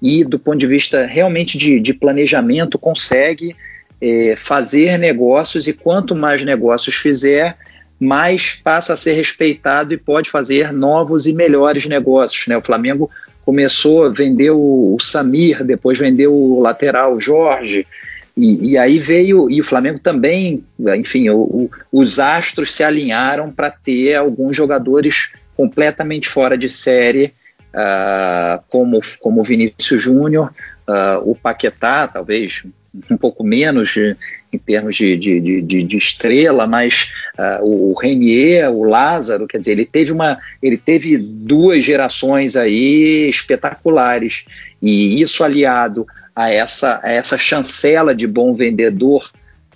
e 0.00 0.24
do 0.24 0.38
ponto 0.38 0.58
de 0.58 0.66
vista 0.66 1.06
realmente 1.06 1.58
de, 1.58 1.80
de 1.80 1.92
planejamento 1.92 2.78
consegue 2.78 3.54
é, 4.00 4.34
fazer 4.36 4.98
negócios 4.98 5.66
e 5.66 5.72
quanto 5.72 6.14
mais 6.14 6.42
negócios 6.44 6.96
fizer, 6.96 7.56
mais 7.98 8.54
passa 8.54 8.94
a 8.94 8.96
ser 8.96 9.12
respeitado 9.12 9.94
e 9.94 9.96
pode 9.96 10.30
fazer 10.30 10.72
novos 10.72 11.26
e 11.26 11.32
melhores 11.32 11.86
negócios. 11.86 12.46
Né? 12.46 12.56
O 12.56 12.62
Flamengo 12.62 13.10
começou 13.44 14.04
a 14.04 14.08
vender 14.08 14.50
o, 14.50 14.94
o 14.94 15.00
Samir, 15.00 15.64
depois 15.64 15.98
vendeu 15.98 16.32
o 16.32 16.60
lateral 16.60 17.20
Jorge, 17.20 17.86
e, 18.36 18.70
e, 18.70 18.78
aí 18.78 18.98
veio, 18.98 19.48
e 19.48 19.60
o 19.60 19.64
Flamengo 19.64 20.00
também, 20.00 20.64
enfim, 20.96 21.28
o, 21.28 21.38
o, 21.38 21.70
os 21.92 22.18
astros 22.18 22.72
se 22.72 22.82
alinharam 22.82 23.50
para 23.50 23.70
ter 23.70 24.14
alguns 24.14 24.56
jogadores 24.56 25.30
completamente 25.56 26.28
fora 26.28 26.58
de 26.58 26.68
série, 26.68 27.32
uh, 27.72 28.60
como, 28.68 28.98
como 29.20 29.40
o 29.40 29.44
Vinícius 29.44 30.02
Júnior, 30.02 30.52
uh, 30.88 31.30
o 31.30 31.36
Paquetá, 31.36 32.08
talvez 32.08 32.64
um 33.10 33.16
pouco 33.16 33.42
menos 33.42 33.96
em 34.52 34.58
termos 34.58 34.94
de, 34.96 35.16
de, 35.16 35.62
de, 35.62 35.82
de 35.82 35.96
estrela, 35.96 36.66
mas 36.66 37.10
uh, 37.38 37.64
o 37.64 37.92
Renier, 37.98 38.70
o 38.70 38.84
Lázaro, 38.84 39.46
quer 39.46 39.58
dizer, 39.58 39.72
ele 39.72 39.86
teve 39.86 40.12
uma, 40.12 40.38
ele 40.62 40.76
teve 40.76 41.16
duas 41.16 41.84
gerações 41.84 42.54
aí 42.54 43.28
espetaculares 43.28 44.44
e 44.80 45.20
isso 45.20 45.42
aliado 45.42 46.06
a 46.34 46.50
essa, 46.50 47.00
a 47.02 47.10
essa 47.10 47.36
chancela 47.36 48.14
de 48.14 48.26
bom 48.26 48.54
vendedor 48.54 49.30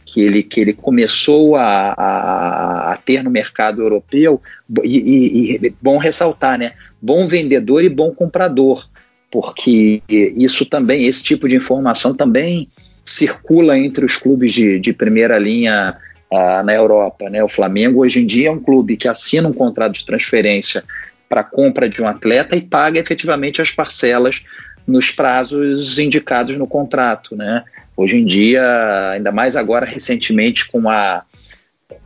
que 0.05 0.23
ele, 0.23 0.43
que 0.43 0.61
ele 0.61 0.73
começou 0.73 1.57
a, 1.57 1.93
a, 1.93 2.93
a 2.93 2.97
ter 2.97 3.23
no 3.23 3.31
mercado 3.31 3.83
europeu, 3.83 4.41
e, 4.83 4.99
e, 4.99 5.57
e, 5.57 5.75
bom 5.83 5.99
ressaltar, 5.99 6.59
né? 6.59 6.73
Bom 7.01 7.27
vendedor 7.27 7.85
e 7.85 7.91
bom 7.91 8.11
comprador, 8.13 8.89
porque 9.31 10.03
isso 10.09 10.65
também, 10.65 11.07
esse 11.07 11.23
tipo 11.23 11.47
de 11.47 11.57
informação 11.57 12.15
também 12.15 12.69
circula 13.09 13.79
entre 13.79 14.05
os 14.05 14.17
clubes 14.17 14.53
de, 14.53 14.79
de 14.79 14.93
primeira 14.93 15.39
linha 15.39 15.97
uh, 16.31 16.63
na 16.63 16.75
Europa. 16.75 17.31
Né? 17.31 17.43
O 17.43 17.49
Flamengo 17.49 18.03
hoje 18.03 18.21
em 18.21 18.27
dia 18.27 18.49
é 18.49 18.53
um 18.53 18.61
clube 18.61 18.97
que 18.97 19.09
assina 19.09 19.49
um 19.49 19.53
contrato 19.53 19.95
de 19.95 20.05
transferência 20.05 20.85
para 21.29 21.43
compra 21.43 21.89
de 21.89 22.03
um 22.03 22.07
atleta 22.07 22.57
e 22.57 22.61
paga 22.61 22.99
efetivamente 22.99 23.63
as 23.63 23.71
parcelas 23.71 24.43
nos 24.87 25.11
prazos 25.11 25.99
indicados 25.99 26.57
no 26.57 26.67
contrato. 26.67 27.35
Né? 27.35 27.65
Hoje 27.97 28.17
em 28.17 28.25
dia, 28.25 29.11
ainda 29.13 29.33
mais 29.33 29.57
agora 29.57 29.87
recentemente 29.87 30.69
com 30.69 30.89
a, 30.89 31.23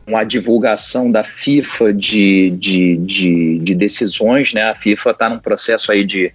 com 0.05 0.17
a 0.17 0.23
divulgação 0.23 1.11
da 1.11 1.23
FIFA 1.23 1.93
de, 1.93 2.49
de, 2.51 2.97
de, 2.97 3.59
de 3.59 3.75
decisões, 3.75 4.53
né? 4.53 4.63
a 4.63 4.75
FIFA 4.75 5.11
está 5.11 5.29
num 5.29 5.39
processo 5.39 5.91
aí 5.91 6.05
de, 6.05 6.31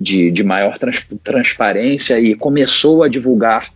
de, 0.00 0.30
de 0.30 0.42
maior 0.42 0.78
trans, 0.78 1.06
transparência 1.22 2.18
e 2.20 2.34
começou 2.34 3.02
a 3.02 3.08
divulgar 3.08 3.70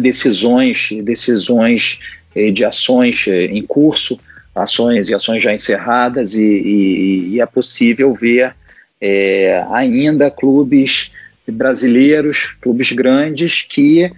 decisões, 0.00 0.90
decisões 1.02 2.00
eh, 2.34 2.50
de 2.50 2.64
ações 2.64 3.26
eh, 3.28 3.46
em 3.46 3.62
curso, 3.62 4.18
ações 4.54 5.08
e 5.08 5.14
ações 5.14 5.42
já 5.42 5.52
encerradas, 5.52 6.34
e, 6.34 6.44
e, 6.44 7.28
e 7.30 7.40
é 7.40 7.46
possível 7.46 8.14
ver 8.14 8.54
é, 9.00 9.64
ainda 9.70 10.30
clubes 10.30 11.12
brasileiros, 11.46 12.56
clubes 12.60 12.92
grandes, 12.92 13.62
que 13.62 14.10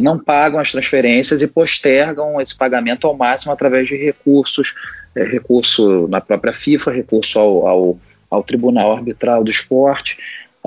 não 0.00 0.18
pagam 0.18 0.60
as 0.60 0.70
transferências 0.70 1.40
e 1.40 1.46
postergam 1.46 2.38
esse 2.38 2.54
pagamento 2.54 3.06
ao 3.06 3.16
máximo 3.16 3.50
através 3.50 3.88
de 3.88 3.96
recursos, 3.96 4.74
é, 5.14 5.24
recurso 5.24 6.06
na 6.08 6.20
própria 6.20 6.52
FIFA, 6.52 6.92
recurso 6.92 7.38
ao, 7.38 7.66
ao, 7.66 7.98
ao 8.30 8.42
Tribunal 8.42 8.92
Arbitral 8.92 9.42
do 9.42 9.50
Esporte, 9.50 10.18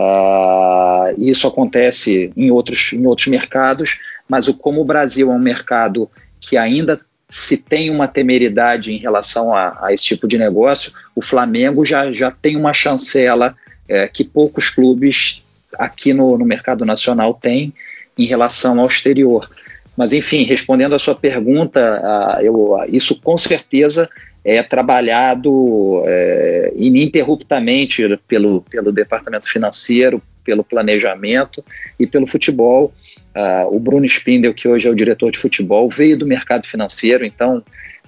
Uh, 0.01 1.13
isso 1.17 1.47
acontece 1.47 2.31
em 2.35 2.49
outros, 2.49 2.91
em 2.93 3.05
outros 3.05 3.27
mercados, 3.27 3.99
mas 4.27 4.47
o, 4.47 4.53
como 4.53 4.81
o 4.81 4.85
Brasil 4.85 5.31
é 5.31 5.35
um 5.35 5.39
mercado 5.39 6.09
que 6.39 6.57
ainda 6.57 6.99
se 7.29 7.55
tem 7.55 7.89
uma 7.89 8.07
temeridade 8.07 8.91
em 8.91 8.97
relação 8.97 9.53
a, 9.53 9.77
a 9.85 9.93
esse 9.93 10.03
tipo 10.03 10.27
de 10.27 10.37
negócio, 10.37 10.91
o 11.15 11.21
Flamengo 11.21 11.85
já, 11.85 12.11
já 12.11 12.31
tem 12.31 12.57
uma 12.57 12.73
chancela 12.73 13.55
é, 13.87 14.07
que 14.07 14.23
poucos 14.23 14.69
clubes 14.69 15.43
aqui 15.77 16.13
no, 16.13 16.37
no 16.37 16.45
mercado 16.45 16.83
nacional 16.83 17.33
têm 17.33 17.73
em 18.17 18.25
relação 18.25 18.79
ao 18.79 18.87
exterior. 18.87 19.49
Mas, 19.95 20.13
enfim, 20.13 20.43
respondendo 20.43 20.95
à 20.95 20.99
sua 20.99 21.15
pergunta, 21.15 22.01
uh, 22.03 22.41
eu, 22.41 22.55
uh, 22.73 22.85
isso 22.87 23.19
com 23.21 23.37
certeza 23.37 24.09
é 24.43 24.61
trabalhado 24.63 26.03
é, 26.05 26.73
ininterruptamente 26.75 28.03
pelo, 28.27 28.61
pelo 28.61 28.91
departamento 28.91 29.47
financeiro, 29.47 30.21
pelo 30.43 30.63
planejamento 30.63 31.63
e 31.99 32.07
pelo 32.07 32.25
futebol. 32.25 32.93
Uh, 33.35 33.73
o 33.73 33.79
Bruno 33.79 34.05
Spindel, 34.05 34.53
que 34.53 34.67
hoje 34.67 34.87
é 34.87 34.91
o 34.91 34.95
diretor 34.95 35.31
de 35.31 35.37
futebol, 35.37 35.89
veio 35.89 36.17
do 36.17 36.25
mercado 36.25 36.67
financeiro, 36.67 37.23
então 37.23 37.63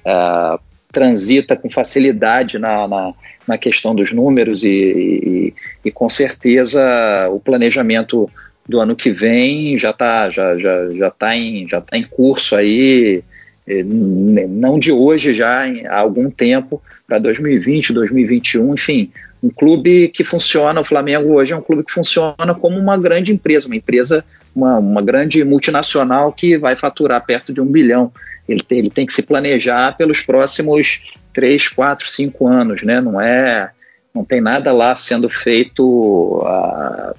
uh, 0.06 0.60
transita 0.92 1.56
com 1.56 1.70
facilidade 1.70 2.60
na, 2.60 2.88
na, 2.88 3.14
na, 3.48 3.58
questão 3.58 3.96
dos 3.96 4.12
números 4.12 4.64
e, 4.64 4.70
e, 4.70 5.54
e, 5.86 5.92
com 5.92 6.10
certeza 6.10 7.30
o 7.30 7.40
planejamento 7.40 8.30
do 8.68 8.82
ano 8.82 8.96
que 8.96 9.12
vem 9.12 9.78
já 9.78 9.92
está 9.92 10.30
já, 10.30 10.58
já, 10.58 10.90
já 10.90 11.10
tá 11.10 11.36
em, 11.36 11.68
já 11.68 11.80
tá 11.82 11.98
em 11.98 12.04
curso 12.04 12.56
aí 12.56 13.24
não 13.68 14.78
de 14.78 14.92
hoje, 14.92 15.34
já 15.34 15.66
há 15.88 16.00
algum 16.00 16.30
tempo, 16.30 16.82
para 17.08 17.20
2020, 17.20 17.94
2021, 17.94 18.74
enfim, 18.74 19.12
um 19.42 19.50
clube 19.50 20.08
que 20.08 20.24
funciona, 20.24 20.80
o 20.80 20.86
Flamengo 20.86 21.34
hoje 21.34 21.54
é 21.54 21.56
um 21.56 21.62
clube 21.62 21.84
que 21.84 21.92
funciona 21.92 22.56
como 22.60 22.78
uma 22.78 22.98
grande 22.98 23.34
empresa, 23.34 23.68
uma 23.68 23.76
empresa, 23.76 24.24
uma, 24.56 24.80
uma 24.80 25.02
grande 25.02 25.44
multinacional 25.44 26.32
que 26.32 26.58
vai 26.58 26.76
faturar 26.78 27.26
perto 27.26 27.52
de 27.52 27.60
um 27.60 27.66
bilhão. 27.66 28.12
Ele 28.48 28.64
tem, 28.64 28.80
ele 28.80 28.90
tem 28.90 29.06
que 29.06 29.12
se 29.14 29.22
planejar 29.22 29.98
pelos 29.98 30.22
próximos 30.22 31.04
três, 31.34 31.68
quatro, 31.68 32.08
cinco 32.08 32.48
anos, 32.48 32.84
né? 32.84 33.02
Não 33.02 33.20
é, 33.20 33.72
não 34.14 34.24
tem 34.24 34.40
nada 34.40 34.72
lá 34.72 34.96
sendo 34.96 35.28
feito 35.28 35.84
uh, 35.84 36.46
ah, 36.46 37.14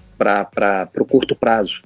para 0.48 0.88
o 0.98 1.04
curto 1.04 1.34
prazo. 1.34 1.82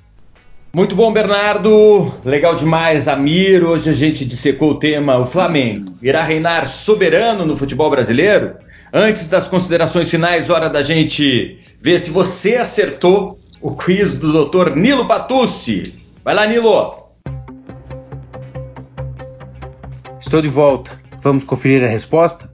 Muito 0.72 0.94
bom, 0.94 1.10
Bernardo. 1.12 2.14
Legal 2.24 2.54
demais, 2.54 3.08
Amir. 3.08 3.64
Hoje 3.64 3.88
a 3.88 3.94
gente 3.94 4.24
dissecou 4.24 4.72
o 4.72 4.78
tema: 4.78 5.16
o 5.16 5.24
Flamengo 5.24 5.84
irá 6.02 6.22
reinar 6.22 6.68
soberano 6.68 7.46
no 7.46 7.56
futebol 7.56 7.88
brasileiro? 7.88 8.54
Antes 8.92 9.28
das 9.28 9.48
considerações 9.48 10.10
finais, 10.10 10.50
hora 10.50 10.68
da 10.68 10.82
gente 10.82 11.58
ver 11.80 11.98
se 11.98 12.10
você 12.10 12.56
acertou 12.56 13.38
o 13.60 13.74
quiz 13.74 14.18
do 14.18 14.44
Dr. 14.44 14.76
Nilo 14.76 15.04
Batucci. 15.04 15.94
Vai 16.22 16.34
lá, 16.34 16.46
Nilo. 16.46 17.08
Estou 20.20 20.42
de 20.42 20.48
volta. 20.48 21.00
Vamos 21.22 21.44
conferir 21.44 21.82
a 21.82 21.88
resposta? 21.88 22.50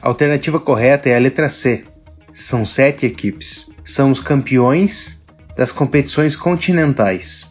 A 0.00 0.08
alternativa 0.08 0.60
correta 0.60 1.08
é 1.08 1.16
a 1.16 1.20
letra 1.20 1.48
C. 1.48 1.84
São 2.32 2.64
sete 2.64 3.06
equipes. 3.06 3.68
São 3.84 4.10
os 4.10 4.20
campeões 4.20 5.23
das 5.56 5.72
competições 5.72 6.36
continentais: 6.36 7.46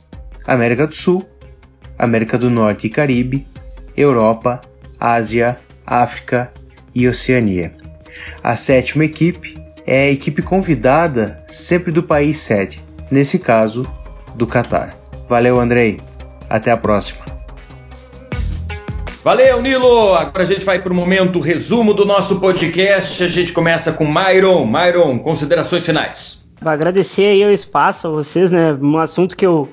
América 0.46 0.88
do 0.88 0.96
Sul, 0.96 1.28
América 1.98 2.38
do 2.38 2.50
Norte 2.50 2.88
e 2.88 2.90
Caribe, 2.90 3.48
Europa, 3.96 4.62
Ásia, 5.00 5.58
África 5.86 6.52
e 6.94 7.08
Oceania. 7.08 7.76
A 8.44 8.56
sétima 8.56 9.06
equipe 9.06 9.58
é 9.86 10.04
a 10.04 10.12
equipe 10.12 10.42
convidada 10.42 11.44
sempre 11.48 11.92
do 11.92 12.04
país 12.04 12.38
sede, 12.38 12.84
nesse 13.12 13.40
caso, 13.40 13.86
do 14.36 14.48
Catar. 14.48 14.96
Valeu, 15.28 15.60
Andrei. 15.60 16.00
Até 16.50 16.72
a 16.72 16.78
próxima. 16.78 17.24
Valeu, 19.24 19.62
Nilo! 19.62 20.14
Agora 20.14 20.44
a 20.44 20.46
gente 20.46 20.66
vai 20.66 20.80
para 20.82 20.92
o 20.92 20.96
momento 20.96 21.40
resumo 21.40 21.94
do 21.94 22.06
nosso 22.06 22.42
podcast. 22.42 23.24
A 23.24 23.28
gente 23.28 23.54
começa 23.54 23.94
com 23.94 24.06
Myron. 24.06 24.66
Myron, 24.66 25.18
considerações 25.18 25.86
finais. 25.86 26.33
Agradecer 26.62 27.26
aí 27.26 27.46
o 27.46 27.52
espaço 27.52 28.08
a 28.08 28.12
vocês, 28.12 28.52
né? 28.52 28.74
Um 28.74 28.98
assunto 28.98 29.36
que 29.36 29.46
eu 29.46 29.70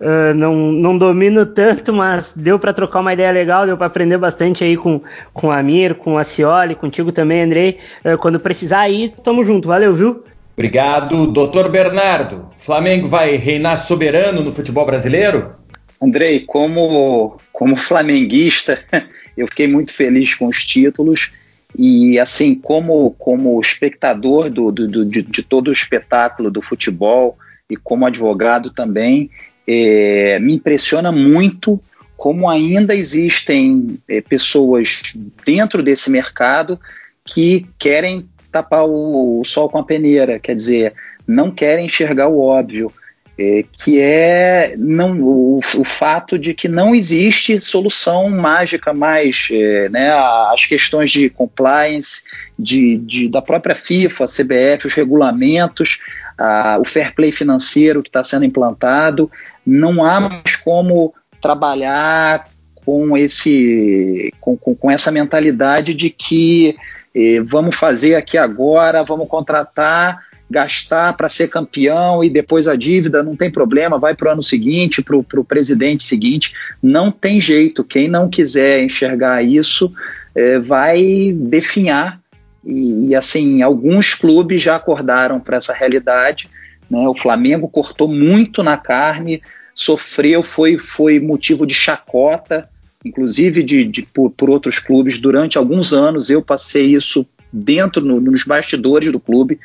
uh, 0.00 0.34
não, 0.34 0.54
não 0.72 0.96
domino 0.96 1.44
tanto, 1.46 1.92
mas 1.92 2.32
deu 2.34 2.58
para 2.58 2.72
trocar 2.72 3.00
uma 3.00 3.12
ideia 3.12 3.30
legal, 3.30 3.66
deu 3.66 3.76
para 3.76 3.86
aprender 3.86 4.18
bastante 4.18 4.64
aí 4.64 4.76
com, 4.76 5.00
com 5.32 5.50
a 5.50 5.58
Amir, 5.58 5.94
com 5.94 6.16
a 6.18 6.24
Cioli, 6.24 6.74
contigo 6.74 7.12
também, 7.12 7.42
Andrei. 7.42 7.78
Uh, 8.04 8.16
quando 8.18 8.40
precisar 8.40 8.80
aí, 8.80 9.12
tamo 9.22 9.44
junto. 9.44 9.68
Valeu, 9.68 9.94
viu? 9.94 10.24
Obrigado, 10.54 11.26
doutor 11.28 11.68
Bernardo. 11.68 12.48
Flamengo 12.56 13.06
vai 13.06 13.36
reinar 13.36 13.76
soberano 13.76 14.42
no 14.42 14.50
futebol 14.50 14.84
brasileiro? 14.84 15.52
Andrei, 16.00 16.40
como, 16.40 17.38
como 17.52 17.76
flamenguista, 17.76 18.78
eu 19.36 19.46
fiquei 19.48 19.68
muito 19.68 19.92
feliz 19.92 20.34
com 20.34 20.46
os 20.46 20.64
títulos 20.64 21.32
e 21.78 22.18
assim 22.18 22.56
como 22.56 23.12
como 23.12 23.60
espectador 23.60 24.50
do, 24.50 24.72
do, 24.72 24.88
do 24.88 25.04
de, 25.04 25.22
de, 25.22 25.42
todo 25.44 25.68
o 25.68 25.72
espetáculo 25.72 26.50
do 26.50 26.60
futebol 26.60 27.38
e 27.70 27.76
como 27.76 28.04
advogado 28.04 28.70
também 28.70 29.30
é, 29.66 30.40
me 30.40 30.54
impressiona 30.54 31.12
muito 31.12 31.80
como 32.16 32.50
ainda 32.50 32.96
existem 32.96 33.96
é, 34.08 34.20
pessoas 34.20 35.14
dentro 35.46 35.80
desse 35.80 36.10
mercado 36.10 36.80
que 37.24 37.64
querem 37.78 38.28
tapar 38.50 38.84
o, 38.84 39.40
o 39.40 39.44
sol 39.44 39.68
com 39.68 39.78
a 39.78 39.84
peneira, 39.84 40.40
quer 40.40 40.56
dizer, 40.56 40.94
não 41.26 41.50
querem 41.50 41.86
enxergar 41.86 42.26
o 42.26 42.40
óbvio 42.40 42.90
é, 43.38 43.64
que 43.70 44.00
é 44.00 44.74
não, 44.76 45.20
o, 45.20 45.58
o, 45.58 45.84
fato 45.84 46.36
de 46.36 46.52
que 46.52 46.66
não 46.66 46.92
existe 46.92 47.60
solução 47.60 48.28
mágica 48.28 48.92
mais, 48.92 49.48
é, 49.52 49.88
né, 49.88 50.10
as 50.52 50.66
questões 50.66 51.10
de 51.12 51.30
compliance, 51.30 52.22
de, 52.58 52.98
de, 52.98 53.28
da 53.28 53.40
própria 53.40 53.76
FIFA, 53.76 54.24
a 54.24 54.26
CBF, 54.26 54.88
os 54.88 54.94
regulamentos, 54.94 56.00
a, 56.36 56.78
o 56.80 56.84
fair 56.84 57.14
play 57.14 57.30
financeiro 57.30 58.02
que 58.02 58.08
está 58.08 58.24
sendo 58.24 58.44
implantado, 58.44 59.30
não 59.64 60.04
há 60.04 60.18
mais 60.18 60.56
como 60.56 61.14
trabalhar 61.40 62.48
com, 62.74 63.16
esse, 63.16 64.32
com, 64.40 64.56
com, 64.56 64.74
com 64.74 64.90
essa 64.90 65.12
mentalidade 65.12 65.94
de 65.94 66.10
que 66.10 66.74
eh, 67.14 67.40
vamos 67.44 67.76
fazer 67.76 68.16
aqui 68.16 68.36
agora, 68.36 69.04
vamos 69.04 69.28
contratar 69.28 70.26
gastar 70.50 71.14
para 71.14 71.28
ser 71.28 71.48
campeão 71.48 72.24
e 72.24 72.30
depois 72.30 72.66
a 72.66 72.74
dívida, 72.74 73.22
não 73.22 73.36
tem 73.36 73.50
problema, 73.50 73.98
vai 73.98 74.14
para 74.14 74.30
o 74.30 74.32
ano 74.32 74.42
seguinte, 74.42 75.02
para 75.02 75.16
o 75.16 75.44
presidente 75.44 76.02
seguinte. 76.02 76.54
Não 76.82 77.10
tem 77.10 77.40
jeito. 77.40 77.84
Quem 77.84 78.08
não 78.08 78.30
quiser 78.30 78.82
enxergar 78.82 79.42
isso 79.42 79.92
é, 80.34 80.58
vai 80.58 81.32
definhar. 81.34 82.20
E, 82.64 83.08
e, 83.08 83.14
assim, 83.14 83.62
alguns 83.62 84.14
clubes 84.14 84.62
já 84.62 84.76
acordaram 84.76 85.38
para 85.38 85.58
essa 85.58 85.72
realidade. 85.72 86.48
Né? 86.90 87.06
O 87.08 87.14
Flamengo 87.14 87.68
cortou 87.68 88.08
muito 88.08 88.62
na 88.62 88.76
carne, 88.76 89.42
sofreu, 89.74 90.42
foi, 90.42 90.78
foi 90.78 91.20
motivo 91.20 91.66
de 91.66 91.74
chacota, 91.74 92.68
inclusive 93.04 93.62
de, 93.62 93.84
de 93.84 94.02
por, 94.02 94.30
por 94.30 94.50
outros 94.50 94.78
clubes 94.78 95.18
durante 95.18 95.58
alguns 95.58 95.92
anos. 95.92 96.30
Eu 96.30 96.42
passei 96.42 96.94
isso 96.94 97.26
dentro, 97.52 98.04
no, 98.04 98.20
nos 98.20 98.44
bastidores 98.44 99.10
do 99.10 99.20
clube. 99.20 99.58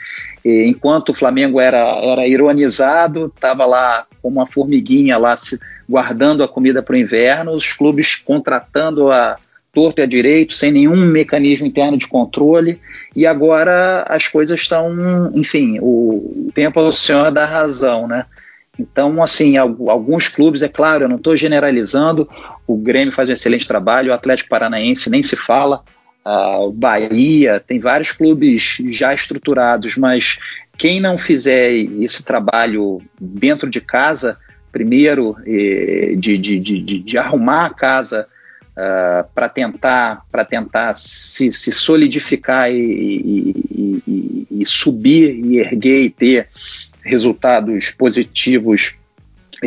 E, 0.43 0.65
enquanto 0.65 1.09
o 1.09 1.13
Flamengo 1.13 1.59
era, 1.59 1.79
era 1.79 2.27
ironizado, 2.27 3.31
estava 3.33 3.65
lá 3.65 4.05
como 4.21 4.39
uma 4.39 4.47
formiguinha 4.47 5.17
lá 5.17 5.35
se, 5.35 5.59
guardando 5.87 6.43
a 6.43 6.47
comida 6.47 6.81
para 6.81 6.95
o 6.95 6.97
inverno, 6.97 7.51
os 7.51 7.71
clubes 7.73 8.15
contratando 8.15 9.11
a 9.11 9.37
torto 9.73 10.01
e 10.01 10.03
a 10.03 10.05
direito, 10.05 10.53
sem 10.53 10.71
nenhum 10.71 10.95
mecanismo 10.95 11.65
interno 11.65 11.97
de 11.97 12.07
controle, 12.07 12.79
e 13.15 13.25
agora 13.25 14.05
as 14.07 14.27
coisas 14.27 14.61
estão, 14.61 15.31
enfim, 15.33 15.79
o, 15.81 16.45
o 16.47 16.51
tempo 16.53 16.79
é 16.79 16.83
o 16.83 16.91
senhor 16.91 17.31
da 17.31 17.45
razão, 17.45 18.07
né? 18.07 18.25
Então, 18.77 19.21
assim, 19.21 19.55
alguns 19.57 20.27
clubes, 20.27 20.63
é 20.63 20.67
claro, 20.67 21.03
eu 21.03 21.09
não 21.09 21.17
estou 21.17 21.37
generalizando, 21.37 22.27
o 22.65 22.75
Grêmio 22.75 23.13
faz 23.13 23.29
um 23.29 23.33
excelente 23.33 23.67
trabalho, 23.67 24.11
o 24.11 24.13
Atlético 24.13 24.49
Paranaense 24.49 25.09
nem 25.09 25.21
se 25.21 25.35
fala, 25.35 25.81
o 26.25 26.71
Bahia, 26.71 27.59
tem 27.59 27.79
vários 27.79 28.11
clubes 28.11 28.77
já 28.91 29.13
estruturados, 29.13 29.97
mas 29.97 30.37
quem 30.77 30.99
não 30.99 31.17
fizer 31.17 31.71
esse 31.73 32.23
trabalho 32.23 33.01
dentro 33.19 33.69
de 33.69 33.81
casa, 33.81 34.37
primeiro 34.71 35.35
de, 35.43 36.37
de, 36.37 36.59
de, 36.59 36.99
de 36.99 37.17
arrumar 37.17 37.65
a 37.65 37.73
casa 37.73 38.25
uh, 38.73 39.27
para 39.33 39.49
tentar, 39.49 40.25
tentar 40.49 40.95
se, 40.95 41.51
se 41.51 41.71
solidificar 41.71 42.71
e, 42.71 42.75
e, 42.77 44.01
e, 44.07 44.47
e, 44.61 44.65
subir 44.65 45.29
e 45.45 45.59
erguer 45.59 46.03
e 46.03 46.09
ter 46.09 46.47
resultados 47.03 47.91
positivos 47.91 48.95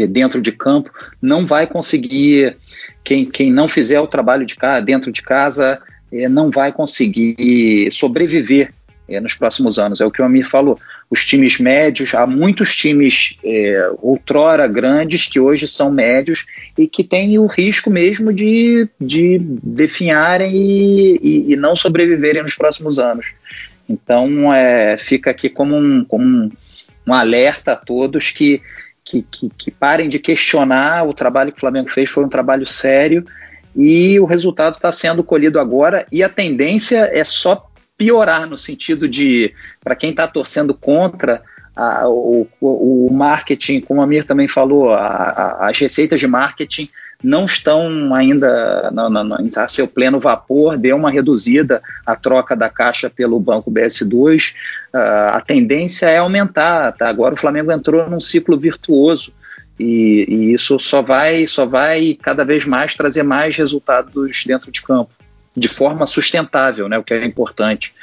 dentro 0.09 0.43
de 0.43 0.53
campo, 0.53 0.91
não 1.23 1.47
vai 1.47 1.67
conseguir. 1.67 2.57
Quem, 3.03 3.25
quem 3.25 3.53
não 3.53 3.69
fizer 3.69 4.01
o 4.01 4.07
trabalho 4.09 4.45
de 4.45 4.57
casa, 4.57 4.85
dentro 4.85 5.13
de 5.13 5.23
casa 5.23 5.81
não 6.13 6.51
vai 6.51 6.73
conseguir 6.73 7.91
sobreviver 7.91 8.71
é, 9.09 9.21
nos 9.21 9.35
próximos 9.35 9.79
anos. 9.79 10.01
É 10.01 10.05
o 10.05 10.11
que 10.11 10.21
o 10.21 10.25
Amir 10.25 10.49
falou. 10.49 10.79
Os 11.09 11.25
times 11.25 11.59
médios, 11.59 12.15
há 12.15 12.27
muitos 12.27 12.75
times 12.75 13.37
é, 13.45 13.91
outrora 14.03 14.67
grandes 14.67 15.27
que 15.27 15.39
hoje 15.39 15.69
são 15.69 15.91
médios 15.91 16.45
e 16.77 16.87
que 16.87 17.05
têm 17.05 17.39
o 17.39 17.47
risco 17.47 17.91
mesmo 17.91 18.33
de, 18.33 18.89
de 19.01 19.39
definharem 19.39 20.53
e, 20.55 21.19
e, 21.23 21.53
e 21.53 21.57
não 21.57 21.77
sobreviverem 21.77 22.43
nos 22.43 22.57
próximos 22.57 22.99
anos. 22.99 23.33
Então, 23.89 24.53
é, 24.53 24.97
fica 24.97 25.31
aqui 25.31 25.49
como 25.49 25.77
um, 25.77 26.05
como 26.05 26.25
um, 26.25 26.51
um 27.07 27.15
alerta 27.15 27.73
a 27.73 27.77
todos 27.77 28.33
que, 28.33 28.61
que, 29.05 29.23
que, 29.31 29.49
que 29.57 29.71
parem 29.71 30.09
de 30.09 30.19
questionar 30.19 31.07
o 31.07 31.15
trabalho 31.15 31.53
que 31.53 31.59
o 31.59 31.61
Flamengo 31.61 31.89
fez, 31.89 32.11
foi 32.11 32.25
um 32.25 32.29
trabalho 32.29 32.67
sério 32.67 33.25
e 33.77 34.19
o 34.19 34.25
resultado 34.25 34.75
está 34.75 34.91
sendo 34.91 35.23
colhido 35.23 35.61
agora 35.61 36.07
e 36.11 36.23
a 36.23 36.29
tendência 36.29 37.11
é 37.13 37.23
só 37.23 37.69
piorar 37.97 38.49
no 38.49 38.57
sentido 38.57 39.09
de, 39.09 39.53
para 39.83 39.95
quem 39.95 40.11
está 40.11 40.27
torcendo 40.27 40.73
contra, 40.75 41.43
a, 41.77 42.09
o, 42.09 42.49
o, 42.61 43.11
marketing, 43.13 43.81
como 43.81 44.01
a 44.01 44.07
Mir 44.07 44.25
também 44.25 44.49
falou, 44.49 44.93
a, 44.93 45.07
a, 45.07 45.69
as 45.69 45.79
receitas 45.79 46.19
de 46.19 46.27
marketing 46.27 46.89
não 47.23 47.45
estão 47.45 48.15
ainda 48.15 48.91
no, 48.91 49.09
no, 49.11 49.25
no, 49.25 49.37
a 49.57 49.69
seu 49.69 49.87
pleno 49.87 50.19
vapor, 50.19 50.77
deu 50.79 50.97
uma 50.97 51.11
reduzida 51.11 51.83
a 52.05 52.15
troca 52.15 52.55
da 52.55 52.69
caixa 52.69 53.11
pelo 53.11 53.41
banco 53.41 53.71
BS2, 53.71 54.55
uh, 54.95 54.99
a 55.33 55.41
tendência 55.41 56.07
é 56.07 56.19
aumentar, 56.19 56.93
tá? 56.93 57.09
agora 57.09 57.35
o 57.35 57.39
Flamengo 57.39 57.73
entrou 57.73 58.09
num 58.09 58.21
ciclo 58.21 58.59
virtuoso, 58.59 59.33
E, 59.79 60.27
e, 60.29 60.53
isso 60.55 60.79
só 60.79 61.03
vai, 61.03 61.47
só 61.47 61.67
vai 61.67 62.17
cada 62.21 62.45
vez 62.45 62.65
mais 62.65 62.95
trazer 62.95 63.23
mais 63.23 63.57
resultados 63.57 64.45
dentro 64.47 64.71
de 64.71 64.83
campo, 64.83 65.11
de 65.57 65.69
forma 65.69 66.07
sustentável, 66.07 66.89
né, 66.89 66.99
o 66.99 67.05
que 67.05 67.15
é 67.15 67.25
importante. 67.25 67.95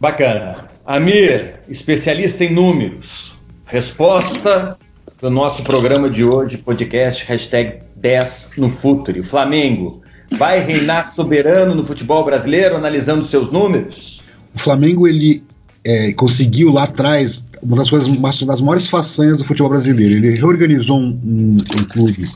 Bacana. 0.00 0.68
Amir, 0.84 1.54
especialista 1.68 2.44
em 2.44 2.52
números. 2.52 3.34
Resposta 3.64 4.76
do 5.20 5.30
nosso 5.30 5.62
programa 5.62 6.10
de 6.10 6.24
hoje, 6.24 6.58
podcast 6.58 7.24
hashtag 7.24 7.78
10 7.94 8.54
no 8.56 8.68
Futuri. 8.68 9.20
O 9.20 9.24
Flamengo 9.24 10.02
vai 10.36 10.58
reinar 10.58 11.12
soberano 11.12 11.74
no 11.74 11.84
futebol 11.84 12.24
brasileiro, 12.24 12.74
analisando 12.74 13.22
seus 13.22 13.52
números? 13.52 14.22
O 14.52 14.58
Flamengo 14.58 15.06
ele 15.06 15.44
é, 15.84 16.12
conseguiu 16.12 16.72
lá 16.72 16.82
atrás 16.82 17.44
uma 17.62 17.76
das 17.76 17.88
coisas, 17.88 18.08
uma 18.08 18.30
das 18.30 18.60
maiores 18.60 18.88
façanhas 18.88 19.38
do 19.38 19.44
futebol 19.44 19.70
brasileiro. 19.70 20.14
Ele 20.14 20.36
reorganizou 20.36 20.98
um, 20.98 21.20
um, 21.24 21.56
um 21.56 21.84
clube 21.84 22.28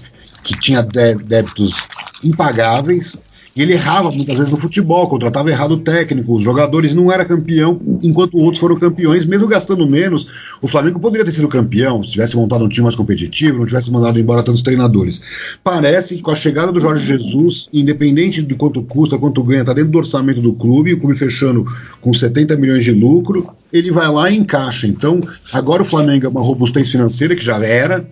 que 0.45 0.59
tinha 0.61 0.83
débitos 0.83 1.75
impagáveis 2.23 3.21
e 3.57 3.63
ele 3.63 3.73
errava 3.73 4.11
muitas 4.11 4.37
vezes 4.37 4.53
no 4.53 4.59
futebol, 4.59 5.09
contratava 5.09 5.51
errado 5.51 5.73
o 5.73 5.79
técnico, 5.79 6.37
os 6.37 6.45
jogadores 6.45 6.93
não 6.93 7.11
era 7.11 7.25
campeão, 7.25 7.81
enquanto 8.03 8.37
outros 8.37 8.61
foram 8.61 8.77
campeões, 8.77 9.25
mesmo 9.25 9.49
gastando 9.49 9.89
menos. 9.89 10.27
O 10.61 10.69
Flamengo 10.69 11.01
poderia 11.01 11.25
ter 11.25 11.33
sido 11.33 11.49
campeão 11.49 12.03
se 12.03 12.11
tivesse 12.11 12.37
montado 12.37 12.65
um 12.65 12.69
time 12.69 12.85
mais 12.85 12.95
competitivo, 12.95 13.59
não 13.59 13.67
tivesse 13.67 13.91
mandado 13.91 14.21
embora 14.21 14.43
tantos 14.43 14.63
treinadores. 14.63 15.23
Parece 15.65 16.17
que 16.17 16.23
com 16.23 16.31
a 16.31 16.35
chegada 16.35 16.71
do 16.71 16.79
Jorge 16.79 17.07
Jesus, 17.07 17.69
independente 17.73 18.43
de 18.43 18.55
quanto 18.55 18.83
custa, 18.83 19.17
quanto 19.17 19.43
ganha, 19.43 19.63
está 19.63 19.73
dentro 19.73 19.91
do 19.91 19.99
orçamento 19.99 20.43
do 20.43 20.53
clube, 20.53 20.93
o 20.93 21.01
clube 21.01 21.17
fechando 21.17 21.65
com 22.03 22.13
70 22.13 22.57
milhões 22.57 22.85
de 22.85 22.93
lucro, 22.93 23.49
ele 23.73 23.91
vai 23.91 24.09
lá 24.11 24.31
e 24.31 24.37
encaixa. 24.37 24.87
Então, 24.87 25.21
agora 25.51 25.81
o 25.81 25.87
Flamengo 25.87 26.27
é 26.27 26.29
uma 26.29 26.43
robustez 26.43 26.91
financeira 26.91 27.35
que 27.35 27.45
já 27.45 27.57
era, 27.65 28.07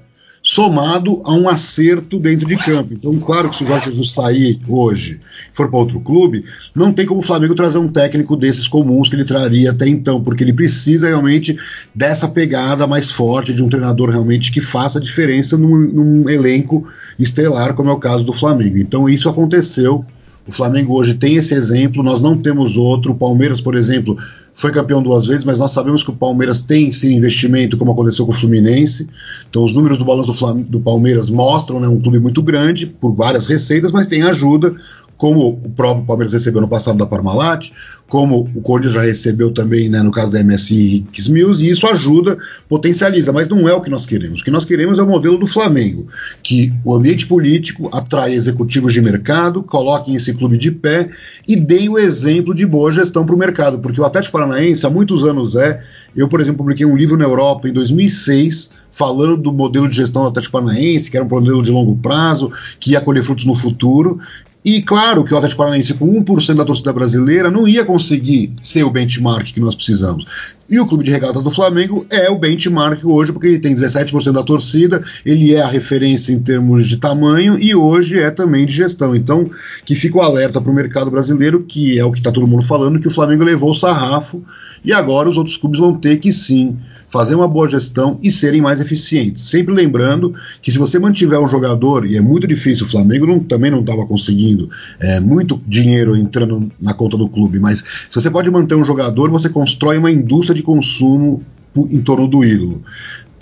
somado 0.47 1.23
a 1.25 1.33
um 1.33 1.49
acerto 1.49 2.19
dentro 2.19 2.47
de 2.47 2.55
campo. 2.59 2.93
Então, 2.93 3.19
claro 3.19 3.49
que 3.49 3.57
se 3.57 3.65
o 3.65 3.67
Jorge 3.67 3.87
Jesus 3.87 4.13
sair 4.13 4.61
hoje 4.69 5.19
for 5.55 5.71
para 5.71 5.79
outro 5.79 5.99
clube, 5.99 6.45
não 6.75 6.93
tem 6.93 7.07
como 7.07 7.21
o 7.21 7.23
Flamengo 7.23 7.55
trazer 7.55 7.79
um 7.79 7.89
técnico 7.89 8.37
desses 8.37 8.69
comuns 8.69 9.09
que 9.09 9.17
ele 9.17 9.25
traria 9.25 9.71
até 9.71 9.89
então, 9.89 10.23
porque 10.23 10.45
ele 10.45 10.53
precisa 10.53 11.09
realmente 11.09 11.57
dessa 11.95 12.29
pegada 12.29 12.87
mais 12.87 13.11
forte 13.11 13.55
de 13.55 13.63
um 13.63 13.71
treinador 13.71 14.11
realmente 14.11 14.53
que 14.53 14.61
faça 14.61 15.01
diferença 15.01 15.57
num, 15.57 15.79
num 15.79 16.29
elenco 16.29 16.87
estelar, 17.19 17.73
como 17.73 17.89
é 17.89 17.93
o 17.95 17.99
caso 17.99 18.23
do 18.23 18.33
Flamengo. 18.35 18.77
Então, 18.77 19.09
isso 19.09 19.31
aconteceu. 19.31 20.05
O 20.47 20.53
Flamengo 20.53 20.93
hoje 20.93 21.15
tem 21.15 21.37
esse 21.37 21.55
exemplo, 21.55 22.03
nós 22.03 22.21
não 22.21 22.37
temos 22.37 22.77
outro. 22.77 23.13
O 23.13 23.17
Palmeiras, 23.17 23.63
por 23.63 23.75
exemplo, 23.75 24.19
foi 24.55 24.71
campeão 24.71 25.03
duas 25.03 25.27
vezes, 25.27 25.45
mas 25.45 25.59
nós 25.59 25.73
sabemos 25.73 26.03
que 26.03 26.11
o 26.11 26.15
Palmeiras 26.15 26.63
tem 26.63 26.91
sim 26.93 27.17
investimento, 27.17 27.77
como 27.77 27.91
aconteceu 27.91 28.25
com 28.25 28.31
o 28.31 28.35
Fluminense. 28.35 29.09
Então, 29.51 29.65
os 29.65 29.73
números 29.73 29.99
do 29.99 30.05
balanço 30.05 30.33
do, 30.33 30.55
do 30.63 30.81
Palmeiras 30.81 31.29
mostram 31.29 31.81
né, 31.81 31.89
um 31.89 32.01
clube 32.01 32.21
muito 32.21 32.41
grande, 32.41 32.87
por 32.87 33.13
várias 33.13 33.47
receitas, 33.47 33.91
mas 33.91 34.07
tem 34.07 34.23
ajuda 34.23 34.75
como 35.17 35.49
o 35.49 35.71
próprio 35.71 36.05
Palmeiras 36.05 36.33
recebeu 36.33 36.61
no 36.61 36.69
passado 36.69 36.99
da 36.99 37.07
Parmalat, 37.07 37.71
como 38.15 38.49
o 38.55 38.61
Corinthians 38.61 38.95
já 38.95 39.03
recebeu 39.03 39.51
também, 39.51 39.89
né, 39.89 40.01
no 40.01 40.13
caso 40.13 40.31
da 40.31 40.41
MSI 40.41 41.05
X 41.13 41.27
Mills, 41.27 41.61
e 41.61 41.69
isso 41.69 41.85
ajuda, 41.85 42.39
potencializa, 42.69 43.33
mas 43.33 43.49
não 43.49 43.69
é 43.69 43.75
o 43.75 43.81
que 43.81 43.91
nós 43.91 44.07
queremos. 44.07 44.41
O 44.41 44.45
que 44.45 44.53
nós 44.53 44.65
queremos 44.65 45.01
é 45.01 45.03
o 45.03 45.07
modelo 45.09 45.37
do 45.37 45.49
Flamengo, 45.49 46.07
que 46.41 46.73
o 46.85 46.95
ambiente 46.95 47.27
político 47.27 47.91
atrai 47.93 48.33
executivos 48.33 48.93
de 48.93 49.03
mercado, 49.03 49.65
coloquem 49.65 50.15
esse 50.15 50.33
clube 50.33 50.57
de 50.57 50.71
pé 50.71 51.09
e 51.49 51.57
deem 51.57 51.89
o 51.89 51.99
exemplo 51.99 52.55
de 52.55 52.65
boa 52.65 52.93
gestão 52.93 53.27
para 53.27 53.35
o 53.35 53.39
mercado, 53.39 53.81
porque 53.81 54.01
o 54.01 54.05
Atlético 54.05 54.39
Paranaense 54.39 54.87
há 54.87 54.91
muitos 54.91 55.25
anos 55.25 55.57
é. 55.57 55.83
Eu, 56.17 56.29
por 56.29 56.41
exemplo, 56.41 56.59
publiquei 56.59 56.87
um 56.87 56.97
livro 56.97 57.17
na 57.17 57.25
Europa 57.25 57.69
em 57.69 57.73
2006 57.73 58.71
falando 58.93 59.37
do 59.37 59.53
modelo 59.53 59.89
de 59.89 59.97
gestão 59.97 60.23
do 60.23 60.29
Atlético 60.29 60.53
Paranaense, 60.53 61.11
que 61.11 61.17
era 61.17 61.27
um 61.27 61.29
modelo 61.29 61.61
de 61.61 61.73
longo 61.73 61.97
prazo, 61.97 62.53
que 62.79 62.93
ia 62.93 63.01
colher 63.01 63.25
frutos 63.25 63.45
no 63.45 63.57
futuro, 63.57 64.21
e 64.65 64.81
claro 64.81 65.25
que 65.25 65.35
o 65.35 65.37
Atlético 65.37 65.59
Paranaense, 65.59 65.93
com 65.93 66.25
1% 66.25 66.55
da 66.55 66.65
torcida 66.65 66.91
brasileira, 66.91 67.51
não 67.51 67.69
ia 67.69 67.85
conseguir 67.85 68.51
ser 68.63 68.83
o 68.83 68.91
benchmark 68.91 69.53
que 69.53 69.61
nós 69.61 69.75
precisamos. 69.75 70.25
E 70.71 70.81
o 70.81 70.87
Clube 70.87 71.05
de 71.05 71.11
Regata 71.11 71.43
do 71.43 71.51
Flamengo 71.51 72.07
é 72.09 72.31
o 72.31 72.39
benchmark 72.39 73.05
hoje, 73.05 73.31
porque 73.31 73.47
ele 73.47 73.59
tem 73.59 73.75
17% 73.75 74.33
da 74.33 74.43
torcida, 74.43 75.05
ele 75.27 75.55
é 75.55 75.61
a 75.61 75.69
referência 75.69 76.33
em 76.33 76.39
termos 76.39 76.89
de 76.89 76.97
tamanho 76.97 77.59
e 77.59 77.75
hoje 77.75 78.19
é 78.19 78.31
também 78.31 78.65
de 78.65 78.73
gestão. 78.73 79.15
Então, 79.15 79.51
que 79.85 79.95
fica 79.95 80.17
o 80.17 80.23
alerta 80.23 80.63
para 80.63 80.73
o 80.73 80.75
mercado 80.75 81.11
brasileiro, 81.11 81.63
que 81.63 81.99
é 81.99 82.05
o 82.05 82.11
que 82.11 82.19
está 82.19 82.33
todo 82.33 82.47
mundo 82.47 82.65
falando, 82.65 82.99
que 82.99 83.09
o 83.09 83.11
Flamengo 83.11 83.45
levou 83.45 83.71
o 83.71 83.75
sarrafo 83.75 84.43
e 84.83 84.95
agora 84.95 85.29
os 85.29 85.37
outros 85.37 85.59
clubes 85.59 85.79
vão 85.79 85.95
ter 85.99 86.19
que 86.19 86.33
sim 86.33 86.79
fazer 87.15 87.37
uma 87.37 87.47
boa 87.47 87.69
gestão 87.69 88.19
e 88.21 88.29
serem 88.29 88.61
mais 88.61 88.81
eficientes. 88.81 89.43
Sempre 89.43 89.73
lembrando 89.73 90.35
que 90.61 90.73
se 90.73 90.79
você 90.79 90.99
mantiver 90.99 91.39
um 91.39 91.47
jogador, 91.47 92.05
e 92.05 92.17
é 92.17 92.21
muito 92.21 92.45
difícil, 92.45 92.87
o 92.87 92.89
Flamengo 92.89 93.25
não, 93.25 93.39
também 93.39 93.71
não 93.71 93.83
estava 93.83 94.05
conseguindo 94.05 94.69
é, 94.99 95.21
muito 95.21 95.63
dinheiro 95.65 96.17
entrando 96.17 96.73
na 96.81 96.93
conta 96.93 97.17
do 97.17 97.29
clube, 97.29 97.61
mas 97.61 97.85
se 98.11 98.21
você 98.21 98.29
pode 98.29 98.51
manter 98.51 98.75
um 98.75 98.83
jogador, 98.83 99.31
você 99.31 99.49
constrói 99.49 99.97
uma 99.97 100.11
indústria 100.11 100.57
de 100.57 100.65
consumo 100.65 101.41
em 101.77 102.03
torno 102.03 102.27
do 102.27 102.45
ídolo. 102.45 102.83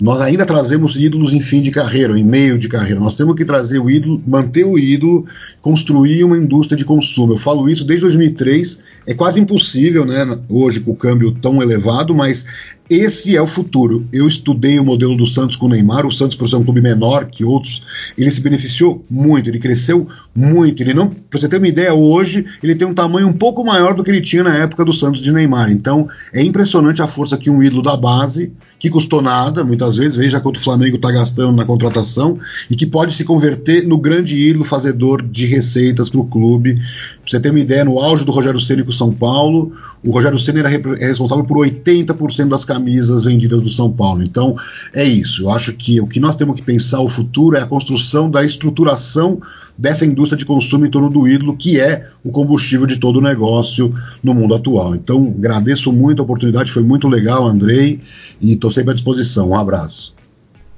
Nós 0.01 0.19
ainda 0.19 0.45
trazemos 0.45 0.95
ídolos 0.95 1.33
em 1.33 1.39
fim 1.39 1.61
de 1.61 1.71
carreira, 1.71 2.17
em 2.17 2.23
meio 2.23 2.57
de 2.57 2.67
carreira. 2.67 2.99
Nós 2.99 3.15
temos 3.15 3.35
que 3.35 3.45
trazer 3.45 3.79
o 3.79 3.89
ídolo, 3.89 4.21
manter 4.27 4.65
o 4.65 4.77
ídolo, 4.77 5.25
construir 5.61 6.23
uma 6.23 6.37
indústria 6.37 6.77
de 6.77 6.83
consumo. 6.83 7.33
Eu 7.33 7.37
falo 7.37 7.69
isso 7.69 7.85
desde 7.85 8.01
2003. 8.01 8.81
É 9.05 9.13
quase 9.13 9.39
impossível, 9.39 10.05
né, 10.05 10.37
hoje 10.49 10.79
com 10.79 10.91
o 10.91 10.95
câmbio 10.95 11.31
tão 11.31 11.61
elevado, 11.61 12.13
mas 12.15 12.45
esse 12.89 13.35
é 13.35 13.41
o 13.41 13.47
futuro. 13.47 14.05
Eu 14.11 14.27
estudei 14.27 14.77
o 14.77 14.83
modelo 14.83 15.15
do 15.15 15.25
Santos 15.25 15.55
com 15.55 15.67
o 15.67 15.69
Neymar. 15.69 16.05
O 16.05 16.11
Santos, 16.11 16.37
por 16.37 16.49
ser 16.49 16.57
um 16.57 16.63
clube 16.63 16.81
menor 16.81 17.25
que 17.25 17.45
outros, 17.45 17.83
ele 18.17 18.29
se 18.29 18.41
beneficiou 18.41 19.05
muito, 19.09 19.49
ele 19.49 19.59
cresceu 19.59 20.07
muito. 20.35 20.83
Ele 20.83 20.93
não, 20.93 21.07
para 21.07 21.39
você 21.39 21.47
ter 21.47 21.57
uma 21.57 21.67
ideia, 21.67 21.93
hoje 21.93 22.45
ele 22.61 22.75
tem 22.75 22.87
um 22.87 22.93
tamanho 22.93 23.27
um 23.27 23.33
pouco 23.33 23.63
maior 23.63 23.93
do 23.93 24.03
que 24.03 24.11
ele 24.11 24.21
tinha 24.21 24.43
na 24.43 24.55
época 24.55 24.83
do 24.83 24.91
Santos 24.91 25.21
de 25.21 25.31
Neymar. 25.31 25.71
Então 25.71 26.09
é 26.33 26.43
impressionante 26.43 27.01
a 27.01 27.07
força 27.07 27.37
que 27.37 27.49
um 27.49 27.63
ídolo 27.63 27.81
da 27.81 27.95
base, 27.95 28.51
que 28.83 28.89
custou 28.89 29.21
nada, 29.21 29.63
muitas 29.63 29.95
vezes, 29.95 30.13
veja 30.13 30.41
quanto 30.41 30.57
o 30.57 30.59
Flamengo 30.59 30.97
está 30.97 31.09
gastando 31.09 31.53
na 31.53 31.63
contratação, 31.63 32.37
e 32.69 32.75
que 32.75 32.85
pode 32.85 33.13
se 33.13 33.23
converter 33.23 33.87
no 33.87 33.97
grande 33.97 34.35
ídolo 34.35 34.65
fazedor 34.65 35.21
de 35.21 35.45
receitas 35.45 36.09
para 36.09 36.19
o 36.19 36.25
clube. 36.25 36.75
Pra 36.75 36.83
você 37.25 37.39
ter 37.39 37.51
uma 37.51 37.61
ideia, 37.61 37.85
no 37.85 37.97
auge 37.97 38.25
do 38.25 38.33
Rogério 38.33 38.59
Ceni 38.59 38.83
com 38.83 38.89
o 38.89 38.93
São 38.93 39.13
Paulo, 39.13 39.71
o 40.03 40.11
Rogério 40.11 40.37
Ceni 40.37 40.59
era 40.59 40.69
é 40.69 41.07
responsável 41.07 41.45
por 41.45 41.65
80% 41.65 42.49
das 42.49 42.65
camisas 42.65 43.23
vendidas 43.23 43.61
do 43.61 43.69
São 43.69 43.89
Paulo. 43.89 44.21
Então, 44.21 44.57
é 44.93 45.05
isso. 45.05 45.43
Eu 45.43 45.51
acho 45.51 45.71
que 45.71 46.01
o 46.01 46.05
que 46.05 46.19
nós 46.19 46.35
temos 46.35 46.57
que 46.57 46.61
pensar 46.61 46.99
o 46.99 47.07
futuro 47.07 47.55
é 47.55 47.61
a 47.61 47.65
construção 47.65 48.29
da 48.29 48.43
estruturação 48.43 49.41
dessa 49.77 50.05
indústria 50.05 50.37
de 50.37 50.45
consumo 50.45 50.85
em 50.85 50.89
torno 50.89 51.09
do 51.09 51.27
ídolo, 51.27 51.55
que 51.55 51.79
é 51.79 52.07
o 52.23 52.31
combustível 52.31 52.85
de 52.85 52.97
todo 52.97 53.17
o 53.17 53.21
negócio 53.21 53.93
no 54.23 54.33
mundo 54.33 54.55
atual. 54.55 54.95
Então, 54.95 55.33
agradeço 55.37 55.91
muito 55.91 56.21
a 56.21 56.23
oportunidade, 56.23 56.71
foi 56.71 56.83
muito 56.83 57.07
legal, 57.07 57.45
Andrei, 57.45 57.99
e 58.39 58.53
estou 58.53 58.71
sempre 58.71 58.91
à 58.91 58.93
disposição. 58.93 59.49
Um 59.49 59.55
abraço. 59.55 60.13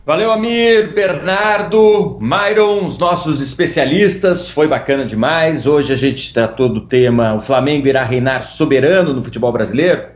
Valeu, 0.05 0.31
Amir, 0.31 0.93
Bernardo, 0.93 2.19
Myron, 2.21 2.85
os 2.85 2.97
nossos 2.97 3.41
especialistas, 3.41 4.49
foi 4.49 4.67
bacana 4.67 5.03
demais. 5.03 5.65
Hoje 5.65 5.91
a 5.91 5.95
gente 5.95 6.31
tratou 6.31 6.69
do 6.69 6.81
tema 6.81 7.33
O 7.33 7.39
Flamengo 7.39 7.87
irá 7.87 8.03
reinar 8.03 8.45
soberano 8.45 9.13
no 9.13 9.23
futebol 9.23 9.51
brasileiro 9.51 10.15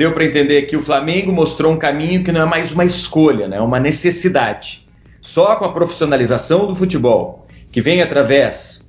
deu 0.00 0.14
para 0.14 0.24
entender 0.24 0.62
que 0.62 0.74
o 0.74 0.80
Flamengo 0.80 1.30
mostrou 1.30 1.70
um 1.70 1.76
caminho 1.76 2.24
que 2.24 2.32
não 2.32 2.40
é 2.40 2.46
mais 2.46 2.72
uma 2.72 2.86
escolha, 2.86 3.46
né? 3.46 3.58
é 3.58 3.60
uma 3.60 3.78
necessidade. 3.78 4.86
Só 5.20 5.56
com 5.56 5.66
a 5.66 5.72
profissionalização 5.72 6.66
do 6.66 6.74
futebol, 6.74 7.46
que 7.70 7.80
vem 7.80 8.02
através 8.02 8.80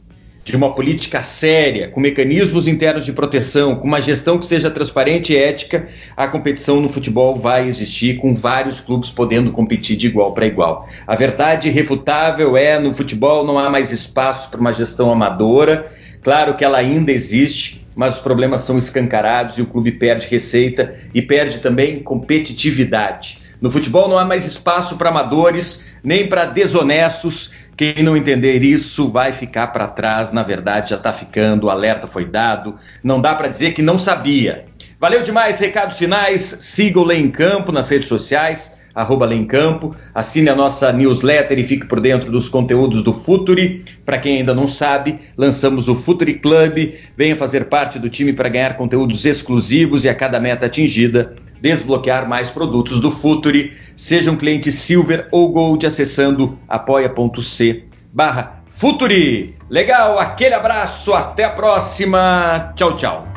de 0.43 0.55
uma 0.55 0.73
política 0.73 1.21
séria, 1.21 1.87
com 1.87 1.99
mecanismos 1.99 2.67
internos 2.67 3.05
de 3.05 3.13
proteção, 3.13 3.75
com 3.75 3.87
uma 3.87 4.01
gestão 4.01 4.39
que 4.39 4.45
seja 4.45 4.71
transparente 4.71 5.33
e 5.33 5.37
ética, 5.37 5.87
a 6.17 6.27
competição 6.27 6.81
no 6.81 6.89
futebol 6.89 7.35
vai 7.35 7.67
existir, 7.67 8.17
com 8.17 8.33
vários 8.33 8.79
clubes 8.79 9.11
podendo 9.11 9.51
competir 9.51 9.95
de 9.95 10.07
igual 10.07 10.33
para 10.33 10.47
igual. 10.47 10.89
A 11.05 11.15
verdade 11.15 11.67
irrefutável 11.67 12.57
é: 12.57 12.79
no 12.79 12.91
futebol 12.91 13.45
não 13.45 13.59
há 13.59 13.69
mais 13.69 13.91
espaço 13.91 14.49
para 14.49 14.59
uma 14.59 14.73
gestão 14.73 15.11
amadora. 15.11 15.91
Claro 16.23 16.55
que 16.55 16.63
ela 16.63 16.77
ainda 16.77 17.11
existe, 17.11 17.85
mas 17.95 18.15
os 18.15 18.21
problemas 18.21 18.61
são 18.61 18.77
escancarados 18.77 19.57
e 19.57 19.61
o 19.61 19.67
clube 19.67 19.91
perde 19.91 20.27
receita 20.27 20.95
e 21.13 21.21
perde 21.21 21.59
também 21.59 21.99
competitividade. 21.99 23.39
No 23.61 23.69
futebol 23.69 24.09
não 24.09 24.17
há 24.17 24.25
mais 24.25 24.45
espaço 24.45 24.97
para 24.97 25.09
amadores, 25.09 25.87
nem 26.03 26.27
para 26.27 26.45
desonestos. 26.45 27.53
Quem 27.81 28.03
não 28.03 28.15
entender 28.15 28.61
isso 28.61 29.09
vai 29.09 29.31
ficar 29.31 29.65
para 29.69 29.87
trás, 29.87 30.31
na 30.31 30.43
verdade 30.43 30.91
já 30.91 30.97
está 30.97 31.11
ficando, 31.11 31.65
o 31.65 31.69
alerta 31.71 32.05
foi 32.05 32.25
dado, 32.25 32.77
não 33.03 33.19
dá 33.19 33.33
para 33.33 33.47
dizer 33.47 33.73
que 33.73 33.81
não 33.81 33.97
sabia. 33.97 34.65
Valeu 34.99 35.23
demais, 35.23 35.57
recados 35.57 35.97
finais, 35.97 36.43
siga 36.59 36.99
o 36.99 37.03
Lê 37.03 37.17
em 37.17 37.31
Campo 37.31 37.71
nas 37.71 37.89
redes 37.89 38.07
sociais, 38.07 38.79
arroba 38.93 39.27
Campo, 39.47 39.95
assine 40.13 40.49
a 40.49 40.55
nossa 40.55 40.91
newsletter 40.91 41.57
e 41.57 41.63
fique 41.63 41.85
por 41.85 41.99
dentro 41.99 42.31
dos 42.31 42.49
conteúdos 42.49 43.03
do 43.03 43.13
Futuri. 43.13 43.83
Para 44.05 44.17
quem 44.17 44.37
ainda 44.37 44.53
não 44.53 44.67
sabe, 44.67 45.19
lançamos 45.37 45.87
o 45.87 45.95
Futuri 45.95 46.35
Club. 46.35 46.93
Venha 47.15 47.35
fazer 47.35 47.65
parte 47.65 47.99
do 47.99 48.09
time 48.09 48.33
para 48.33 48.49
ganhar 48.49 48.77
conteúdos 48.77 49.25
exclusivos 49.25 50.05
e 50.05 50.09
a 50.09 50.15
cada 50.15 50.39
meta 50.39 50.65
atingida, 50.65 51.35
desbloquear 51.61 52.27
mais 52.27 52.49
produtos 52.49 52.99
do 52.99 53.11
Futuri. 53.11 53.73
Seja 53.95 54.31
um 54.31 54.35
cliente 54.35 54.71
Silver 54.71 55.27
ou 55.31 55.49
Gold 55.49 55.85
acessando 55.85 56.57
apoia.c 56.67 57.91
barra 58.13 58.61
Futuri. 58.69 59.55
Legal, 59.69 60.17
aquele 60.19 60.53
abraço, 60.53 61.13
até 61.13 61.43
a 61.43 61.49
próxima. 61.49 62.73
Tchau, 62.75 62.95
tchau. 62.95 63.30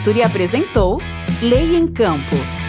Futuri 0.00 0.22
apresentou 0.22 0.98
Lei 1.42 1.76
em 1.76 1.86
Campo. 1.86 2.59